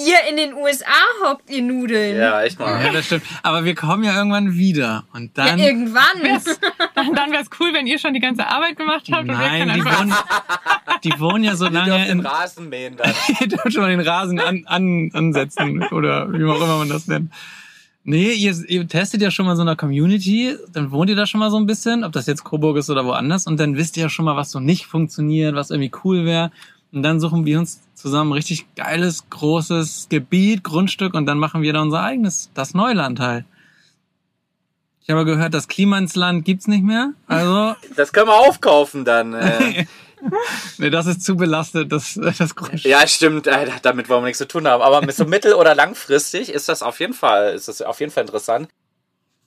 ihr 0.07 0.29
in 0.29 0.37
den 0.37 0.53
USA 0.55 0.85
hockt, 1.23 1.49
ihr 1.49 1.61
Nudeln. 1.61 2.17
ja, 2.17 2.41
echt 2.41 2.57
mal. 2.59 2.83
Ja, 2.83 2.91
das 2.91 3.05
stimmt. 3.05 3.23
Aber 3.43 3.65
wir 3.65 3.75
kommen 3.75 4.03
ja 4.03 4.15
irgendwann 4.17 4.55
wieder. 4.55 5.05
Und 5.13 5.37
Ja, 5.37 5.45
dann. 5.45 5.59
irgendwann. 5.59 6.03
Dann, 6.95 7.13
dann 7.13 7.31
wäre 7.31 7.43
es 7.43 7.49
cool, 7.59 7.73
wenn 7.73 7.85
ihr 7.85 7.99
schon 7.99 8.15
die 8.15 8.19
ganze 8.19 8.47
Arbeit 8.47 8.75
gemacht 8.75 9.07
habt 9.11 9.21
und 9.21 9.27
wir 9.27 9.35
Nein, 9.37 9.59
können 9.69 9.73
die 9.75 9.81
einfach 9.81 9.99
wohnen, 9.99 10.13
die 11.03 11.19
wohnen 11.19 11.43
ja 11.43 11.55
so 11.55 11.67
lange 11.67 11.91
den 12.05 12.19
in. 12.19 12.25
Rasen 12.25 12.69
mähen 12.69 12.97
dann. 12.97 13.13
Ihr 13.39 13.47
dürft 13.47 13.71
schon 13.71 13.83
mal 13.83 13.89
den 13.91 13.99
Rasen 13.99 14.39
an, 14.39 14.63
an, 14.65 15.11
ansetzen 15.13 15.83
oder 15.89 16.31
wie 16.33 16.43
auch 16.45 16.55
immer 16.55 16.77
man 16.79 16.89
das 16.89 17.05
nennt. 17.07 17.31
Nee, 18.03 18.31
ihr, 18.31 18.55
ihr 18.67 18.87
testet 18.87 19.21
ja 19.21 19.29
schon 19.29 19.45
mal 19.45 19.55
so 19.55 19.61
eine 19.61 19.75
Community, 19.75 20.55
dann 20.73 20.89
wohnt 20.91 21.09
ihr 21.11 21.15
da 21.15 21.27
schon 21.27 21.39
mal 21.39 21.51
so 21.51 21.57
ein 21.57 21.67
bisschen, 21.67 22.03
ob 22.03 22.13
das 22.13 22.25
jetzt 22.25 22.43
Coburg 22.43 22.77
ist 22.77 22.89
oder 22.89 23.05
woanders, 23.05 23.45
und 23.45 23.59
dann 23.59 23.75
wisst 23.75 23.95
ihr 23.97 24.03
ja 24.03 24.09
schon 24.09 24.25
mal, 24.25 24.35
was 24.35 24.49
so 24.49 24.59
nicht 24.59 24.87
funktioniert, 24.87 25.53
was 25.55 25.69
irgendwie 25.69 25.91
cool 26.03 26.25
wäre. 26.25 26.51
Und 26.93 27.03
dann 27.03 27.19
suchen 27.19 27.45
wir 27.45 27.59
uns 27.59 27.81
zusammen 27.97 28.29
ein 28.31 28.33
richtig 28.33 28.73
geiles, 28.75 29.29
großes 29.29 30.07
Gebiet, 30.09 30.63
Grundstück 30.63 31.13
und 31.13 31.25
dann 31.25 31.39
machen 31.39 31.61
wir 31.61 31.73
da 31.73 31.81
unser 31.81 32.01
eigenes, 32.03 32.49
das 32.53 32.73
Neuland 32.73 33.19
halt. 33.19 33.45
Ich 35.01 35.09
habe 35.09 35.25
gehört, 35.25 35.53
das 35.53 35.67
Klima 35.67 35.97
ins 35.97 36.15
Land 36.15 36.45
gibt's 36.45 36.67
nicht 36.67 36.83
mehr. 36.83 37.13
Also, 37.27 37.75
Das 37.95 38.13
können 38.13 38.27
wir 38.27 38.35
aufkaufen 38.35 39.05
dann. 39.05 39.33
Äh. 39.33 39.85
nee, 40.77 40.89
das 40.89 41.05
ist 41.07 41.23
zu 41.23 41.35
belastet, 41.37 41.91
das, 41.91 42.19
das 42.37 42.55
Grundstück. 42.55 42.91
Ja, 42.91 43.07
stimmt, 43.07 43.47
äh, 43.47 43.67
damit 43.81 44.09
wollen 44.09 44.21
wir 44.23 44.27
nichts 44.27 44.39
zu 44.39 44.47
tun 44.47 44.67
haben. 44.67 44.81
Aber 44.83 45.09
so 45.11 45.25
mittel- 45.25 45.53
oder 45.53 45.75
langfristig 45.75 46.49
ist 46.49 46.69
das 46.69 46.83
auf 46.83 46.99
jeden 46.99 47.13
Fall, 47.13 47.53
ist 47.53 47.67
das 47.67 47.81
auf 47.81 47.99
jeden 47.99 48.11
Fall 48.11 48.25
interessant. 48.25 48.67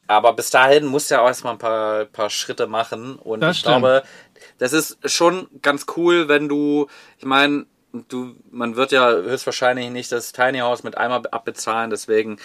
Aber 0.06 0.32
bis 0.32 0.50
dahin 0.50 0.86
muss 0.86 1.08
ja 1.08 1.20
auch 1.20 1.26
erstmal 1.28 1.52
ein 1.52 1.58
paar, 1.58 2.04
paar 2.06 2.30
Schritte 2.30 2.66
machen. 2.66 3.16
Und 3.16 3.40
Das 3.40 3.56
ich 3.56 3.60
stimmt. 3.60 3.76
glaube, 3.80 4.02
das 4.58 4.72
ist 4.72 4.98
schon 5.04 5.46
ganz 5.62 5.86
cool, 5.96 6.26
wenn 6.26 6.48
du, 6.48 6.88
ich 7.18 7.26
meine, 7.26 7.66
du, 7.92 8.35
man 8.50 8.76
wird 8.76 8.92
ja 8.92 9.11
höchstwahrscheinlich 9.11 9.90
nicht 9.90 10.12
das 10.12 10.33
Tiny 10.33 10.59
House 10.59 10.83
mit 10.83 10.96
einmal 10.96 11.22
abbezahlen, 11.31 11.90
deswegen 11.90 12.38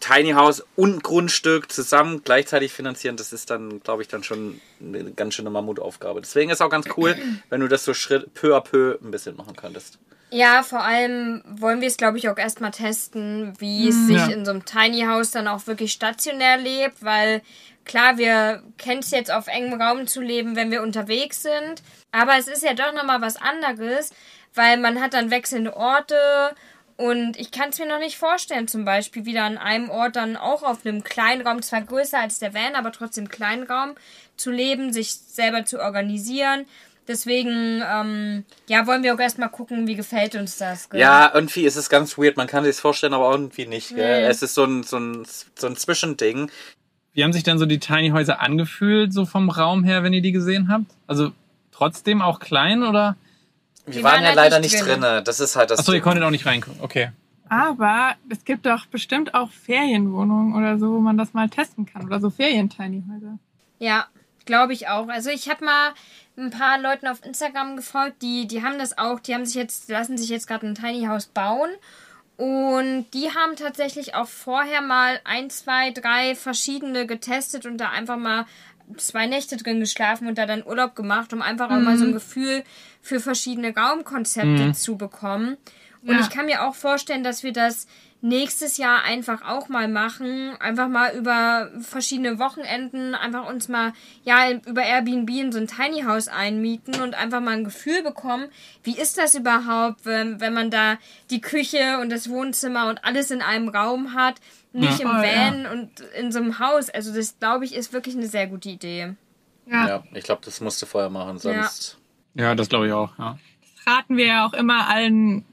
Tiny 0.00 0.32
House 0.32 0.62
und 0.76 1.02
Grundstück 1.02 1.72
zusammen 1.72 2.22
gleichzeitig 2.22 2.72
finanzieren, 2.72 3.16
das 3.16 3.32
ist 3.32 3.48
dann, 3.50 3.80
glaube 3.80 4.02
ich, 4.02 4.08
dann 4.08 4.22
schon 4.22 4.60
eine 4.80 5.10
ganz 5.12 5.34
schöne 5.34 5.48
Mammutaufgabe. 5.48 6.20
Deswegen 6.20 6.50
ist 6.50 6.60
auch 6.60 6.68
ganz 6.68 6.86
cool, 6.96 7.16
wenn 7.48 7.60
du 7.60 7.68
das 7.68 7.84
so 7.84 7.94
Schritt 7.94 8.34
peu 8.34 8.54
à 8.54 8.60
peu 8.60 8.98
ein 9.02 9.10
bisschen 9.10 9.36
machen 9.36 9.56
könntest. 9.56 9.98
Ja, 10.30 10.62
vor 10.64 10.82
allem 10.82 11.42
wollen 11.48 11.80
wir 11.80 11.88
es, 11.88 11.96
glaube 11.96 12.18
ich, 12.18 12.28
auch 12.28 12.36
erstmal 12.36 12.72
testen, 12.72 13.54
wie 13.58 13.88
es 13.88 14.06
sich 14.06 14.16
Ja. 14.16 14.26
in 14.26 14.44
so 14.44 14.50
einem 14.50 14.64
Tiny 14.66 15.02
House 15.06 15.30
dann 15.30 15.48
auch 15.48 15.66
wirklich 15.66 15.92
stationär 15.92 16.58
lebt, 16.58 17.02
weil 17.02 17.40
klar, 17.86 18.18
wir 18.18 18.62
kennen 18.76 19.00
es 19.00 19.10
jetzt 19.10 19.32
auf 19.32 19.46
engem 19.46 19.80
Raum 19.80 20.06
zu 20.06 20.20
leben, 20.20 20.56
wenn 20.56 20.70
wir 20.70 20.82
unterwegs 20.82 21.42
sind, 21.42 21.82
aber 22.12 22.36
es 22.36 22.48
ist 22.48 22.62
ja 22.62 22.74
doch 22.74 22.92
nochmal 22.92 23.22
was 23.22 23.36
anderes, 23.36 24.12
weil 24.54 24.76
man 24.76 25.00
hat 25.00 25.14
dann 25.14 25.30
wechselnde 25.30 25.76
Orte 25.76 26.16
und 26.96 27.38
ich 27.38 27.50
kann 27.50 27.68
es 27.70 27.78
mir 27.78 27.86
noch 27.86 27.98
nicht 27.98 28.16
vorstellen, 28.16 28.68
zum 28.68 28.84
Beispiel 28.84 29.26
wieder 29.26 29.44
an 29.44 29.58
einem 29.58 29.90
Ort 29.90 30.16
dann 30.16 30.36
auch 30.36 30.62
auf 30.62 30.84
einem 30.84 31.04
kleinen 31.04 31.46
Raum, 31.46 31.62
zwar 31.62 31.82
größer 31.82 32.18
als 32.18 32.38
der 32.38 32.54
Van, 32.54 32.74
aber 32.74 32.90
trotzdem 32.90 33.28
kleinen 33.28 33.64
Raum 33.64 33.94
zu 34.36 34.50
leben, 34.50 34.92
sich 34.92 35.14
selber 35.14 35.64
zu 35.64 35.78
organisieren. 35.78 36.66
Deswegen, 37.08 37.84
ähm, 37.86 38.44
ja, 38.66 38.86
wollen 38.86 39.04
wir 39.04 39.14
auch 39.14 39.20
erstmal 39.20 39.50
gucken, 39.50 39.86
wie 39.86 39.94
gefällt 39.94 40.34
uns 40.34 40.56
das. 40.56 40.90
gell? 40.90 41.00
Ja, 41.00 41.30
irgendwie 41.32 41.64
ist 41.64 41.76
es 41.76 41.88
ganz 41.88 42.18
weird. 42.18 42.36
Man 42.36 42.48
kann 42.48 42.64
sich 42.64 42.76
vorstellen, 42.76 43.14
aber 43.14 43.30
irgendwie 43.30 43.66
nicht. 43.66 43.94
Gell? 43.94 44.22
Nee. 44.22 44.26
Es 44.26 44.42
ist 44.42 44.54
so 44.54 44.64
ein, 44.64 44.82
so, 44.82 44.98
ein, 44.98 45.24
so 45.54 45.68
ein 45.68 45.76
Zwischending. 45.76 46.50
Wie 47.16 47.24
haben 47.24 47.32
sich 47.32 47.44
denn 47.44 47.58
so 47.58 47.64
die 47.64 47.78
Tiny 47.78 48.10
Häuser 48.10 48.42
angefühlt, 48.42 49.10
so 49.10 49.24
vom 49.24 49.48
Raum 49.48 49.84
her, 49.84 50.02
wenn 50.02 50.12
ihr 50.12 50.20
die 50.20 50.32
gesehen 50.32 50.68
habt? 50.68 50.84
Also 51.06 51.32
trotzdem 51.72 52.20
auch 52.20 52.40
klein 52.40 52.82
oder? 52.82 53.16
Wir 53.86 54.02
waren, 54.02 54.16
waren 54.16 54.20
ja 54.20 54.26
halt 54.28 54.36
leider 54.36 54.60
nicht 54.60 54.74
drin. 54.74 55.00
drinne. 55.00 55.22
Das 55.22 55.40
ist 55.40 55.56
halt 55.56 55.70
das. 55.70 55.78
Achso, 55.78 55.94
ihr 55.94 56.02
konntet 56.02 56.22
auch 56.22 56.30
nicht 56.30 56.44
reinkommen. 56.44 56.78
Okay. 56.82 57.12
Aber 57.48 58.16
es 58.28 58.44
gibt 58.44 58.66
doch 58.66 58.84
bestimmt 58.84 59.32
auch 59.32 59.50
Ferienwohnungen 59.50 60.54
oder 60.54 60.78
so, 60.78 60.92
wo 60.92 60.98
man 60.98 61.16
das 61.16 61.32
mal 61.32 61.48
testen 61.48 61.86
kann. 61.86 62.04
Oder 62.04 62.20
so 62.20 62.28
Ferien-Tiny-Häuser. 62.28 63.38
Ja, 63.78 64.08
glaube 64.44 64.74
ich 64.74 64.88
auch. 64.88 65.08
Also 65.08 65.30
ich 65.30 65.48
habe 65.48 65.64
mal 65.64 65.92
ein 66.36 66.50
paar 66.50 66.78
Leuten 66.78 67.06
auf 67.06 67.24
Instagram 67.24 67.76
gefolgt, 67.76 68.20
die, 68.20 68.46
die 68.46 68.62
haben 68.62 68.78
das 68.78 68.98
auch, 68.98 69.20
die 69.20 69.32
haben 69.32 69.46
sich 69.46 69.54
jetzt, 69.54 69.88
lassen 69.88 70.18
sich 70.18 70.28
jetzt 70.28 70.48
gerade 70.48 70.66
ein 70.66 70.74
Tiny 70.74 71.06
House 71.06 71.24
bauen. 71.24 71.70
Und 72.36 73.06
die 73.14 73.30
haben 73.30 73.56
tatsächlich 73.56 74.14
auch 74.14 74.28
vorher 74.28 74.82
mal 74.82 75.20
ein, 75.24 75.48
zwei, 75.48 75.90
drei 75.90 76.34
verschiedene 76.34 77.06
getestet 77.06 77.64
und 77.64 77.78
da 77.78 77.90
einfach 77.90 78.18
mal 78.18 78.46
zwei 78.98 79.26
Nächte 79.26 79.56
drin 79.56 79.80
geschlafen 79.80 80.28
und 80.28 80.36
da 80.38 80.46
dann 80.46 80.64
Urlaub 80.64 80.94
gemacht, 80.94 81.32
um 81.32 81.42
einfach 81.42 81.70
auch 81.70 81.80
mal 81.80 81.96
so 81.96 82.04
ein 82.04 82.12
Gefühl 82.12 82.62
für 83.00 83.20
verschiedene 83.20 83.74
Raumkonzepte 83.74 84.72
zu 84.72 84.96
bekommen. 84.96 85.56
Und 86.02 86.14
Ja. 86.14 86.20
ich 86.20 86.30
kann 86.30 86.46
mir 86.46 86.64
auch 86.66 86.74
vorstellen, 86.74 87.24
dass 87.24 87.42
wir 87.42 87.52
das 87.52 87.86
nächstes 88.20 88.76
Jahr 88.76 89.04
einfach 89.04 89.42
auch 89.42 89.68
mal 89.68 89.88
machen. 89.88 90.56
Einfach 90.60 90.88
mal 90.88 91.14
über 91.14 91.70
verschiedene 91.80 92.38
Wochenenden 92.38 93.14
einfach 93.14 93.48
uns 93.48 93.68
mal, 93.68 93.92
ja, 94.24 94.50
über 94.50 94.82
Airbnb 94.82 95.30
in 95.30 95.52
so 95.52 95.58
ein 95.58 95.66
Tiny 95.66 96.02
House 96.02 96.28
einmieten 96.28 97.00
und 97.00 97.14
einfach 97.14 97.40
mal 97.40 97.52
ein 97.52 97.64
Gefühl 97.64 98.02
bekommen, 98.02 98.48
wie 98.82 98.98
ist 98.98 99.18
das 99.18 99.34
überhaupt, 99.34 100.04
wenn, 100.04 100.40
wenn 100.40 100.54
man 100.54 100.70
da 100.70 100.98
die 101.30 101.40
Küche 101.40 101.98
und 102.00 102.10
das 102.10 102.28
Wohnzimmer 102.28 102.88
und 102.88 103.04
alles 103.04 103.30
in 103.30 103.42
einem 103.42 103.68
Raum 103.68 104.14
hat, 104.14 104.36
nicht 104.72 105.00
im 105.00 105.08
Voll, 105.08 105.24
ja. 105.24 105.52
Van 105.52 105.66
und 105.66 106.00
in 106.18 106.32
so 106.32 106.38
einem 106.38 106.58
Haus. 106.58 106.90
Also 106.90 107.14
das, 107.14 107.38
glaube 107.38 107.64
ich, 107.64 107.74
ist 107.74 107.92
wirklich 107.92 108.16
eine 108.16 108.26
sehr 108.26 108.46
gute 108.46 108.68
Idee. 108.68 109.14
Ja, 109.70 109.88
Ja, 109.88 110.04
ich 110.12 110.24
glaube, 110.24 110.42
das 110.44 110.60
musst 110.60 110.80
du 110.82 110.86
vorher 110.86 111.10
machen, 111.10 111.38
sonst. 111.38 111.98
Ja, 112.34 112.54
das 112.54 112.68
glaube 112.68 112.86
ich 112.86 112.92
auch, 112.92 113.18
ja. 113.18 113.38
raten 113.86 114.16
wir 114.16 114.26
ja 114.26 114.46
auch 114.46 114.52
immer 114.52 114.88
allen 114.88 115.44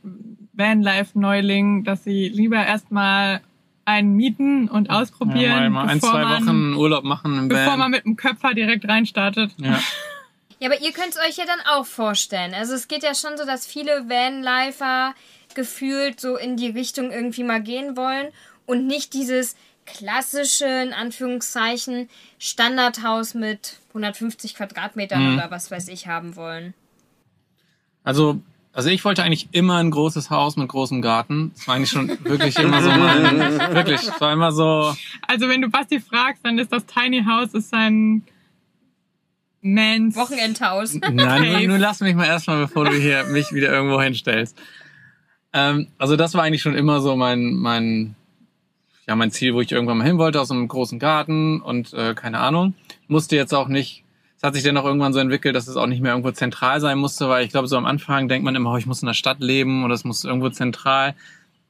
Vanlife-Neulingen, 0.53 1.83
dass 1.83 2.03
sie 2.03 2.29
lieber 2.29 2.57
erstmal 2.65 3.41
einen 3.85 4.15
mieten 4.15 4.69
und 4.69 4.87
ja 4.87 5.01
ausprobieren, 5.01 5.51
mal, 5.51 5.69
mal 5.69 5.87
ein, 5.89 5.99
bevor, 5.99 6.11
zwei 6.11 6.23
man, 6.23 6.45
Wochen 6.47 6.73
Urlaub 6.75 7.03
machen 7.03 7.37
im 7.37 7.47
bevor 7.49 7.73
Van. 7.73 7.79
man 7.79 7.91
mit 7.91 8.05
dem 8.05 8.15
Köpfer 8.15 8.53
direkt 8.53 8.87
reinstartet. 8.87 9.51
ja. 9.57 9.79
Ja, 10.59 10.69
aber 10.69 10.79
ihr 10.79 10.93
könnt 10.93 11.09
es 11.09 11.17
euch 11.17 11.35
ja 11.35 11.43
dann 11.45 11.59
auch 11.75 11.85
vorstellen. 11.85 12.53
Also 12.53 12.73
es 12.73 12.87
geht 12.87 13.03
ja 13.03 13.13
schon 13.15 13.37
so, 13.37 13.45
dass 13.45 13.65
viele 13.67 14.07
Vanlifer 14.07 15.13
gefühlt 15.55 16.21
so 16.21 16.37
in 16.37 16.55
die 16.55 16.69
Richtung 16.69 17.11
irgendwie 17.11 17.43
mal 17.43 17.61
gehen 17.61 17.97
wollen 17.97 18.27
und 18.65 18.87
nicht 18.87 19.13
dieses 19.13 19.57
klassische, 19.85 20.63
in 20.65 20.93
Anführungszeichen, 20.93 22.07
Standardhaus 22.39 23.33
mit 23.33 23.77
150 23.89 24.55
Quadratmetern 24.55 25.31
Mhm. 25.31 25.37
oder 25.37 25.51
was 25.51 25.69
weiß 25.69 25.89
ich 25.89 26.07
haben 26.07 26.37
wollen. 26.37 26.73
Also, 28.05 28.39
also 28.73 28.89
ich 28.89 29.05
wollte 29.05 29.23
eigentlich 29.23 29.49
immer 29.51 29.77
ein 29.77 29.91
großes 29.91 30.31
Haus 30.31 30.57
mit 30.57 30.67
großem 30.67 31.01
Garten. 31.01 31.51
Das 31.55 31.67
war 31.67 31.75
eigentlich 31.75 31.91
schon 31.91 32.09
wirklich 32.23 32.57
immer 32.57 32.81
so 32.81 32.89
mein, 32.89 33.39
wirklich, 33.73 34.01
es 34.01 34.19
war 34.19 34.33
immer 34.33 34.51
so, 34.51 34.95
Also 35.27 35.47
wenn 35.47 35.62
du 35.62 35.69
Basti 35.69 35.99
fragst, 35.99 36.43
dann 36.43 36.57
ist 36.57 36.71
das 36.71 36.86
Tiny 36.88 37.23
House 37.23 37.53
ist 37.53 37.69
sein 37.69 38.23
Mans 39.62 40.15
Wochenendhaus. 40.15 40.95
Nein, 40.95 41.51
nur, 41.51 41.67
nur 41.67 41.77
lass 41.77 42.01
mich 42.01 42.15
mal 42.15 42.25
erstmal, 42.25 42.57
bevor 42.57 42.86
du 42.86 42.91
hier 42.97 43.23
mich 43.25 43.53
wieder 43.53 43.71
irgendwo 43.71 44.01
hinstellst. 44.01 44.57
Ähm, 45.53 45.88
also 45.99 46.15
das 46.15 46.33
war 46.33 46.43
eigentlich 46.43 46.63
schon 46.63 46.75
immer 46.75 46.99
so 46.99 47.15
mein, 47.15 47.53
mein, 47.53 48.15
ja, 49.07 49.15
mein 49.15 49.31
Ziel, 49.31 49.53
wo 49.53 49.62
ich 49.62 49.71
irgendwann 49.71 49.99
mal 49.99 50.07
hin 50.07 50.17
wollte, 50.17 50.41
aus 50.41 50.51
einem 50.51 50.67
großen 50.67 50.97
Garten 50.97 51.62
und 51.62 51.93
äh, 51.93 52.15
keine 52.15 52.39
Ahnung. 52.39 52.73
Musste 53.07 53.36
jetzt 53.36 53.53
auch 53.53 53.67
nicht, 53.67 54.02
es 54.43 54.47
hat 54.47 54.56
sich 54.56 54.63
dann 54.63 54.75
auch 54.75 54.84
irgendwann 54.84 55.13
so 55.13 55.19
entwickelt, 55.19 55.56
dass 55.56 55.69
es 55.69 55.77
auch 55.77 55.88
nicht 55.88 56.01
mehr 56.01 56.12
irgendwo 56.12 56.29
zentral 56.32 56.82
sein 56.82 56.97
musste, 56.97 57.29
weil 57.29 57.45
ich 57.45 57.51
glaube, 57.51 57.69
so 57.69 57.77
am 57.77 57.86
Anfang 57.86 58.27
denkt 58.27 58.43
man 58.43 58.53
immer, 58.56 58.73
oh, 58.73 58.75
ich 58.75 58.86
muss 58.86 59.01
in 59.01 59.06
der 59.06 59.13
Stadt 59.13 59.39
leben 59.39 59.86
oder 59.86 59.93
es 59.93 60.03
muss 60.03 60.25
irgendwo 60.25 60.49
zentral. 60.49 61.15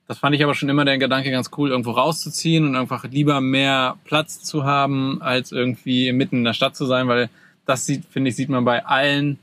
Das 0.07 0.17
fand 0.17 0.35
ich 0.35 0.43
aber 0.43 0.55
schon 0.55 0.69
immer 0.69 0.83
der 0.83 0.97
Gedanke 0.97 1.29
ganz 1.29 1.51
cool, 1.55 1.69
irgendwo 1.69 1.91
rauszuziehen 1.91 2.65
und 2.65 2.75
einfach 2.75 3.03
lieber 3.03 3.41
mehr 3.41 3.97
Platz 4.05 4.41
zu 4.41 4.63
haben, 4.63 5.21
als 5.21 5.51
irgendwie 5.51 6.11
mitten 6.13 6.37
in 6.37 6.43
der 6.45 6.53
Stadt 6.53 6.75
zu 6.75 6.87
sein, 6.87 7.07
weil 7.07 7.29
das 7.67 7.85
sieht, 7.85 8.05
finde 8.09 8.31
ich, 8.31 8.35
sieht 8.35 8.49
man 8.49 8.65
bei 8.65 8.83
allen, 8.83 9.37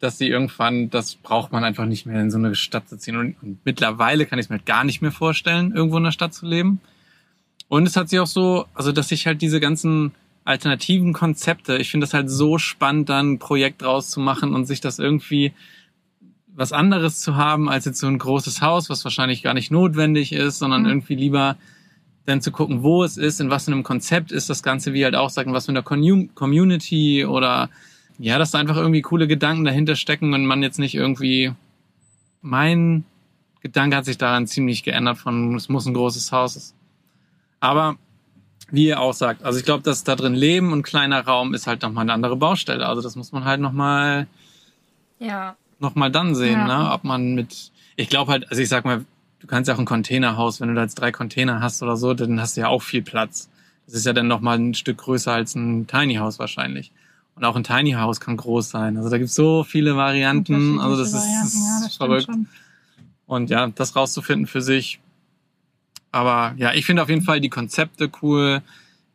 dass 0.00 0.18
sie 0.18 0.26
irgendwann, 0.26 0.90
das 0.90 1.14
braucht 1.14 1.52
man 1.52 1.62
einfach 1.62 1.86
nicht 1.86 2.04
mehr 2.04 2.20
in 2.20 2.32
so 2.32 2.38
eine 2.38 2.56
Stadt 2.56 2.88
zu 2.88 2.98
ziehen. 2.98 3.16
Und, 3.16 3.36
und 3.42 3.58
mittlerweile 3.64 4.26
kann 4.26 4.40
ich 4.40 4.46
es 4.46 4.50
mir 4.50 4.56
halt 4.56 4.66
gar 4.66 4.82
nicht 4.82 5.02
mehr 5.02 5.12
vorstellen, 5.12 5.72
irgendwo 5.72 5.98
in 5.98 6.04
der 6.04 6.10
Stadt 6.10 6.34
zu 6.34 6.46
leben. 6.46 6.80
Und 7.68 7.86
es 7.86 7.94
hat 7.94 8.08
sich 8.08 8.18
auch 8.18 8.26
so, 8.26 8.66
also 8.74 8.90
dass 8.90 9.12
ich 9.12 9.28
halt 9.28 9.40
diese 9.40 9.60
ganzen 9.60 10.16
alternativen 10.46 11.12
Konzepte, 11.12 11.76
ich 11.76 11.90
finde 11.90 12.06
das 12.06 12.14
halt 12.14 12.30
so 12.30 12.56
spannend, 12.58 13.08
dann 13.08 13.32
ein 13.32 13.38
Projekt 13.38 13.82
draus 13.82 14.08
zu 14.10 14.20
machen 14.20 14.54
und 14.54 14.64
sich 14.64 14.80
das 14.80 14.98
irgendwie 14.98 15.52
was 16.54 16.72
anderes 16.72 17.20
zu 17.20 17.36
haben, 17.36 17.68
als 17.68 17.84
jetzt 17.84 17.98
so 17.98 18.06
ein 18.06 18.18
großes 18.18 18.62
Haus, 18.62 18.88
was 18.88 19.04
wahrscheinlich 19.04 19.42
gar 19.42 19.52
nicht 19.52 19.70
notwendig 19.70 20.32
ist, 20.32 20.58
sondern 20.58 20.82
Mhm. 20.82 20.88
irgendwie 20.88 21.14
lieber 21.16 21.56
dann 22.24 22.40
zu 22.40 22.50
gucken, 22.50 22.82
wo 22.82 23.04
es 23.04 23.18
ist, 23.18 23.40
in 23.40 23.50
was 23.50 23.66
für 23.66 23.72
einem 23.72 23.82
Konzept 23.82 24.32
ist 24.32 24.48
das 24.48 24.62
Ganze, 24.62 24.92
wie 24.94 25.04
halt 25.04 25.14
auch 25.14 25.30
sagen, 25.30 25.52
was 25.52 25.66
für 25.66 25.72
eine 25.72 25.82
Commu- 25.82 26.28
Community 26.34 27.24
oder 27.26 27.68
ja, 28.18 28.38
dass 28.38 28.52
da 28.52 28.58
einfach 28.58 28.76
irgendwie 28.76 29.02
coole 29.02 29.26
Gedanken 29.28 29.64
dahinter 29.64 29.94
stecken 29.96 30.32
und 30.32 30.46
man 30.46 30.62
jetzt 30.62 30.78
nicht 30.78 30.94
irgendwie 30.94 31.52
mein 32.40 33.04
Gedanke 33.60 33.96
hat 33.96 34.04
sich 34.06 34.16
daran 34.16 34.46
ziemlich 34.46 34.82
geändert 34.84 35.18
von 35.18 35.54
es 35.56 35.68
muss 35.68 35.86
ein 35.86 35.94
großes 35.94 36.32
Haus. 36.32 36.74
Aber 37.60 37.96
wie 38.70 38.86
ihr 38.88 39.00
auch 39.00 39.12
sagt, 39.14 39.44
also 39.44 39.58
ich 39.58 39.64
glaube, 39.64 39.82
dass 39.82 40.02
da 40.04 40.16
drin 40.16 40.34
Leben 40.34 40.72
und 40.72 40.82
kleiner 40.82 41.24
Raum 41.24 41.54
ist 41.54 41.66
halt 41.66 41.82
nochmal 41.82 42.02
eine 42.02 42.12
andere 42.12 42.36
Baustelle. 42.36 42.86
Also 42.86 43.00
das 43.02 43.14
muss 43.16 43.32
man 43.32 43.44
halt 43.44 43.60
nochmal 43.60 44.26
Ja. 45.18 45.56
noch 45.78 45.94
mal 45.94 46.10
dann 46.10 46.34
sehen, 46.34 46.66
Ja. 46.66 46.84
ne? 46.84 46.90
ob 46.92 47.04
man 47.04 47.34
mit, 47.34 47.70
ich 47.96 48.08
glaube 48.08 48.32
halt, 48.32 48.50
also 48.50 48.60
ich 48.62 48.68
sag 48.68 48.84
mal, 48.84 49.04
du 49.40 49.46
kannst 49.46 49.68
ja 49.68 49.74
auch 49.74 49.78
ein 49.78 49.84
Containerhaus, 49.84 50.60
wenn 50.60 50.68
du 50.68 50.74
da 50.74 50.82
jetzt 50.82 50.96
drei 50.96 51.12
Container 51.12 51.60
hast 51.60 51.82
oder 51.82 51.96
so, 51.96 52.12
dann 52.14 52.40
hast 52.40 52.56
du 52.56 52.62
ja 52.62 52.68
auch 52.68 52.82
viel 52.82 53.02
Platz. 53.02 53.48
Das 53.86 53.94
ist 53.94 54.04
ja 54.06 54.12
dann 54.12 54.26
noch 54.26 54.40
mal 54.40 54.58
ein 54.58 54.74
Stück 54.74 54.98
größer 54.98 55.32
als 55.32 55.54
ein 55.54 55.86
Tiny 55.86 56.16
House 56.16 56.38
wahrscheinlich. 56.40 56.90
Und 57.36 57.44
auch 57.44 57.54
ein 57.54 57.62
Tiny 57.64 57.92
House 57.92 58.18
kann 58.18 58.36
groß 58.36 58.70
sein. 58.70 58.96
Also 58.96 59.10
da 59.10 59.18
gibt's 59.18 59.34
so 59.34 59.62
viele 59.62 59.94
Varianten. 59.94 60.80
Also 60.80 60.96
das 60.96 61.12
ist, 61.12 61.24
ja, 61.26 61.80
das 61.84 61.96
verrückt. 61.96 62.24
schon. 62.24 62.48
Und 63.26 63.50
ja, 63.50 63.68
das 63.68 63.94
rauszufinden 63.94 64.46
für 64.46 64.62
sich. 64.62 64.98
Aber 66.12 66.54
ja, 66.56 66.72
ich 66.72 66.86
finde 66.86 67.02
auf 67.02 67.08
jeden 67.08 67.22
Fall 67.22 67.40
die 67.40 67.50
Konzepte 67.50 68.10
cool, 68.22 68.62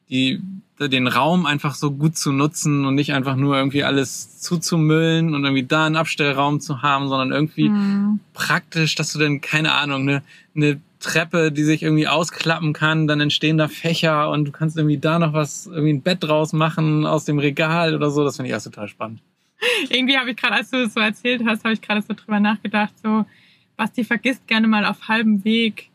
die, 0.09 0.39
den 0.79 1.07
Raum 1.07 1.45
einfach 1.45 1.75
so 1.75 1.91
gut 1.91 2.17
zu 2.17 2.31
nutzen 2.31 2.85
und 2.85 2.95
nicht 2.95 3.13
einfach 3.13 3.35
nur 3.35 3.55
irgendwie 3.55 3.83
alles 3.83 4.39
zuzumüllen 4.39 5.33
und 5.33 5.43
irgendwie 5.43 5.63
da 5.63 5.85
einen 5.85 5.95
Abstellraum 5.95 6.59
zu 6.59 6.81
haben, 6.81 7.07
sondern 7.07 7.31
irgendwie 7.31 7.69
Mhm. 7.69 8.19
praktisch, 8.33 8.95
dass 8.95 9.13
du 9.13 9.19
dann, 9.19 9.41
keine 9.41 9.73
Ahnung, 9.73 10.01
eine, 10.01 10.23
eine 10.55 10.81
Treppe, 10.99 11.51
die 11.51 11.63
sich 11.63 11.81
irgendwie 11.81 12.07
ausklappen 12.07 12.73
kann, 12.73 13.07
dann 13.07 13.21
entstehen 13.21 13.57
da 13.57 13.67
Fächer 13.67 14.29
und 14.29 14.45
du 14.45 14.51
kannst 14.51 14.77
irgendwie 14.77 14.97
da 14.97 15.17
noch 15.17 15.33
was, 15.33 15.65
irgendwie 15.67 15.93
ein 15.93 16.01
Bett 16.01 16.17
draus 16.21 16.53
machen 16.53 17.05
aus 17.07 17.25
dem 17.25 17.39
Regal 17.39 17.95
oder 17.95 18.11
so. 18.11 18.23
Das 18.23 18.35
finde 18.35 18.49
ich 18.49 18.55
auch 18.55 18.61
total 18.61 18.87
spannend. 18.87 19.19
Irgendwie 19.89 20.17
habe 20.17 20.31
ich 20.31 20.37
gerade, 20.37 20.55
als 20.55 20.69
du 20.71 20.83
das 20.83 20.93
so 20.93 20.99
erzählt 20.99 21.43
hast, 21.45 21.63
habe 21.63 21.73
ich 21.73 21.81
gerade 21.81 22.01
so 22.01 22.13
drüber 22.13 22.39
nachgedacht, 22.39 22.93
so, 23.03 23.25
Basti 23.77 24.03
vergisst 24.03 24.47
gerne 24.47 24.67
mal 24.67 24.85
auf 24.85 25.07
halbem 25.07 25.43
Weg 25.43 25.90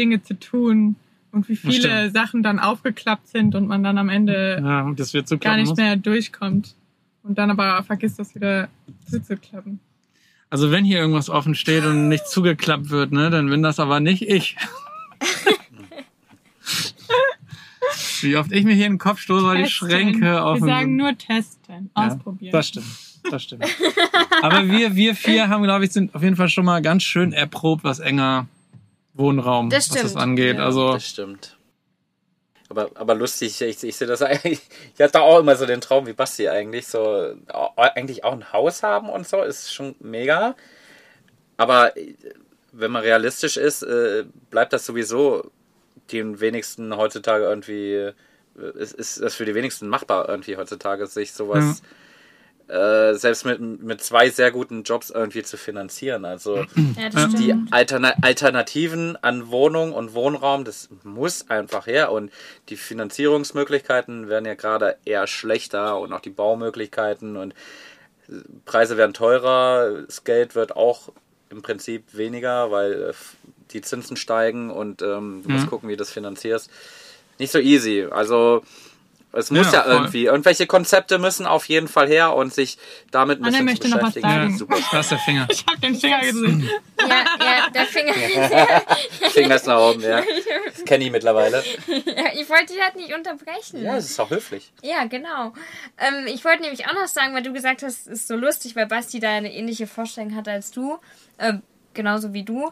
Dinge 0.00 0.22
zu 0.22 0.38
tun 0.38 0.96
und 1.32 1.48
wie 1.48 1.56
viele. 1.56 2.10
Sachen 2.10 2.42
dann 2.42 2.58
aufgeklappt 2.58 3.28
sind 3.28 3.54
und 3.54 3.68
man 3.68 3.82
dann 3.84 3.98
am 3.98 4.08
Ende 4.08 4.60
Ja, 4.64 4.82
und 4.82 4.98
das 4.98 5.12
wird 5.14 5.28
so 5.28 5.36
gar 5.38 5.56
nicht 5.56 5.68
muss. 5.68 5.76
mehr 5.76 5.96
durchkommt. 5.96 6.74
und 7.22 7.36
dann 7.38 7.50
aber 7.50 7.82
vergisst 7.82 8.18
das 8.18 8.34
wieder 8.34 8.68
zuzuklappen. 9.10 9.78
Also 10.48 10.70
wenn 10.72 10.84
hier 10.84 10.98
irgendwas 10.98 11.28
offen 11.30 11.54
steht 11.54 11.84
und 11.84 12.08
nicht 12.08 12.26
zugeklappt 12.26 12.88
wird, 12.90 13.12
ne, 13.12 13.30
dann 13.30 13.48
bin 13.50 13.62
das 13.62 13.78
aber 13.78 14.00
nicht 14.00 14.22
ich. 14.22 14.56
Wie 18.22 18.36
oft 18.36 18.52
ich 18.52 18.64
mir 18.64 18.74
hier 18.74 18.86
in 18.86 18.92
den 18.94 18.98
Kopf 18.98 19.20
stoße, 19.20 19.44
weil 19.46 19.62
die. 19.62 19.68
Schränke 19.70 20.42
auf 20.42 20.56
Wir 20.56 20.60
dem- 20.60 20.68
sagen 20.68 20.96
nur 20.96 21.16
testen, 21.16 21.90
Ja, 21.96 22.06
ausprobieren. 22.08 22.52
Das 22.52 22.68
stimmt. 22.68 22.86
Das 23.30 23.42
stimmt. 23.42 23.64
Aber 24.42 24.66
wir, 24.68 24.94
wir 24.96 25.14
vier 25.14 25.48
haben, 25.48 25.62
glaube 25.62 25.84
ich, 25.84 25.92
sind 25.92 26.14
auf 26.14 26.22
jeden 26.22 26.36
Fall 26.36 26.48
schon 26.48 26.64
mal 26.64 26.80
ganz 26.82 27.02
schön 27.02 27.32
erprobt, 27.32 27.84
was 27.84 27.98
enger 28.00 28.46
Wohnraum, 29.20 29.70
Das 29.70 29.90
was 29.90 30.02
das 30.02 30.16
angeht. 30.16 30.56
Ja, 30.56 30.64
also 30.64 30.94
Das 30.94 31.06
stimmt. 31.06 31.56
Aber, 32.68 32.90
aber 32.94 33.14
lustig, 33.14 33.60
ich, 33.60 33.82
ich 33.84 33.96
sehe 33.96 34.06
das 34.08 34.22
eigentlich. 34.22 34.60
Ich 34.94 35.00
hatte 35.00 35.20
auch 35.20 35.38
immer 35.40 35.56
so 35.56 35.66
den 35.66 35.80
Traum 35.80 36.06
wie 36.06 36.12
Basti 36.12 36.48
eigentlich. 36.48 36.86
So, 36.88 37.34
eigentlich 37.76 38.24
auch 38.24 38.32
ein 38.32 38.52
Haus 38.52 38.82
haben 38.82 39.08
und 39.08 39.26
so, 39.26 39.42
ist 39.42 39.72
schon 39.72 39.94
mega. 40.00 40.54
Aber 41.56 41.96
äh, 41.96 42.14
wenn 42.72 42.90
man 42.90 43.02
realistisch 43.02 43.56
ist, 43.56 43.82
äh, 43.82 44.24
bleibt 44.50 44.72
das 44.72 44.86
sowieso 44.86 45.50
den 46.12 46.40
wenigsten 46.40 46.96
heutzutage 46.96 47.44
irgendwie. 47.44 47.92
äh, 47.94 48.14
Ist, 48.74 48.94
ist 48.94 49.20
das 49.20 49.34
für 49.34 49.44
die 49.44 49.54
wenigsten 49.54 49.88
machbar, 49.88 50.28
irgendwie 50.28 50.56
heutzutage, 50.56 51.06
sich 51.06 51.32
sowas. 51.32 51.82
Äh, 52.70 53.14
selbst 53.14 53.44
mit, 53.44 53.60
mit 53.60 54.00
zwei 54.00 54.30
sehr 54.30 54.52
guten 54.52 54.84
Jobs 54.84 55.10
irgendwie 55.10 55.42
zu 55.42 55.56
finanzieren. 55.56 56.24
Also 56.24 56.66
Ja, 56.96 57.26
die. 57.26 57.54
Alterna 57.72 58.14
Alternativen 58.22 59.16
an 59.22 59.50
Wohnung 59.50 59.92
und 59.92 60.14
Wohnraum, 60.14 60.64
das 60.64 60.88
muss 61.02 61.50
einfach 61.50 61.86
her. 61.88 62.12
Und 62.12 62.30
die 62.68 62.76
Finanzierungsmöglichkeiten 62.76 64.28
werden 64.28 64.44
ja 64.46 64.54
gerade 64.54 64.96
eher 65.04 65.26
schlechter 65.26 65.98
und 65.98 66.12
auch 66.12 66.20
die 66.20 66.30
Baumöglichkeiten 66.30 67.36
und 67.36 67.52
äh, 68.28 68.34
Preise 68.64 68.96
werden 68.96 69.14
teurer, 69.14 70.02
das 70.06 70.22
Geld 70.24 70.54
wird 70.54 70.76
auch 70.76 71.10
im 71.50 71.62
Prinzip 71.62 72.04
weniger, 72.16 72.70
weil 72.70 72.92
äh, 72.92 73.12
die 73.72 73.80
Zinsen 73.80 74.16
steigen 74.16 74.70
und 74.70 75.02
ähm, 75.02 75.40
du 75.44 75.50
musst 75.50 75.66
Mhm. 75.66 75.70
gucken, 75.70 75.88
wie 75.88 75.94
du 75.94 75.98
das 75.98 76.10
finanzierst. 76.10 76.70
Nicht 77.38 77.52
so 77.52 77.58
easy. 77.58 78.06
Also 78.10 78.62
es 79.32 79.50
muss 79.50 79.72
Ja, 79.72 79.84
ja, 79.84 79.86
irgendwie, 79.86 80.24
irgendwelche 80.24 80.66
Konzepte 80.66 81.18
müssen 81.18 81.46
auf 81.46 81.66
jeden 81.66 81.88
Fall 81.88 82.08
her 82.08 82.34
und 82.34 82.52
sich 82.52 82.78
damit 83.10 83.38
ein 83.40 83.44
bisschen 83.44 83.58
zu 83.58 83.64
möchte 83.64 83.88
noch 83.88 84.02
was 84.02 84.14
beschäftigen. 84.14 84.28
sagen. 84.28 84.50
ja, 84.52 84.58
Super. 84.58 84.76
da 84.90 85.00
ist 85.00 85.10
der 85.10 85.18
Finger. 85.18 85.48
Ich 85.50 85.64
hab 85.66 85.80
den 85.80 85.94
Finger 85.94 86.20
gesehen. 86.20 86.70
Ja, 86.98 87.06
ja, 87.08 87.70
der 87.70 87.86
Finger. 87.86 88.12
Finger 89.30 89.54
ist 89.54 89.66
nach 89.66 89.78
oben, 89.80 90.00
ja. 90.02 90.22
Das 90.66 90.84
kenne 90.84 91.04
ich 91.04 91.10
mittlerweile. 91.10 91.62
ja, 91.86 92.32
ich 92.34 92.48
wollte 92.48 92.72
dich 92.72 92.82
halt 92.82 92.96
nicht 92.96 93.14
unterbrechen. 93.14 93.82
Ja, 93.82 93.96
es 93.96 94.10
ist 94.10 94.20
auch 94.20 94.30
höflich. 94.30 94.72
Ja, 94.82 95.04
genau. 95.04 95.52
Ähm, 95.98 96.26
ich 96.26 96.44
wollte 96.44 96.62
nämlich 96.62 96.86
auch 96.86 96.94
noch 96.94 97.06
sagen, 97.06 97.34
weil 97.34 97.42
du 97.42 97.52
gesagt 97.52 97.82
hast, 97.82 98.06
es 98.06 98.20
ist 98.20 98.28
so 98.28 98.36
lustig, 98.36 98.76
weil 98.76 98.86
Basti 98.86 99.20
da 99.20 99.30
eine 99.30 99.52
ähnliche 99.52 99.86
Vorstellung 99.86 100.34
hat 100.34 100.48
als 100.48 100.70
du. 100.70 100.98
Äh, 101.38 101.54
genauso 101.94 102.32
wie 102.32 102.44
du. 102.44 102.70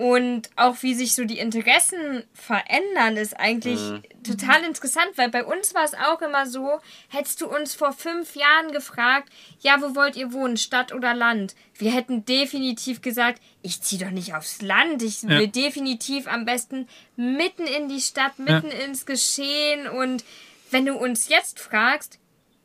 Und 0.00 0.48
auch 0.56 0.76
wie 0.80 0.94
sich 0.94 1.14
so 1.14 1.26
die 1.26 1.38
Interessen 1.38 2.24
verändern, 2.32 3.18
ist 3.18 3.38
eigentlich 3.38 3.78
total 4.26 4.64
interessant, 4.64 5.10
weil 5.16 5.28
bei 5.28 5.44
uns 5.44 5.74
war 5.74 5.84
es 5.84 5.92
auch 5.92 6.22
immer 6.22 6.46
so, 6.46 6.80
hättest 7.10 7.42
du 7.42 7.54
uns 7.54 7.74
vor 7.74 7.92
fünf 7.92 8.34
Jahren 8.34 8.72
gefragt, 8.72 9.28
ja, 9.60 9.76
wo 9.82 9.94
wollt 9.94 10.16
ihr 10.16 10.32
wohnen, 10.32 10.56
Stadt 10.56 10.94
oder 10.94 11.12
Land? 11.12 11.54
Wir 11.74 11.92
hätten 11.92 12.24
definitiv 12.24 13.02
gesagt, 13.02 13.42
ich 13.60 13.82
ziehe 13.82 14.02
doch 14.02 14.10
nicht 14.10 14.34
aufs 14.34 14.62
Land, 14.62 15.02
ich 15.02 15.22
will 15.24 15.48
definitiv 15.48 16.28
am 16.28 16.46
besten 16.46 16.88
mitten 17.16 17.66
in 17.66 17.90
die 17.90 18.00
Stadt, 18.00 18.38
mitten 18.38 18.70
ins 18.70 19.04
Geschehen. 19.04 19.86
Und 19.86 20.24
wenn 20.70 20.86
du 20.86 20.94
uns 20.94 21.28
jetzt 21.28 21.60
fragst, 21.60 22.18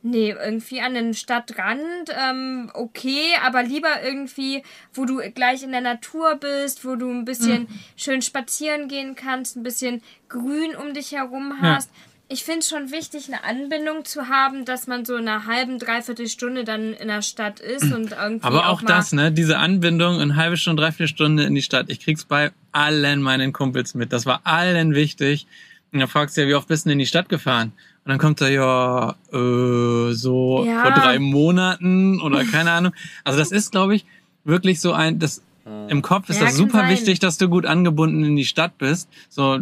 nee, 0.06 0.30
irgendwie 0.30 0.80
an 0.80 0.94
den 0.94 1.14
Stadtrand, 1.14 1.82
ähm, 2.10 2.70
okay, 2.74 3.34
aber 3.44 3.62
lieber 3.62 4.02
irgendwie, 4.02 4.62
wo 4.94 5.04
du 5.04 5.18
gleich 5.32 5.62
in 5.62 5.72
der 5.72 5.80
Natur 5.80 6.36
bist, 6.36 6.84
wo 6.84 6.96
du 6.96 7.10
ein 7.10 7.24
bisschen 7.24 7.66
schön 7.96 8.22
spazieren 8.22 8.88
gehen 8.88 9.16
kannst, 9.16 9.56
ein 9.56 9.62
bisschen 9.62 10.02
Grün 10.28 10.76
um 10.76 10.94
dich 10.94 11.12
herum 11.12 11.54
hast. 11.60 11.90
Ich 12.28 12.42
finde 12.42 12.60
es 12.60 12.68
schon 12.68 12.90
wichtig, 12.90 13.28
eine 13.28 13.44
Anbindung 13.44 14.04
zu 14.04 14.28
haben, 14.28 14.64
dass 14.64 14.88
man 14.88 15.04
so 15.04 15.14
in 15.14 15.28
einer 15.28 15.46
halben, 15.46 15.78
dreiviertel 15.78 16.26
Stunde 16.26 16.64
dann 16.64 16.92
in 16.92 17.06
der 17.06 17.22
Stadt 17.22 17.60
ist 17.60 17.84
und 17.84 18.10
irgendwie 18.10 18.44
Aber 18.44 18.68
auch 18.68 18.82
mal 18.82 18.88
das, 18.88 19.12
ne? 19.12 19.30
Diese 19.30 19.58
Anbindung, 19.58 20.20
eine 20.20 20.34
halbe 20.34 20.56
Stunde, 20.56 20.82
dreiviertel 20.82 21.08
Stunde 21.08 21.44
in 21.44 21.54
die 21.54 21.62
Stadt. 21.62 21.86
Ich 21.88 22.00
krieg's 22.00 22.24
bei 22.24 22.50
allen 22.72 23.22
meinen 23.22 23.52
Kumpels 23.52 23.94
mit. 23.94 24.12
Das 24.12 24.26
war 24.26 24.40
allen 24.42 24.94
wichtig. 24.94 25.46
Und 25.92 26.00
dann 26.00 26.08
fragst 26.08 26.36
du 26.36 26.40
ja, 26.40 26.48
wie 26.48 26.54
oft 26.54 26.66
bist 26.66 26.84
du 26.84 26.88
denn 26.88 26.94
in 26.94 26.98
die 26.98 27.06
Stadt 27.06 27.28
gefahren? 27.28 27.72
Und 28.06 28.10
dann 28.10 28.18
kommt 28.18 28.40
er 28.40 28.50
ja 28.50 29.16
äh, 29.32 30.12
so 30.12 30.64
Ja. 30.64 30.82
vor 30.82 30.92
drei 30.92 31.18
Monaten 31.18 32.20
oder 32.20 32.44
keine 32.44 32.70
Ahnung. 32.70 32.92
Also 33.24 33.36
das 33.40 33.50
ist, 33.50 33.72
glaube 33.72 33.96
ich, 33.96 34.06
wirklich 34.44 34.80
so 34.80 34.92
ein, 34.92 35.18
das 35.18 35.42
im 35.88 36.02
Kopf 36.02 36.30
ist 36.30 36.38
Ja, 36.40 36.46
das 36.46 36.56
super 36.56 36.78
sein. 36.82 36.88
wichtig, 36.88 37.18
dass 37.18 37.36
du 37.36 37.48
gut 37.48 37.66
angebunden 37.66 38.22
in 38.22 38.36
die 38.36 38.44
Stadt 38.44 38.78
bist. 38.78 39.08
So, 39.28 39.58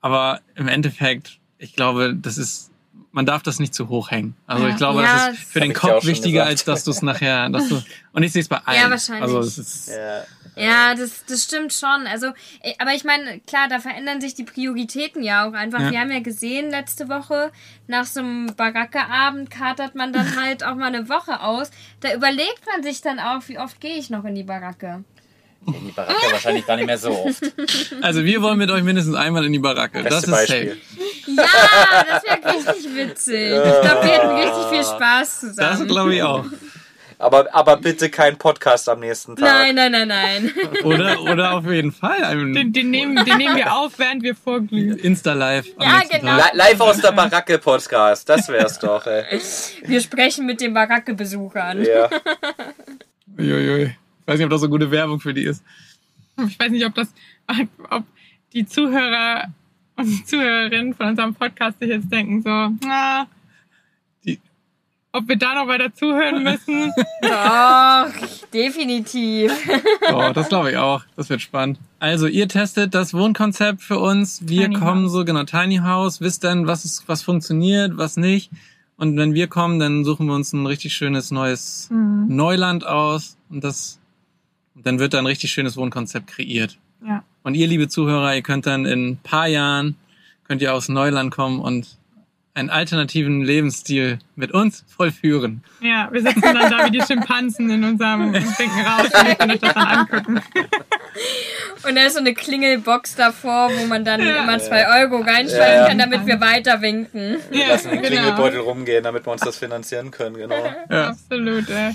aber 0.00 0.38
im 0.54 0.68
Endeffekt, 0.68 1.40
ich 1.58 1.74
glaube, 1.74 2.14
das 2.14 2.38
ist, 2.38 2.67
man 3.18 3.26
darf 3.26 3.42
das 3.42 3.58
nicht 3.58 3.74
zu 3.74 3.88
hoch 3.88 4.12
hängen. 4.12 4.36
Also 4.46 4.62
Ja. 4.62 4.70
ich 4.70 4.76
glaube, 4.76 5.02
Ja, 5.02 5.26
das 5.30 5.38
ist 5.40 5.50
für 5.52 5.58
den 5.58 5.72
Kopf 5.74 6.04
wichtiger, 6.06 6.44
gesagt. 6.44 6.50
als 6.50 6.64
dass 6.64 6.84
du 6.84 6.92
es 6.92 7.02
nachher, 7.02 7.48
dass 7.48 7.68
du, 7.68 7.82
und 8.12 8.22
ich 8.22 8.30
sehe 8.32 8.42
es 8.42 8.48
bei 8.48 8.58
allen. 8.64 8.88
wahrscheinlich. 8.92 9.24
Also 9.24 9.40
es 9.40 9.58
ist, 9.58 9.88
Ja. 9.88 10.22
Ja, 10.54 10.94
das, 10.94 11.24
das 11.28 11.42
stimmt 11.44 11.72
schon. 11.72 12.06
Also, 12.08 12.28
äh, 12.62 12.74
aber 12.78 12.92
ich 12.92 13.02
meine, 13.04 13.40
klar, 13.40 13.66
da 13.68 13.78
verändern 13.80 14.20
sich 14.20 14.34
die 14.34 14.42
Prioritäten 14.44 15.22
ja 15.24 15.48
auch 15.48 15.52
einfach. 15.52 15.80
Ja. 15.80 15.90
Wir 15.90 16.00
haben 16.00 16.10
ja 16.12 16.18
gesehen 16.20 16.70
letzte 16.70 17.08
Woche, 17.08 17.50
nach 17.88 18.06
so 18.06 18.20
einem 18.20 18.54
Baracke-Abend 18.56 19.50
katert 19.50 19.94
man 19.96 20.12
dann 20.12 20.36
halt 20.40 20.62
auch 20.64 20.74
mal 20.76 20.86
eine 20.86 21.08
Woche 21.08 21.40
aus. 21.42 21.70
Da 22.00 22.14
überlegt 22.14 22.62
man 22.72 22.82
sich 22.84 23.00
dann 23.02 23.18
auch, 23.18 23.42
wie 23.48 23.58
oft 23.58 23.80
gehe 23.80 23.96
ich 23.98 24.10
noch 24.10 24.24
in 24.24 24.34
die 24.36 24.42
Baracke. 24.44 25.02
In 25.74 25.86
die 25.86 25.92
Baracke 25.92 26.32
wahrscheinlich 26.32 26.66
gar 26.66 26.76
nicht 26.76 26.86
mehr 26.86 26.98
so 26.98 27.10
oft. 27.10 27.42
also 28.02 28.24
wir 28.24 28.42
wollen 28.42 28.58
mit 28.58 28.70
euch 28.70 28.82
mindestens 28.82 29.14
einmal 29.14 29.44
in 29.44 29.52
die 29.52 29.58
Baracke. 29.58 30.02
das 30.02 30.22
Beste 30.26 30.30
ist 30.30 30.36
Beispiel. 30.36 30.68
safe. 30.68 31.36
Ja, 31.36 32.04
das 32.10 32.24
wäre 32.24 32.54
richtig 32.54 32.94
witzig. 32.96 33.52
Ich 33.52 33.80
glaube, 33.82 34.06
wir 34.06 34.12
hätten 34.12 34.30
richtig 34.30 34.64
viel 34.70 34.82
Spaß 34.84 35.40
Das 35.40 35.54
zusammen. 35.56 35.86
glaube 35.88 36.14
ich 36.14 36.22
auch. 36.22 36.44
Aber, 37.20 37.52
aber 37.52 37.76
bitte 37.78 38.10
kein 38.10 38.36
Podcast 38.38 38.88
am 38.88 39.00
nächsten 39.00 39.34
Tag. 39.34 39.44
Nein, 39.44 39.74
nein, 39.74 39.90
nein, 39.90 40.06
nein. 40.06 40.52
Oder, 40.84 41.20
oder 41.22 41.52
auf 41.54 41.66
jeden 41.66 41.90
Fall 41.90 42.20
Den, 42.54 42.72
den, 42.72 42.90
nehmen, 42.90 43.24
den 43.24 43.38
nehmen 43.38 43.56
wir 43.56 43.72
auf, 43.74 43.98
während 43.98 44.22
wir 44.22 44.36
vorglühen. 44.36 44.96
Insta-Live. 44.96 45.66
Ja, 45.80 46.02
genau. 46.08 46.36
Tag. 46.38 46.52
Li- 46.52 46.58
Live 46.58 46.80
aus 46.80 47.00
der 47.00 47.10
Baracke 47.10 47.58
Podcast, 47.58 48.28
das 48.28 48.48
wär's 48.48 48.78
doch, 48.78 49.04
ey. 49.08 49.24
Wir 49.84 50.00
sprechen 50.00 50.46
mit 50.46 50.60
den 50.60 50.72
Baracke-Besuchern. 50.74 51.84
Ja. 51.84 52.08
Uiuiui. 53.36 53.96
Ich 54.28 54.32
weiß 54.32 54.38
nicht, 54.40 54.44
ob 54.44 54.50
das 54.50 54.60
so 54.60 54.68
gute 54.68 54.90
Werbung 54.90 55.20
für 55.20 55.32
die 55.32 55.44
ist. 55.44 55.64
Ich 56.46 56.60
weiß 56.60 56.70
nicht, 56.70 56.84
ob 56.84 56.94
das, 56.94 57.08
ob 57.88 58.04
die 58.52 58.66
Zuhörer 58.66 59.44
und 59.96 60.28
Zuhörerinnen 60.28 60.92
von 60.94 61.06
unserem 61.08 61.34
Podcast 61.34 61.78
sich 61.78 61.88
jetzt 61.88 62.12
denken 62.12 62.42
so, 62.42 62.68
na, 62.86 63.26
Die- 64.26 64.38
ob 65.12 65.26
wir 65.28 65.36
da 65.36 65.54
noch 65.54 65.66
weiter 65.66 65.94
zuhören 65.94 66.42
müssen. 66.42 66.92
Doch, 67.22 68.08
definitiv. 68.52 69.50
Oh, 70.12 70.30
das 70.34 70.48
glaube 70.50 70.72
ich 70.72 70.76
auch. 70.76 71.04
Das 71.16 71.30
wird 71.30 71.40
spannend. 71.40 71.78
Also, 72.00 72.26
ihr 72.26 72.48
testet 72.48 72.94
das 72.94 73.14
Wohnkonzept 73.14 73.82
für 73.82 73.98
uns. 73.98 74.46
Wir 74.46 74.64
Tiny 74.64 74.76
kommen 74.76 75.04
House. 75.04 75.12
so, 75.12 75.24
genau, 75.24 75.44
Tiny 75.44 75.76
House, 75.78 76.20
wisst 76.20 76.44
dann, 76.44 76.66
was 76.66 76.84
ist, 76.84 77.08
was 77.08 77.22
funktioniert, 77.22 77.96
was 77.96 78.16
nicht. 78.18 78.50
Und 78.98 79.16
wenn 79.16 79.32
wir 79.32 79.46
kommen, 79.48 79.78
dann 79.78 80.04
suchen 80.04 80.26
wir 80.26 80.34
uns 80.34 80.52
ein 80.52 80.66
richtig 80.66 80.92
schönes 80.94 81.30
neues 81.30 81.88
Mhm. 81.90 82.26
Neuland 82.28 82.86
aus. 82.86 83.36
Und 83.50 83.64
das, 83.64 83.97
und 84.78 84.86
dann 84.86 84.98
wird 85.00 85.12
da 85.12 85.18
ein 85.18 85.26
richtig 85.26 85.50
schönes 85.50 85.76
Wohnkonzept 85.76 86.28
kreiert. 86.28 86.78
Ja. 87.04 87.24
Und 87.42 87.54
ihr, 87.54 87.66
liebe 87.66 87.88
Zuhörer, 87.88 88.34
ihr 88.34 88.42
könnt 88.42 88.66
dann 88.66 88.86
in 88.86 89.08
ein 89.10 89.16
paar 89.18 89.48
Jahren, 89.48 89.96
könnt 90.46 90.62
ihr 90.62 90.72
aus 90.72 90.88
Neuland 90.88 91.32
kommen 91.34 91.60
und 91.60 91.98
einen 92.54 92.70
alternativen 92.70 93.42
Lebensstil 93.44 94.18
mit 94.36 94.52
uns 94.52 94.84
vollführen. 94.88 95.62
Ja, 95.80 96.08
wir 96.12 96.22
sitzen 96.22 96.40
dann 96.42 96.70
da 96.70 96.86
wie 96.86 96.90
die 96.90 97.02
Schimpansen 97.02 97.70
in 97.70 97.84
unserem 97.84 98.28
und 98.28 98.34
winken 98.34 98.80
raus 98.86 99.08
und 99.20 99.28
ihr 99.28 99.34
könnt 99.36 99.52
euch 99.52 99.60
das 99.60 99.74
dann 99.74 99.86
angucken. 99.86 100.40
Und 101.88 101.94
da 101.94 102.02
ist 102.02 102.14
so 102.14 102.18
eine 102.18 102.34
Klingelbox 102.34 103.14
davor, 103.14 103.70
wo 103.76 103.86
man 103.86 104.04
dann 104.04 104.20
Ja. 104.20 104.42
immer 104.42 104.58
zwei 104.58 105.00
Euro 105.00 105.18
reinschreiben 105.20 105.74
Ja, 105.82 105.86
kann, 105.88 105.98
damit 105.98 106.26
wir 106.26 106.40
weiter 106.40 106.82
winken. 106.82 107.36
Wir 107.50 107.60
Ja, 107.60 107.68
lassen 107.68 107.90
den 107.90 108.02
genau. 108.02 108.08
Klingelbeutel 108.08 108.60
rumgehen, 108.60 109.04
damit 109.04 109.24
wir 109.26 109.32
uns 109.32 109.42
das 109.42 109.56
finanzieren 109.56 110.10
können, 110.10 110.36
genau. 110.36 110.56
Ja. 110.90 111.10
Absolut. 111.10 111.68
Äh. 111.70 111.92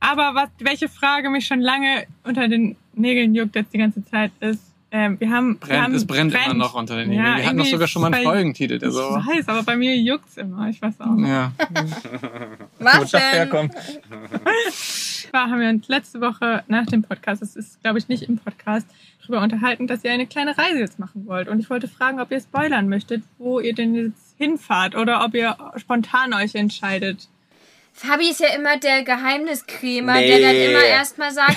Aber 0.00 0.34
was, 0.34 0.48
welche 0.60 0.88
Frage 0.88 1.28
mich 1.30 1.46
schon 1.46 1.60
lange 1.60 2.06
unter 2.24 2.48
den 2.48 2.76
Nägeln 2.94 3.34
juckt 3.34 3.56
jetzt 3.56 3.72
die 3.74 3.78
ganze 3.78 4.04
Zeit 4.04 4.30
ist, 4.40 4.62
ähm, 4.90 5.20
wir 5.20 5.28
haben, 5.30 5.54
wir 5.60 5.66
Brennt, 5.68 5.82
haben 5.82 5.94
es 5.94 6.06
brennt, 6.06 6.34
immer 6.34 6.54
noch 6.54 6.74
unter 6.74 6.96
den 6.96 7.10
Nägeln. 7.10 7.26
Ja, 7.26 7.36
wir 7.36 7.46
hatten 7.46 7.58
doch 7.58 7.66
sogar 7.66 7.86
schon 7.88 8.00
mal 8.02 8.12
einen 8.14 8.24
Folgentitel, 8.24 8.78
der 8.78 8.88
Ich 8.88 8.94
so 8.94 9.00
war. 9.00 9.26
weiß, 9.26 9.46
aber 9.48 9.62
bei 9.62 9.76
mir 9.76 9.94
juckt's 9.96 10.38
immer. 10.38 10.68
Ich 10.70 10.80
weiß 10.80 11.00
auch. 11.00 11.14
nicht. 11.14 11.28
Ja, 11.28 11.52
Was 12.78 12.96
wo 12.96 13.00
das 13.00 13.10
denn? 13.10 13.20
herkommt. 13.20 13.74
Zwar 15.30 15.42
haben 15.50 15.60
wir 15.60 15.68
uns 15.68 15.88
letzte 15.88 16.22
Woche 16.22 16.64
nach 16.68 16.86
dem 16.86 17.02
Podcast, 17.02 17.42
das 17.42 17.54
ist 17.54 17.82
glaube 17.82 17.98
ich 17.98 18.08
nicht 18.08 18.22
im 18.22 18.38
Podcast, 18.38 18.86
darüber 19.20 19.42
unterhalten, 19.42 19.86
dass 19.86 20.04
ihr 20.04 20.12
eine 20.12 20.26
kleine 20.26 20.56
Reise 20.56 20.78
jetzt 20.78 20.98
machen 20.98 21.26
wollt. 21.26 21.48
Und 21.48 21.60
ich 21.60 21.68
wollte 21.68 21.86
fragen, 21.88 22.18
ob 22.18 22.30
ihr 22.30 22.40
spoilern 22.40 22.88
möchtet, 22.88 23.22
wo 23.36 23.60
ihr 23.60 23.74
denn 23.74 23.94
jetzt 23.94 24.36
hinfahrt 24.38 24.94
oder 24.94 25.22
ob 25.22 25.34
ihr 25.34 25.54
spontan 25.76 26.32
euch 26.32 26.54
entscheidet. 26.54 27.28
Fabi 27.98 28.30
ist 28.30 28.40
ja 28.40 28.48
immer 28.54 28.78
der 28.78 29.02
Geheimniskrämer, 29.02 30.14
Nee. 30.14 30.28
der 30.28 30.40
dann 30.40 30.56
immer 30.56 30.84
erstmal 30.84 31.32
sagt, 31.32 31.50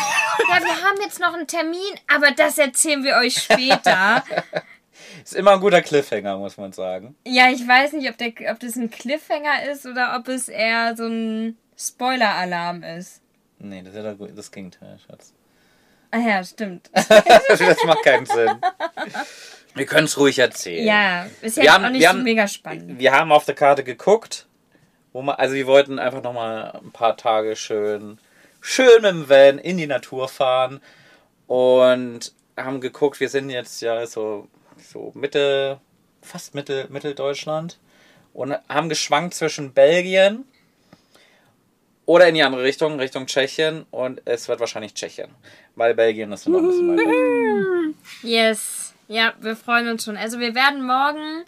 ja, 0.50 0.60
wir 0.60 0.84
haben 0.84 1.00
jetzt 1.02 1.20
noch 1.20 1.34
einen 1.34 1.48
Termin, 1.48 1.80
aber 2.14 2.32
das 2.32 2.58
erzählen 2.58 3.04
wir 3.04 3.16
euch 3.18 3.36
später. 3.36 4.24
Ist 5.24 5.36
immer 5.36 5.52
ein 5.52 5.60
guter 5.60 5.82
Cliffhanger, 5.84 6.38
muss 6.40 6.58
man 6.58 6.72
sagen. 6.74 7.16
ja, 7.28 7.50
ich 7.52 7.68
weiß 7.68 7.94
nicht, 7.94 8.10
ob, 8.10 8.18
der, 8.18 8.30
ob 8.52 8.60
das 8.60 8.76
ein 8.76 8.90
Cliffhanger 8.90 9.70
ist 9.72 9.86
oder 9.86 10.16
ob 10.18 10.28
es 10.30 10.50
eher 10.50 10.96
so 10.98 11.06
ein 11.06 11.58
Spoiler-Alarm 11.78 12.82
ist. 12.84 13.22
Nee, 13.60 13.84
das 13.84 13.94
ist 13.94 14.04
ja 14.04 14.14
das 14.36 14.52
Gegenteil, 14.52 14.98
Schatz. 15.06 15.34
Ah 16.10 16.18
ja, 16.18 16.44
stimmt. 16.44 16.90
das 16.94 17.84
macht 17.86 18.04
keinen 18.04 18.26
Sinn. 18.26 18.50
Wir 19.76 19.86
können 19.86 20.06
es 20.06 20.18
ruhig 20.18 20.40
erzählen. 20.40 20.86
Ja, 20.86 21.26
ist 21.42 21.58
ja 21.58 21.62
Wir 21.62 21.64
jetzt 21.66 21.74
haben- 21.76 21.86
auch 21.86 21.90
nicht 21.92 22.02
so 22.04 22.08
haben- 22.10 22.24
mega 22.24 22.48
spannend. 22.48 22.98
Wir 23.00 23.12
haben 23.14 23.32
auf 23.32 23.46
der 23.46 23.56
Karte 23.56 23.84
geguckt, 23.84 24.48
wo 25.14 25.22
man, 25.22 25.36
also 25.36 25.56
wir 25.56 25.68
wollten 25.68 26.00
einfach 26.00 26.24
nochmal 26.24 26.80
ein 26.84 26.92
paar 26.92 27.18
Tage 27.18 27.56
schön, 27.56 28.18
schön 28.62 29.02
mit 29.02 29.12
dem 29.12 29.30
Van 29.30 29.58
in 29.58 29.78
die 29.78 29.88
Natur 29.88 30.28
fahren 30.28 30.82
und 31.48 32.34
haben 32.58 32.82
geguckt, 32.82 33.20
wir 33.20 33.30
sind 33.30 33.50
jetzt 33.50 33.82
ja 33.82 34.06
so, 34.06 34.48
so 34.78 35.12
Mitte, 35.16 35.80
fast 36.22 36.56
Mittel, 36.56 36.88
Mitteldeutschland 36.90 37.80
und 38.34 38.56
haben 38.70 38.90
geschwankt 38.90 39.34
zwischen 39.34 39.74
Belgien 39.74 40.46
oder 42.06 42.28
in 42.28 42.36
die 42.36 42.44
andere 42.44 42.64
Richtung, 42.64 43.00
Richtung 43.00 43.26
Tschechien 43.26 43.86
und 43.92 44.22
es 44.26 44.48
wird 44.48 44.60
wahrscheinlich 44.60 44.94
Tschechien, 44.94 45.30
weil 45.76 45.94
Belgien 45.94 46.32
ist 46.32 46.48
noch 46.48 46.60
ein 46.60 46.68
bisschen 46.68 46.98
weit 46.98 47.08
weg. 47.08 47.96
Yes. 48.24 48.94
Ja, 49.08 49.34
wir 49.42 49.58
freuen 49.58 49.90
uns 49.90 50.06
schon. 50.06 50.16
Also 50.16 50.40
wir 50.40 50.56
werden 50.56 50.86
morgen 50.86 51.44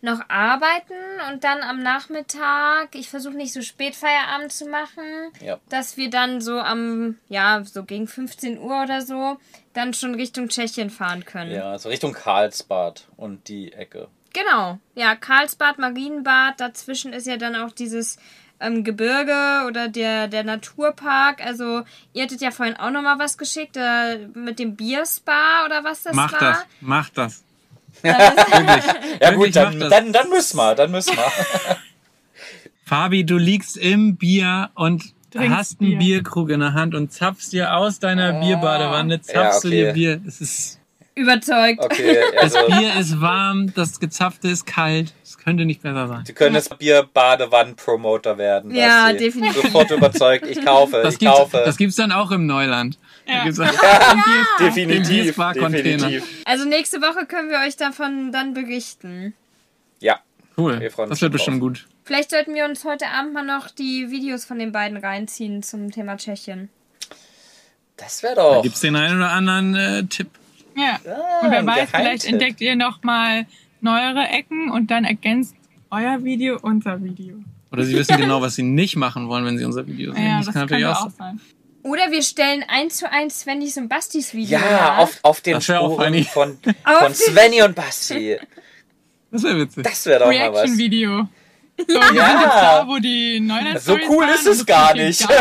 noch 0.00 0.20
arbeiten 0.28 0.94
und 1.32 1.44
dann 1.44 1.60
am 1.62 1.82
Nachmittag, 1.82 2.94
ich 2.94 3.08
versuche 3.08 3.34
nicht 3.34 3.52
so 3.52 3.62
spät 3.62 3.94
Feierabend 3.96 4.52
zu 4.52 4.66
machen, 4.68 5.04
Ja. 5.40 5.58
dass 5.68 5.96
wir 5.96 6.10
dann 6.10 6.40
so 6.40 6.58
am, 6.60 7.18
ja, 7.28 7.62
so 7.64 7.84
gegen 7.84 8.06
15 8.06 8.58
Uhr 8.58 8.82
oder 8.82 9.02
so, 9.02 9.38
dann 9.72 9.94
schon 9.94 10.14
Richtung 10.14 10.48
Tschechien 10.48 10.90
fahren 10.90 11.24
können. 11.24 11.50
Ja, 11.52 11.70
also 11.72 11.88
Richtung 11.88 12.12
Karlsbad 12.12 13.06
und 13.16 13.48
die 13.48 13.72
Ecke. 13.72 14.08
Genau. 14.34 14.78
Ja, 14.94 15.14
Karlsbad, 15.16 15.78
Marienbad, 15.78 16.60
dazwischen 16.60 17.12
ist 17.12 17.26
ja 17.26 17.36
dann 17.36 17.56
auch 17.56 17.72
dieses 17.72 18.18
ähm, 18.60 18.84
Gebirge 18.84 19.64
oder 19.66 19.88
der, 19.88 20.28
der 20.28 20.44
Naturpark. 20.44 21.44
Also, 21.44 21.82
ihr 22.12 22.24
hattet 22.24 22.40
ja 22.40 22.50
vorhin 22.50 22.76
auch 22.76 22.90
nochmal 22.90 23.18
was 23.18 23.38
geschickt, 23.38 23.76
äh, 23.76 24.18
mit 24.34 24.58
dem 24.58 24.76
Bierspa 24.76 25.64
oder 25.64 25.84
was 25.84 26.02
das 26.02 26.14
Mach 26.14 26.32
war. 26.32 26.38
das, 26.40 26.66
mach 26.80 27.10
das. 27.10 27.44
Ja 29.20 29.32
gut, 29.34 29.54
dann, 29.56 29.80
das. 29.80 29.90
dann, 29.90 30.12
dann 30.12 30.28
müssen 30.30 30.56
wir, 30.56 30.74
dann 30.74 30.90
müssen 30.90 31.16
wir. 31.16 31.24
Fabi, 32.84 33.24
du 33.24 33.36
liegst 33.36 33.76
im 33.76 34.16
Bier 34.16 34.70
und 34.74 35.04
Trinkst 35.30 35.56
hast 35.56 35.80
einen 35.80 35.90
Bier. 35.90 35.98
Bierkrug 35.98 36.50
in 36.50 36.60
der 36.60 36.72
Hand 36.72 36.94
und 36.94 37.12
zapfst 37.12 37.50
dir 37.52 37.74
aus 37.74 37.98
deiner 37.98 38.40
Bierbadewanne, 38.40 39.20
zapfst 39.20 39.64
Ja, 39.64 39.70
du 39.70 39.70
dir 39.70 39.84
okay. 39.86 39.92
Bier. 39.92 40.20
Es 40.26 40.40
ist, 40.40 40.78
Überzeugt. 41.14 41.84
Okay, 41.84 42.16
das 42.40 42.54
also 42.54 42.66
Bier 42.78 42.94
ist 42.98 43.20
warm, 43.20 43.74
das 43.74 43.98
gezapfte 43.98 44.48
ist 44.48 44.66
kalt. 44.66 45.12
Es 45.24 45.36
könnte 45.36 45.64
nicht 45.64 45.82
besser 45.82 46.06
sein. 46.06 46.24
Sie 46.24 46.32
können 46.32 46.54
jetzt 46.54 46.78
Bier-Badewannen-Promoter 46.78 48.38
werden. 48.38 48.74
Ja, 48.74 49.12
definitiv. 49.12 49.62
Sofort 49.62 49.90
überzeugt, 49.90 50.46
ich 50.46 50.64
kaufe, 50.64 51.00
Das 51.02 51.14
ich 51.14 51.20
gibt's, 51.20 51.36
kaufe. 51.36 51.62
das 51.64 51.76
gibt's 51.76 51.96
dann 51.96 52.12
auch 52.12 52.30
im 52.30 52.46
Neuland. 52.46 52.98
Ja. 53.28 53.44
Definitiv, 54.58 55.36
definitiv. 55.36 56.24
Also 56.44 56.64
nächste 56.64 57.02
Woche 57.02 57.26
können 57.26 57.50
wir 57.50 57.58
euch 57.58 57.76
davon 57.76 58.32
dann 58.32 58.54
berichten. 58.54 59.34
Ja, 60.00 60.20
Cool, 60.58 60.80
Wir 60.80 60.90
freuen 60.90 61.08
uns 61.08 61.20
das 61.20 61.22
wird 61.22 61.40
schon 61.40 61.60
bestimmt 61.60 61.60
gut. 61.60 61.86
Vielleicht 62.04 62.30
sollten 62.30 62.52
wir 62.52 62.64
uns 62.64 62.84
heute 62.84 63.06
Abend 63.06 63.32
mal 63.32 63.44
noch 63.44 63.70
die 63.70 64.10
Videos 64.10 64.44
von 64.44 64.58
den 64.58 64.72
beiden 64.72 64.98
reinziehen 64.98 65.62
zum 65.62 65.92
Thema 65.92 66.16
Tschechien. 66.16 66.68
das 67.96 68.24
wäre 68.24 68.34
doch. 68.34 68.62
Gibt's 68.62 68.80
den 68.80 68.96
einen 68.96 69.18
oder 69.18 69.30
anderen 69.30 69.76
äh, 69.76 70.04
Tipp? 70.04 70.28
Ja. 70.76 70.98
Ah, 71.06 71.44
und 71.44 71.50
wer 71.52 71.64
weiß, 71.64 71.90
vielleicht 71.90 72.24
entdeckt 72.24 72.60
ihr 72.60 72.74
noch 72.74 73.04
mal 73.04 73.46
neuere 73.80 74.26
Ecken 74.30 74.70
und 74.72 74.90
dann 74.90 75.04
ergänzt 75.04 75.54
euer 75.90 76.24
Video 76.24 76.58
unser 76.60 77.00
Video. 77.04 77.36
Oder 77.70 77.84
sie 77.84 77.94
wissen 77.94 78.16
genau, 78.16 78.40
was 78.40 78.56
sie 78.56 78.64
nicht 78.64 78.96
machen 78.96 79.28
wollen, 79.28 79.44
wenn 79.44 79.58
sie 79.58 79.64
unser 79.64 79.86
Video 79.86 80.12
sehen. 80.12 80.26
Ja, 80.26 80.38
das, 80.38 80.46
das, 80.46 80.54
kann 80.54 80.62
natürlich 80.62 80.86
auch 80.86 81.02
sein. 81.10 81.12
sein. 81.18 81.40
Oder 81.82 82.10
wir 82.10 82.22
stellen 82.22 82.64
eins 82.68 82.96
zu 82.98 83.10
eins 83.10 83.40
Svennys 83.40 83.76
und 83.76 83.88
Bastis 83.88 84.34
Video 84.34 84.58
Ja, 84.58 84.70
nach. 84.70 84.98
auf, 84.98 85.18
auf 85.22 85.40
den 85.40 85.60
Spuren 85.60 86.24
von, 86.24 86.58
von 86.98 87.14
Svenny 87.14 87.62
und 87.62 87.74
Basti. 87.74 88.38
Das 89.30 89.42
wäre 89.42 89.58
witzig. 89.60 89.84
Das 89.84 90.04
wäre 90.06 90.20
doch 90.20 90.26
mal 90.26 90.52
was. 90.52 90.58
Reaction-Video. 90.62 91.28
So, 91.86 91.94
Ja. 92.12 92.82
Da, 92.82 92.88
wo 92.88 92.98
die 92.98 93.46
So 93.78 93.96
cool 94.08 94.26
ist 94.34 94.46
es 94.46 94.66
gar 94.66 94.94
nicht. 94.94 95.26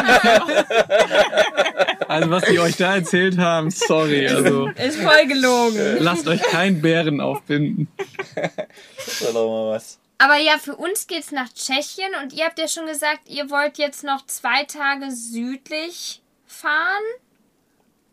Also 2.07 2.29
was 2.29 2.43
die 2.45 2.57
euch 2.59 2.77
da 2.77 2.95
erzählt 2.95 3.37
haben, 3.37 3.69
sorry. 3.69 4.27
Also 4.29 4.67
Ist 4.69 4.97
voll 5.01 5.27
gelogen. 5.27 5.97
lasst 5.99 6.25
euch 6.27 6.41
kein 6.41 6.81
Bären 6.81 7.19
aufbinden. 7.19 7.89
Das 8.35 9.21
wäre 9.21 9.33
doch 9.33 9.49
mal 9.49 9.71
was. 9.75 9.99
Aber 10.17 10.37
ja, 10.37 10.57
für 10.57 10.75
uns 10.77 11.07
geht's 11.07 11.31
nach 11.31 11.49
Tschechien 11.53 12.09
und 12.23 12.31
ihr 12.33 12.45
habt 12.45 12.59
ja 12.59 12.67
schon 12.69 12.85
gesagt, 12.87 13.27
ihr 13.27 13.49
wollt 13.49 13.77
jetzt 13.77 14.03
noch 14.05 14.25
zwei 14.25 14.63
Tage 14.63 15.11
südlich 15.11 16.21
fahren. 16.57 17.03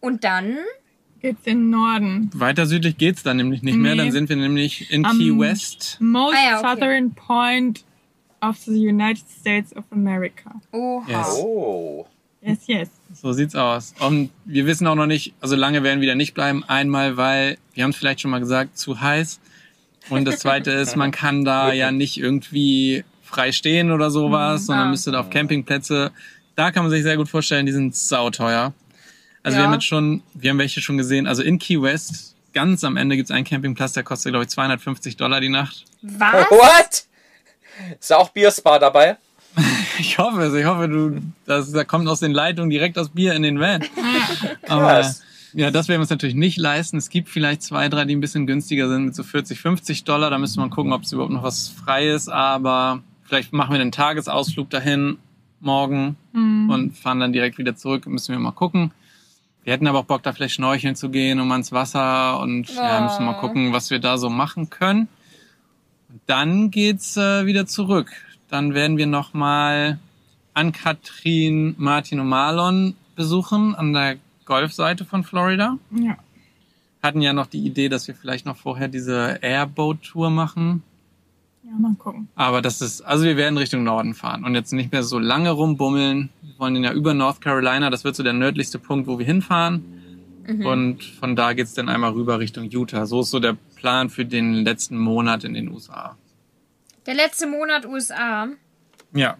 Und 0.00 0.24
dann? 0.24 0.56
Geht's 1.20 1.46
in 1.46 1.58
den 1.58 1.70
Norden. 1.70 2.30
Weiter 2.34 2.66
südlich 2.66 2.98
geht's 2.98 3.22
dann 3.22 3.38
nämlich 3.38 3.62
nicht 3.62 3.76
mehr. 3.78 3.92
Nee. 3.94 3.98
Dann 4.02 4.12
sind 4.12 4.28
wir 4.28 4.36
nämlich 4.36 4.90
in 4.90 5.06
Am- 5.06 5.16
Key 5.18 5.38
West. 5.38 5.96
Most 6.00 6.36
Ah 6.36 6.50
ja, 6.50 6.58
okay. 6.60 6.68
southern 6.68 7.14
point 7.14 7.84
of 8.42 8.58
the 8.58 8.88
United 8.88 9.24
States 9.40 9.74
of 9.74 9.84
America. 9.90 10.60
Oha. 10.72 11.04
Yes. 11.08 11.28
Oh. 11.40 12.06
Yes, 12.42 12.58
yes. 12.66 12.90
So 13.14 13.32
sieht's 13.32 13.54
aus. 13.54 13.94
Und 14.00 14.28
wir 14.44 14.66
wissen 14.66 14.86
auch 14.86 14.96
noch 14.96 15.06
nicht, 15.06 15.32
also 15.40 15.56
lange 15.56 15.82
werden 15.82 16.02
wir 16.02 16.08
da 16.08 16.14
nicht 16.14 16.34
bleiben. 16.34 16.62
Einmal, 16.64 17.16
weil, 17.16 17.56
wir 17.72 17.84
haben 17.84 17.90
es 17.92 17.96
vielleicht 17.96 18.20
schon 18.20 18.30
mal 18.30 18.40
gesagt, 18.40 18.76
zu 18.76 19.00
heiß. 19.00 19.40
Und 20.10 20.26
das 20.26 20.40
zweite 20.40 20.70
ist, 20.72 20.94
man 20.94 21.10
kann 21.10 21.46
da 21.46 21.72
ja 21.72 21.90
nicht 21.90 22.18
irgendwie 22.18 23.02
frei 23.22 23.50
stehen 23.52 23.90
oder 23.92 24.10
sowas, 24.10 24.66
sondern 24.66 24.88
Ah. 24.88 24.90
müsste 24.90 25.10
da 25.12 25.20
auf 25.20 25.30
Campingplätze. 25.30 26.12
Da 26.56 26.70
kann 26.70 26.84
man 26.84 26.90
sich 26.90 27.02
sehr 27.02 27.16
gut 27.16 27.28
vorstellen, 27.28 27.66
die 27.66 27.72
sind 27.72 27.94
sauteuer. 27.96 28.72
Also 29.42 29.56
wir 29.56 29.62
Ja. 29.62 29.66
haben 29.66 29.74
jetzt 29.74 29.86
schon, 29.86 30.22
wir 30.34 30.50
haben 30.50 30.58
welche 30.58 30.80
schon 30.80 30.96
gesehen. 30.96 31.26
Also 31.26 31.42
in 31.42 31.58
Key 31.58 31.80
West, 31.82 32.34
ganz 32.52 32.84
am 32.84 32.96
Ende 32.96 33.16
gibt's 33.16 33.30
einen 33.30 33.44
Campingplatz, 33.44 33.92
der 33.92 34.02
kostet, 34.04 34.32
glaube 34.32 34.44
ich, 34.44 34.50
250 34.50 35.16
Dollar 35.16 35.40
die 35.40 35.48
Nacht. 35.48 35.84
Was? 36.02 36.50
What? 36.50 37.04
Ist 38.00 38.10
da 38.10 38.16
auch 38.16 38.30
Bierspa 38.30 38.78
dabei? 38.78 39.16
Ich 39.96 40.18
hoffe 40.18 40.42
es, 40.42 40.54
ich 40.54 40.64
hoffe, 40.64 40.88
du, 40.88 41.20
das, 41.46 41.70
da 41.70 41.84
kommt 41.84 42.08
aus 42.08 42.18
den 42.18 42.32
Leitungen 42.32 42.68
direkt 42.68 42.96
das 42.96 43.10
Bier 43.10 43.32
in 43.34 43.44
den 43.44 43.60
Van. 43.60 43.84
Aber 44.68 45.08
ja, 45.52 45.70
das 45.70 45.86
werden 45.86 45.98
wir 45.98 46.02
uns 46.02 46.10
natürlich 46.10 46.34
nicht 46.34 46.56
leisten. 46.58 46.96
Es 46.96 47.10
gibt 47.10 47.28
vielleicht 47.28 47.62
zwei, 47.62 47.88
drei, 47.88 48.04
die 48.04 48.16
ein 48.16 48.20
bisschen 48.20 48.44
günstiger 48.48 48.88
sind 48.88 49.04
mit 49.04 49.14
so 49.14 49.22
40, 49.22 49.60
50 49.60 50.02
Dollar. 50.02 50.30
Da 50.30 50.38
müsste 50.38 50.58
man 50.58 50.70
gucken, 50.70 50.92
ob 50.92 51.02
es 51.04 51.12
überhaupt 51.12 51.32
noch 51.32 51.44
was 51.44 51.68
frei 51.68 52.08
ist. 52.08 52.28
Aber 52.28 53.04
vielleicht 53.22 53.52
machen 53.52 53.72
wir 53.72 53.80
einen 53.80 53.92
Tagesausflug 53.92 54.68
dahin 54.70 55.18
morgen 55.64 56.16
und 56.70 56.96
fahren 56.96 57.20
dann 57.20 57.32
direkt 57.32 57.58
wieder 57.58 57.76
zurück. 57.76 58.06
Müssen 58.06 58.32
wir 58.32 58.38
mal 58.38 58.52
gucken. 58.52 58.92
Wir 59.64 59.72
hätten 59.72 59.86
aber 59.86 60.00
auch 60.00 60.04
Bock, 60.04 60.22
da 60.22 60.32
vielleicht 60.32 60.54
schnorcheln 60.56 60.94
zu 60.94 61.08
gehen, 61.10 61.40
um 61.40 61.50
ans 61.50 61.72
Wasser 61.72 62.38
und 62.40 62.68
ja, 62.74 63.00
müssen 63.00 63.20
wir 63.20 63.32
mal 63.32 63.38
Oh. 63.38 63.40
gucken, 63.40 63.72
was 63.72 63.90
wir 63.90 63.98
da 63.98 64.18
so 64.18 64.28
machen 64.28 64.68
können. 64.68 65.08
Und 66.10 66.20
dann 66.26 66.70
geht's 66.70 67.16
äh, 67.16 67.46
wieder 67.46 67.66
zurück. 67.66 68.12
Dann 68.50 68.74
werden 68.74 68.98
wir 68.98 69.06
nochmal 69.06 69.98
an 70.52 70.72
Katrin, 70.72 71.74
Martin 71.78 72.20
und 72.20 72.28
Marlon 72.28 72.94
besuchen, 73.16 73.74
an 73.74 73.92
der 73.94 74.16
Golfseite 74.44 75.04
von 75.06 75.24
Florida. 75.24 75.78
Ja. 75.90 76.16
Hatten 77.02 77.22
ja 77.22 77.32
noch 77.32 77.46
die 77.46 77.64
Idee, 77.66 77.88
dass 77.88 78.06
wir 78.06 78.14
vielleicht 78.14 78.44
noch 78.46 78.56
vorher 78.56 78.88
diese 78.88 79.38
Airboat-Tour 79.42 80.30
machen. 80.30 80.82
Ja, 81.66 81.78
mal 81.78 81.94
gucken. 81.98 82.28
Aber 82.36 82.60
das 82.62 82.80
ist, 82.82 83.00
also 83.00 83.24
wir 83.24 83.36
werden 83.36 83.56
Richtung 83.56 83.84
Norden 83.84 84.14
fahren 84.14 84.44
und 84.44 84.54
jetzt 84.54 84.72
nicht 84.72 84.92
mehr 84.92 85.02
so 85.02 85.18
lange 85.18 85.50
rumbummeln. 85.50 86.28
Wir 86.42 86.58
wollen 86.58 86.82
ja 86.84 86.92
über 86.92 87.14
North 87.14 87.40
Carolina, 87.40 87.90
das 87.90 88.04
wird 88.04 88.14
so 88.16 88.22
der 88.22 88.32
nördlichste 88.34 88.78
Punkt, 88.78 89.06
wo 89.08 89.18
wir 89.18 89.26
hinfahren. 89.26 89.82
Und 90.46 91.02
von 91.02 91.36
da 91.36 91.54
geht's 91.54 91.72
dann 91.72 91.88
einmal 91.88 92.12
rüber 92.12 92.38
Richtung 92.38 92.64
Utah. 92.68 93.06
So 93.06 93.22
ist 93.22 93.30
so 93.30 93.40
der 93.40 93.56
Plan 93.76 94.10
für 94.10 94.26
den 94.26 94.56
letzten 94.62 94.98
Monat 94.98 95.42
in 95.44 95.54
den 95.54 95.70
USA. 95.70 96.16
Der 97.06 97.14
letzte 97.14 97.46
Monat 97.46 97.86
USA. 97.86 98.48
Ja. 99.14 99.38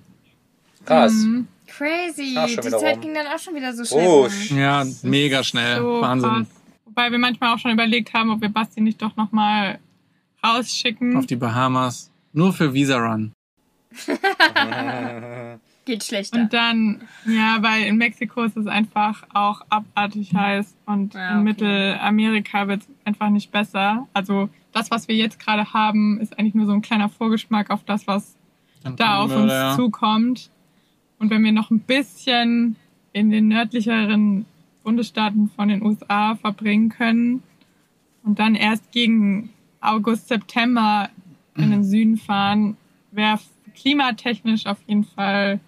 Krass. 0.87 1.13
Mhm. 1.13 1.47
Crazy. 1.67 2.35
Die 2.49 2.61
Zeit 2.61 2.95
rum. 2.97 3.01
ging 3.03 3.13
dann 3.15 3.27
auch 3.27 3.39
schon 3.39 3.55
wieder 3.55 3.75
so 3.75 3.85
schnell. 3.85 4.07
Oh, 4.07 4.23
rum. 4.23 4.29
sh- 4.31 4.57
Ja, 4.59 4.85
mega 5.03 5.43
schnell. 5.45 5.77
So 5.79 6.01
Wahnsinn. 6.01 6.31
krass. 6.31 6.47
Wobei 6.87 7.11
wir 7.11 7.19
manchmal 7.19 7.55
auch 7.55 7.59
schon 7.59 7.73
überlegt 7.73 8.15
haben, 8.15 8.31
ob 8.31 8.41
wir 8.41 8.49
Basti 8.49 8.81
nicht 8.81 9.03
doch 9.03 9.15
nochmal 9.17 9.79
rausschicken. 10.43 11.17
Auf 11.19 11.27
die 11.27 11.37
Bahamas. 11.37 12.11
Nur 12.35 12.53
für 12.53 12.75
Visa 12.75 12.99
Run. 12.99 13.33
Geht 15.85 16.03
schlechter. 16.03 16.41
Und 16.41 16.53
dann, 16.53 17.03
ja, 17.27 17.59
weil 17.61 17.85
in 17.85 17.97
Mexiko 17.97 18.43
ist 18.43 18.57
es 18.57 18.67
einfach 18.67 19.25
auch 19.33 19.61
abartig 19.69 20.35
heiß 20.35 20.75
und 20.87 21.15
Ja, 21.15 21.31
in 21.31 21.37
okay. 21.37 21.45
Mittelamerika 21.45 22.67
wird 22.69 22.83
es 22.83 22.89
einfach 23.05 23.31
nicht 23.31 23.53
besser. 23.53 24.09
Also 24.13 24.49
das, 24.73 24.91
was 24.91 25.07
wir 25.09 25.15
jetzt 25.15 25.39
gerade 25.39 25.73
haben, 25.73 26.21
ist 26.21 26.37
eigentlich 26.39 26.55
nur 26.55 26.67
so 26.67 26.73
ein 26.73 26.83
kleiner 26.83 27.09
Vorgeschmack 27.09 27.71
auf 27.71 27.85
das, 27.85 28.07
was 28.07 28.35
Dann 28.83 28.97
da 28.97 29.21
auf 29.21 29.35
uns 29.35 29.53
ja. 29.53 29.77
zukommt. 29.77 30.51
Und 31.19 31.31
wenn 31.31 31.45
wir 31.45 31.53
noch 31.53 31.71
ein 31.71 31.81
bisschen 31.81 32.77
in 33.13 33.31
den 33.31 33.47
nördlicheren 33.49 34.45
Bundesstaaten 34.83 35.51
von 35.55 35.69
den 35.69 35.83
USA 35.83 36.35
verbringen 36.35 36.89
können 36.89 37.43
und 38.25 38.39
dann 38.39 38.55
erst 38.55 38.91
gegen 38.91 39.51
August, 39.81 40.29
September 40.29 41.11
in 41.57 41.71
den 41.71 41.85
Süden 41.85 42.17
fahren, 42.19 42.77
wäre 43.13 43.39
klimatechnisch 43.75 44.67
auf 44.67 44.79
jeden 44.87 45.05
Fall 45.05 45.61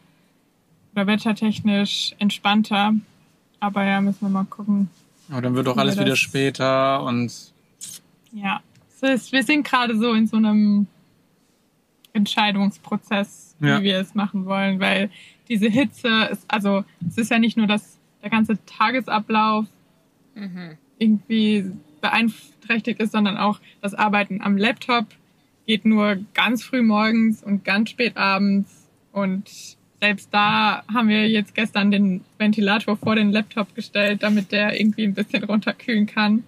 oder 0.93 1.07
wettertechnisch 1.07 2.15
entspannter. 2.19 2.95
Aber 3.61 3.85
ja, 3.85 4.01
müssen 4.01 4.23
wir 4.23 4.29
mal 4.29 4.45
gucken. 4.45 4.91
Aber 5.31 5.43
dann 5.43 5.55
wird 5.55 5.67
doch 5.67 5.77
alles 5.77 5.99
wieder 5.99 6.17
später 6.17 7.03
und 7.03 7.33
Ja, 8.33 8.61
es 8.89 9.03
ist, 9.03 9.33
wir 9.33 9.43
sind 9.43 9.67
gerade 9.67 9.97
so 9.99 10.13
in 10.13 10.27
so 10.27 10.37
einem 10.37 10.87
Entscheidungsprozess, 12.13 13.57
Ja. 13.61 13.79
wie 13.81 13.85
wir 13.85 13.99
es 14.01 14.15
machen 14.15 14.45
wollen, 14.47 14.81
weil 14.81 15.11
diese 15.49 15.69
Hitze 15.69 16.09
ist, 16.33 16.45
also 16.49 16.85
es 17.07 17.19
ist 17.19 17.31
ja 17.31 17.39
nicht 17.39 17.57
nur, 17.57 17.67
dass 17.67 17.99
der 18.23 18.31
ganze 18.31 18.59
Tagesablauf 18.67 19.67
irgendwie 20.99 21.71
beeinträchtigt 22.01 23.01
ist, 23.01 23.13
sondern 23.13 23.37
auch 23.37 23.61
das 23.81 23.95
Arbeiten 23.95 24.41
am 24.43 24.57
Laptop 24.57 25.07
geht 25.67 25.85
nur 25.85 26.17
ganz 26.35 26.63
früh 26.65 26.83
morgens 26.83 27.43
und 27.43 27.65
ganz 27.65 27.91
spät 27.91 28.17
abends 28.17 28.71
und 29.13 29.51
selbst 30.01 30.29
da 30.31 30.83
haben 30.93 31.09
wir 31.09 31.29
jetzt 31.29 31.55
gestern 31.55 31.91
den 31.91 32.23
Ventilator 32.39 32.97
vor 32.97 33.17
den 33.17 33.33
Laptop 33.33 33.75
gestellt, 33.75 34.23
damit 34.23 34.53
der 34.53 34.79
irgendwie 34.79 35.05
ein 35.05 35.15
bisschen 35.15 35.43
runterkühlen 35.45 36.07
kann. 36.07 36.45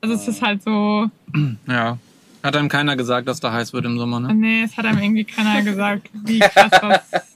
Also 0.00 0.14
es 0.14 0.26
ist 0.28 0.42
halt 0.42 0.62
so, 0.62 1.10
ja. 1.68 1.98
Hat 2.42 2.56
einem 2.56 2.68
keiner 2.68 2.94
gesagt, 2.94 3.26
dass 3.26 3.40
da 3.40 3.52
heiß 3.52 3.72
wird 3.72 3.86
im 3.86 3.98
Sommer, 3.98 4.20
ne? 4.20 4.32
nee, 4.32 4.62
es 4.62 4.76
hat 4.76 4.86
einem 4.86 5.02
irgendwie 5.02 5.24
keiner 5.24 5.62
gesagt, 5.70 6.08
wie 6.12 6.38
krass 6.38 6.70
das 6.70 7.34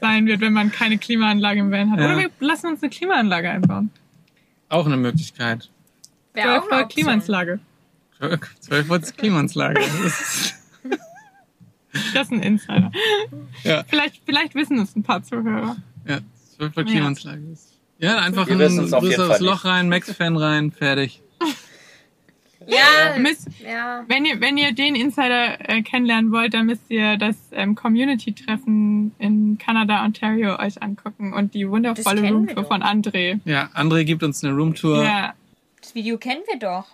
sein 0.00 0.26
wird, 0.26 0.40
wenn 0.40 0.52
man 0.52 0.72
keine 0.72 0.98
Klimaanlage 0.98 1.60
im 1.60 1.70
Van 1.70 1.92
hat. 1.92 2.00
Ja. 2.00 2.06
Oder 2.06 2.18
wir 2.18 2.30
lassen 2.40 2.66
uns 2.68 2.82
eine 2.82 2.90
Klimaanlage 2.90 3.50
einbauen. 3.50 3.90
Auch 4.68 4.86
eine 4.86 4.96
Möglichkeit. 4.96 5.70
Wäre 6.34 6.58
auch 6.58 6.68
12 6.68 6.70
eine 6.70 6.70
Volt 6.70 6.84
Option. 6.84 7.04
Klimaanlage. 7.04 7.60
12 8.60 8.88
Volt 8.88 9.16
Klimaanlage. 9.16 9.80
Das 10.02 10.20
ist, 10.20 10.57
Das 12.14 12.24
ist 12.26 12.32
ein 12.32 12.40
Insider. 12.42 12.90
ja, 13.64 13.84
Vielleicht, 13.88 14.22
vielleicht 14.24 14.54
wissen 14.54 14.78
es 14.80 14.94
ein 14.96 15.02
paar 15.02 15.22
Zuhörer. 15.22 15.76
ja, 16.06 16.18
12 16.56 16.76
Volt 16.76 16.88
Ja. 16.88 16.92
Klimaanlage. 16.94 17.42
ist- 17.52 17.78
Ja, 17.98 18.18
einfach 18.18 18.46
Wir 18.46 18.54
ein 18.54 18.90
größeres 18.90 19.40
Loch 19.40 19.64
rein, 19.64 19.88
Max-Fan 19.88 20.36
rein, 20.36 20.70
fertig. 20.72 21.20
Ja, 22.66 23.16
Müsst, 23.18 23.48
ja. 23.66 24.04
wenn, 24.08 24.26
ihr, 24.26 24.40
wenn 24.40 24.58
ihr 24.58 24.72
den 24.72 24.94
Insider 24.94 25.56
äh, 25.70 25.80
kennenlernen 25.82 26.32
wollt, 26.32 26.52
dann 26.52 26.66
müsst 26.66 26.82
ihr 26.90 27.16
das 27.16 27.36
ähm, 27.52 27.74
Community-Treffen 27.76 29.12
in 29.18 29.56
Kanada, 29.58 30.04
Ontario 30.04 30.58
euch 30.58 30.82
angucken 30.82 31.32
und 31.32 31.54
die 31.54 31.68
wundervolle 31.70 32.28
Roomtour 32.28 32.64
von 32.64 32.82
André. 32.82 33.38
Ja, 33.46 33.70
André 33.74 34.04
gibt 34.04 34.22
uns 34.22 34.44
eine 34.44 34.54
Roomtour. 34.54 35.02
Ja, 35.02 35.34
Das 35.80 35.94
Video 35.94 36.18
kennen 36.18 36.42
wir 36.50 36.58
doch. 36.58 36.86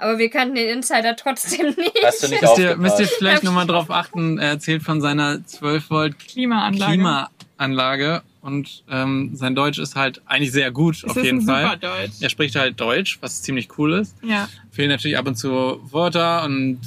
Aber 0.00 0.18
wir 0.18 0.30
kannten 0.30 0.54
den 0.54 0.68
Insider 0.78 1.14
trotzdem 1.14 1.66
nicht. 1.76 2.00
Hast 2.04 2.22
du 2.22 2.28
nicht 2.28 2.40
Müsst 2.42 2.58
ihr, 2.58 2.76
müsst 2.76 3.00
ihr 3.00 3.06
vielleicht 3.06 3.42
nochmal 3.44 3.66
drauf 3.66 3.90
achten, 3.90 4.38
er 4.38 4.48
erzählt 4.50 4.82
von 4.82 5.00
seiner 5.00 5.44
12 5.44 5.90
Volt 5.90 6.18
Klimaanlage. 6.18 6.92
Klimaanlage 6.92 8.22
und 8.40 8.82
ähm, 8.90 9.32
sein 9.34 9.54
Deutsch 9.54 9.78
ist 9.78 9.96
halt 9.96 10.22
eigentlich 10.24 10.52
sehr 10.52 10.70
gut, 10.70 10.96
Es 10.96 11.04
auf 11.04 11.16
ist 11.18 11.24
jeden 11.24 11.40
ein 11.40 11.46
Fall. 11.46 11.62
super 11.64 11.76
Deutsch. 11.76 12.12
Er 12.22 12.30
spricht 12.30 12.56
halt 12.56 12.80
Deutsch, 12.80 13.18
was 13.20 13.42
ziemlich 13.42 13.68
cool 13.78 13.92
ist. 13.92 14.16
Ja. 14.22 14.48
Fehlen 14.70 14.88
natürlich 14.88 15.18
ab 15.18 15.26
und 15.26 15.36
zu 15.36 15.80
Wörter 15.92 16.44
und 16.44 16.80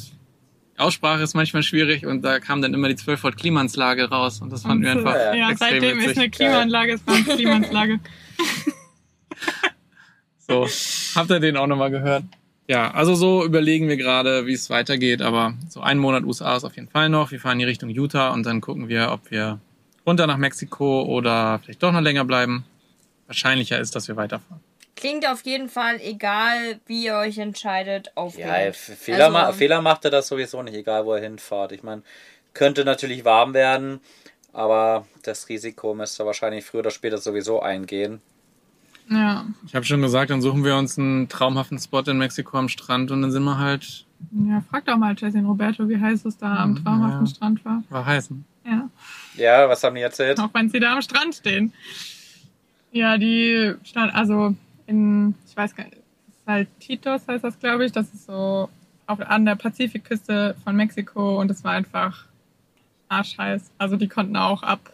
Aussprache 0.77 1.21
ist 1.21 1.35
manchmal 1.35 1.61
schwierig 1.61 2.07
und 2.07 2.23
da 2.23 2.39
kam 2.39 2.63
dann 2.63 2.73
immer 2.73 2.89
die 2.89 2.95
12 2.95 3.23
Volt 3.23 3.37
Klimaanlage 3.37 4.09
raus 4.09 4.41
und 4.41 4.51
das 4.51 4.63
fanden 4.63 4.83
wir 4.83 4.91
einfach 4.91 5.13
ja, 5.15 5.51
extrem 5.51 5.69
seitdem 5.69 5.99
ist 5.99 6.05
witzig. 6.07 6.17
eine 6.17 6.29
Klimaanlage, 6.31 6.93
ist 6.93 7.05
bei 7.05 7.13
uns 7.13 7.27
Klimaanlage. 7.35 7.99
So, 10.47 10.67
habt 11.15 11.29
ihr 11.29 11.39
den 11.39 11.57
auch 11.57 11.67
nochmal 11.67 11.91
gehört? 11.91 12.23
Ja, 12.67 12.91
also 12.91 13.13
so 13.15 13.43
überlegen 13.43 13.89
wir 13.89 13.97
gerade, 13.97 14.45
wie 14.45 14.53
es 14.53 14.69
weitergeht, 14.69 15.21
aber 15.21 15.53
so 15.69 15.81
einen 15.81 15.99
Monat 15.99 16.23
USA 16.23 16.55
ist 16.55 16.63
auf 16.63 16.75
jeden 16.75 16.87
Fall 16.87 17.09
noch. 17.09 17.31
Wir 17.31 17.39
fahren 17.39 17.53
in 17.53 17.59
die 17.59 17.65
Richtung 17.65 17.89
Utah 17.89 18.29
und 18.31 18.45
dann 18.45 18.61
gucken 18.61 18.87
wir, 18.87 19.11
ob 19.11 19.31
wir 19.31 19.59
runter 20.07 20.27
nach 20.27 20.37
Mexiko 20.37 21.03
oder 21.03 21.59
vielleicht 21.63 21.83
doch 21.83 21.91
noch 21.91 22.01
länger 22.01 22.23
bleiben. 22.23 22.65
Wahrscheinlicher 23.27 23.79
ist, 23.79 23.95
dass 23.95 24.07
wir 24.07 24.15
weiterfahren. 24.15 24.61
Klingt 24.95 25.27
auf 25.27 25.41
jeden 25.43 25.67
Fall, 25.67 25.99
egal 26.01 26.79
wie 26.85 27.05
ihr 27.05 27.15
euch 27.15 27.37
entscheidet, 27.37 28.11
auf 28.15 28.37
Ja, 28.37 28.71
Fehler, 28.71 29.25
Also- 29.25 29.31
ma 29.31 29.51
Fehler 29.51 29.81
macht 29.81 30.05
er 30.05 30.11
das 30.11 30.27
sowieso 30.27 30.61
nicht, 30.61 30.75
egal 30.75 31.05
wo 31.05 31.13
er 31.13 31.21
hinfahrt. 31.21 31.73
Ich 31.73 31.83
meine, 31.83 32.03
könnte 32.53 32.85
natürlich 32.85 33.25
warm 33.25 33.53
werden, 33.53 33.99
aber 34.53 35.05
das 35.23 35.49
Risiko 35.49 35.93
müsste 35.93 36.25
wahrscheinlich 36.25 36.63
früher 36.63 36.79
oder 36.81 36.91
später 36.91 37.17
sowieso 37.17 37.59
eingehen. 37.61 38.21
Ja. 39.09 39.45
Ich 39.65 39.75
habe 39.75 39.85
schon 39.85 40.01
gesagt, 40.01 40.31
dann 40.31 40.41
suchen 40.41 40.63
wir 40.63 40.75
uns 40.77 40.97
einen 40.97 41.27
traumhaften 41.29 41.77
Spot 41.79 42.01
in 42.01 42.17
Mexiko 42.17 42.57
am 42.57 42.69
Strand 42.69 43.11
und 43.11 43.21
dann 43.21 43.31
sind 43.31 43.43
wir 43.43 43.57
halt, 43.57 44.05
ja, 44.47 44.63
frag 44.69 44.85
doch 44.85 44.97
mal 44.97 45.15
Jessie 45.17 45.39
und 45.39 45.45
Roberto, 45.45 45.87
wie 45.89 45.99
heiß 45.99 46.25
es 46.25 46.37
da 46.37 46.55
am 46.57 46.81
traumhaften 46.83 47.25
Ja. 47.25 47.31
Strand 47.33 47.65
war. 47.65 47.83
war 47.89 48.05
heißen. 48.05 48.43
Ja. 48.65 48.89
Ja, 49.35 49.67
was 49.69 49.83
haben 49.83 49.95
die 49.95 50.01
erzählt? 50.01 50.39
Auch 50.39 50.49
wenn 50.53 50.69
sie 50.69 50.79
da 50.79 50.93
am 50.93 51.01
Strand 51.01 51.35
stehen. 51.35 51.73
Ja, 52.91 53.17
die 53.17 53.73
stand, 53.83 54.13
also 54.15 54.55
in, 54.87 55.35
ich 55.47 55.57
weiß 55.57 55.75
gar 55.75 55.85
nicht, 55.85 55.97
es 56.29 56.35
ist 56.37 56.47
halt 56.47 56.67
Titos 56.79 57.27
heißt 57.27 57.43
das, 57.43 57.59
glaube 57.59 57.85
ich. 57.85 57.91
Das 57.91 58.13
ist 58.13 58.25
so 58.27 58.69
auf, 59.07 59.19
an 59.19 59.45
der 59.45 59.55
Pazifikküste 59.55 60.55
von 60.63 60.75
Mexiko 60.75 61.41
und 61.41 61.51
es 61.51 61.63
war 61.63 61.73
einfach 61.73 62.25
arschheiß. 63.09 63.71
Also 63.77 63.95
die 63.97 64.07
konnten 64.07 64.37
auch 64.37 64.63
ab 64.63 64.92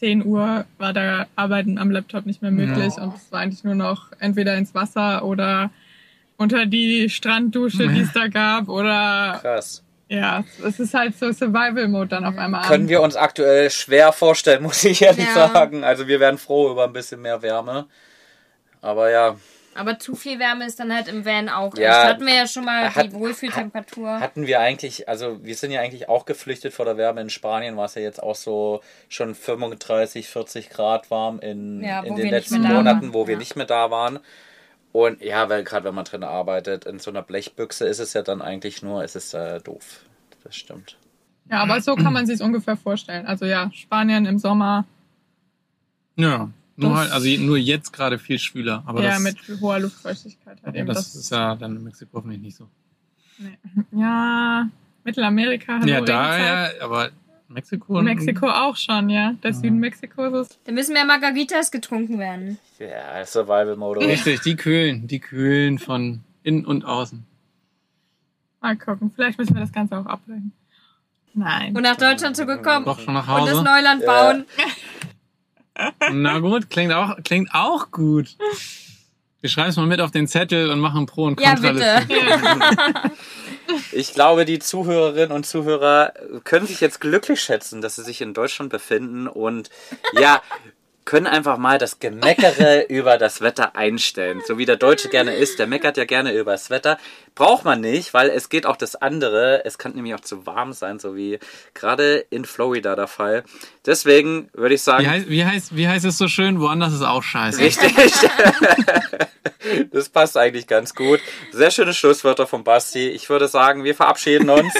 10 0.00 0.24
Uhr 0.24 0.64
war 0.78 0.92
da 0.92 1.26
Arbeiten 1.36 1.78
am 1.78 1.90
Laptop 1.90 2.26
nicht 2.26 2.40
mehr 2.42 2.50
möglich 2.50 2.96
und 2.98 3.14
es 3.14 3.30
war 3.30 3.40
eigentlich 3.40 3.64
nur 3.64 3.74
noch 3.74 4.10
entweder 4.18 4.56
ins 4.56 4.74
Wasser 4.74 5.24
oder 5.24 5.70
unter 6.38 6.64
die 6.64 7.10
Stranddusche, 7.10 7.86
die 7.88 8.00
es 8.00 8.12
da 8.12 8.28
gab 8.28 8.68
oder 8.70 9.38
Krass. 9.42 9.82
ja, 10.08 10.42
es 10.66 10.80
ist 10.80 10.94
halt 10.94 11.18
so 11.18 11.30
Survival 11.32 11.86
Mode 11.86 12.08
dann 12.08 12.24
auf 12.24 12.38
einmal. 12.38 12.66
Können 12.66 12.88
wir 12.88 13.02
uns 13.02 13.14
aktuell 13.14 13.70
schwer 13.70 14.12
vorstellen, 14.12 14.62
muss 14.64 14.82
ich 14.84 15.02
ehrlich 15.02 15.26
Ja. 15.26 15.48
sagen. 15.48 15.84
Also 15.84 16.08
wir 16.08 16.18
wären 16.18 16.38
froh 16.38 16.70
über 16.72 16.84
ein 16.84 16.94
bisschen 16.94 17.20
mehr 17.20 17.42
Wärme. 17.42 17.86
Aber 18.80 19.10
ja, 19.10 19.36
Aber 19.74 19.98
zu 20.00 20.16
viel 20.16 20.38
Wärme 20.40 20.66
ist 20.66 20.80
dann 20.80 20.92
halt 20.92 21.06
im 21.06 21.24
Van 21.24 21.48
auch. 21.48 21.76
Ja, 21.76 21.88
das 22.02 22.04
hatten 22.14 22.26
wir 22.26 22.34
ja 22.34 22.46
schon 22.46 22.64
mal 22.64 22.92
hat- 22.94 23.06
die 23.06 23.12
Wohlfühltemperatur. 23.12 24.18
hatten 24.20 24.46
wir 24.46 24.58
eigentlich, 24.60 25.08
also 25.08 25.42
wir 25.44 25.54
sind 25.54 25.70
ja 25.70 25.80
eigentlich 25.80 26.08
auch 26.08 26.24
geflüchtet 26.26 26.72
vor 26.74 26.84
der 26.84 26.96
Wärme. 26.96 27.20
In 27.20 27.30
Spanien 27.30 27.76
war 27.76 27.84
es 27.84 27.94
ja 27.94 28.02
jetzt 28.02 28.22
auch 28.22 28.34
so 28.34 28.80
schon 29.08 29.34
35, 29.34 30.28
40 30.28 30.70
Grad 30.70 31.10
warm 31.10 31.38
in, 31.38 31.82
Ja, 31.84 32.00
in 32.02 32.16
den 32.16 32.24
wir 32.24 32.30
letzten 32.32 32.62
Monaten, 32.62 33.14
wo 33.14 33.26
wir 33.28 33.34
Ja. 33.34 33.38
nicht 33.38 33.54
mehr 33.56 33.66
da 33.66 33.90
waren. 33.92 34.18
Und 34.92 35.22
ja, 35.22 35.48
weil 35.48 35.62
gerade 35.62 35.84
wenn 35.84 35.94
man 35.94 36.04
drin 36.04 36.24
arbeitet, 36.24 36.84
in 36.84 36.98
so 36.98 37.12
einer 37.12 37.22
Blechbüchse 37.22 37.86
ist 37.86 38.00
es 38.00 38.12
ja 38.12 38.22
dann 38.22 38.42
eigentlich 38.42 38.82
nur, 38.82 39.04
es 39.04 39.14
ist 39.14 39.34
äh, 39.34 39.60
doof. 39.60 40.00
Das 40.42 40.56
stimmt. 40.56 40.96
Ja, 41.48 41.58
aber 41.62 41.80
so 41.80 41.94
kann 41.94 42.12
man 42.12 42.26
sich 42.26 42.40
ungefähr 42.40 42.76
vorstellen. 42.76 43.24
Also 43.26 43.44
ja, 43.44 43.70
Spanien 43.72 44.26
im 44.26 44.38
Sommer, 44.40 44.84
Ja, 46.16 46.48
nur 46.76 46.96
halt, 46.96 47.12
also 47.12 47.28
nur 47.40 47.58
jetzt 47.58 47.92
gerade 47.92 48.18
viel 48.18 48.38
schwüler. 48.38 48.82
Aber 48.86 49.02
ja, 49.02 49.10
das, 49.10 49.20
mit 49.20 49.36
hoher 49.60 49.80
Luftfeuchtigkeit 49.80 50.58
halt 50.62 50.76
eben. 50.76 50.86
das, 50.86 51.12
Das, 51.12 51.14
ist 51.14 51.30
ja 51.30 51.54
dann 51.54 51.76
in 51.76 51.84
Mexiko 51.84 52.10
hoffentlich 52.14 52.40
nicht 52.40 52.56
so. 52.56 52.68
nee. 53.38 53.58
ja, 53.92 54.68
Mittelamerika, 55.04 55.80
hallo, 55.80 55.86
ja, 55.86 56.00
da, 56.00 56.32
Regenzeit. 56.32 56.76
ja, 56.78 56.84
aber 56.84 57.10
Mexiko. 57.48 57.98
In 57.98 58.04
Mexiko 58.04 58.48
auch 58.48 58.76
schon, 58.76 59.10
ja. 59.10 59.34
Der 59.42 59.52
Süden 59.52 59.78
Mexikos 59.78 60.46
ist. 60.46 60.58
Da 60.64 60.72
müssen 60.72 60.92
mehr 60.92 61.04
Margaritas 61.04 61.70
getrunken 61.70 62.18
werden. 62.18 62.58
Ja, 62.78 63.24
Survival-Modus. 63.24 64.04
Richtig, 64.04 64.40
die 64.42 64.56
kühlen, 64.56 65.08
die 65.08 65.18
kühlen 65.18 65.78
von 65.78 66.20
innen 66.44 66.64
und 66.64 66.84
außen. 66.84 67.24
Mal 68.60 68.76
gucken. 68.76 69.10
Vielleicht 69.14 69.38
müssen 69.38 69.54
wir 69.54 69.62
das 69.62 69.72
Ganze 69.72 69.98
auch 69.98 70.06
abbrechen. 70.06 70.52
Nein. 71.34 71.76
Und 71.76 71.82
nach 71.82 71.96
Deutschland 71.96 72.36
zurückkommen 72.36 72.84
Doch 72.84 72.98
schon 73.00 73.14
nach 73.14 73.28
und 73.28 73.46
das 73.46 73.56
Hause. 73.56 73.64
Neuland 73.64 74.02
Ja. 74.02 74.34
Na 76.12 76.38
gut, 76.40 76.70
klingt 76.70 76.92
auch, 76.92 77.16
klingt 77.24 77.50
auch 77.54 77.90
gut. 77.90 78.36
Wir 79.40 79.48
schreiben 79.48 79.70
es 79.70 79.76
mal 79.76 79.86
mit 79.86 80.00
auf 80.00 80.10
den 80.10 80.28
Zettel 80.28 80.70
und 80.70 80.80
machen 80.80 81.06
Pro- 81.06 81.24
und 81.24 81.40
Ja, 81.40 81.54
Kontraliste. 81.54 82.06
bitte. 82.06 83.12
Ich 83.92 84.12
glaube, 84.14 84.44
die 84.44 84.58
Zuhörerinnen 84.58 85.30
und 85.30 85.46
Zuhörer 85.46 86.12
können 86.44 86.66
sich 86.66 86.80
jetzt 86.80 87.00
glücklich 87.00 87.40
schätzen, 87.40 87.80
dass 87.80 87.96
sie 87.96 88.02
sich 88.02 88.20
in 88.20 88.34
Deutschland 88.34 88.70
befinden 88.70 89.28
und 89.28 89.70
ja, 90.12 90.42
können 91.04 91.26
einfach 91.26 91.58
mal 91.58 91.78
das 91.78 91.98
Gemeckere 91.98 92.82
über 92.88 93.18
das 93.18 93.40
Wetter 93.40 93.76
einstellen. 93.76 94.42
So 94.46 94.58
wie 94.58 94.66
der 94.66 94.76
Deutsche 94.76 95.08
gerne 95.08 95.34
ist, 95.34 95.58
der 95.58 95.66
meckert 95.66 95.96
ja 95.96 96.04
gerne 96.04 96.32
über 96.32 96.52
das 96.52 96.70
Wetter. 96.70 96.98
Braucht 97.34 97.64
man 97.64 97.80
nicht, 97.80 98.12
weil 98.14 98.28
es 98.28 98.48
geht 98.48 98.66
auch 98.66 98.76
das 98.76 98.96
andere. 98.96 99.64
Es 99.64 99.78
kann 99.78 99.92
nämlich 99.92 100.14
auch 100.14 100.20
zu 100.20 100.46
warm 100.46 100.72
sein, 100.72 100.98
so 100.98 101.16
wie 101.16 101.38
gerade 101.74 102.24
in 102.30 102.44
Florida 102.44 102.94
der 102.96 103.06
Fall. 103.06 103.44
Deswegen 103.86 104.48
würde 104.52 104.74
ich 104.74 104.82
sagen, 104.82 105.04
Wie 105.04 105.08
heißt, 105.08 105.28
wie, 105.30 105.44
heißt, 105.44 105.76
wie 105.76 105.88
heißt 105.88 106.04
es 106.04 106.18
so 106.18 106.28
schön? 106.28 106.60
Woanders 106.60 106.92
ist 106.92 107.02
auch 107.02 107.22
scheiße. 107.22 107.60
Richtig. 107.60 107.94
das 109.92 110.08
passt 110.08 110.36
eigentlich 110.36 110.66
ganz 110.66 110.94
gut. 110.94 111.20
Sehr 111.52 111.70
schöne 111.70 111.94
Schlusswörter 111.94 112.46
von 112.46 112.64
Basti. 112.64 113.08
Ich 113.08 113.28
würde 113.30 113.48
sagen, 113.48 113.84
wir 113.84 113.94
verabschieden 113.94 114.50
uns. 114.50 114.74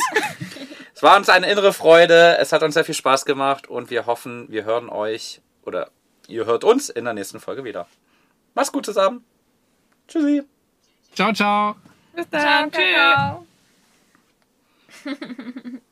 Es 0.95 1.03
war 1.03 1.17
uns 1.17 1.31
eine 1.31 1.51
innere 1.51 1.73
Freude. 1.73 2.37
Es 2.39 2.53
hat 2.53 2.63
uns 2.63 2.75
sehr 2.75 2.85
viel 2.85 2.95
Spaß 2.95 3.25
gemacht 3.25 3.69
und 3.69 3.91
wir 3.91 4.07
hoffen, 4.07 4.47
wir 4.51 4.65
hören 4.65 4.91
euch 4.91 5.41
oder 5.65 5.91
ihr 6.31 6.47
hört 6.47 6.65
uns 6.65 6.89
in 6.89 7.05
der 7.05 7.15
nächsten 7.15 7.41
Folge 7.41 7.65
wieder. 7.65 7.87
Mach's 8.55 8.73
gut 8.73 8.87
zusammen. 8.87 9.25
Tschüssi. 10.09 10.43
Ciao, 11.15 11.33
ciao. 11.33 11.77
Bis 12.15 12.29
dann. 12.31 12.71
Ciao, 12.73 12.83
Tschüss. 12.83 12.95
Kakao. 12.95 13.47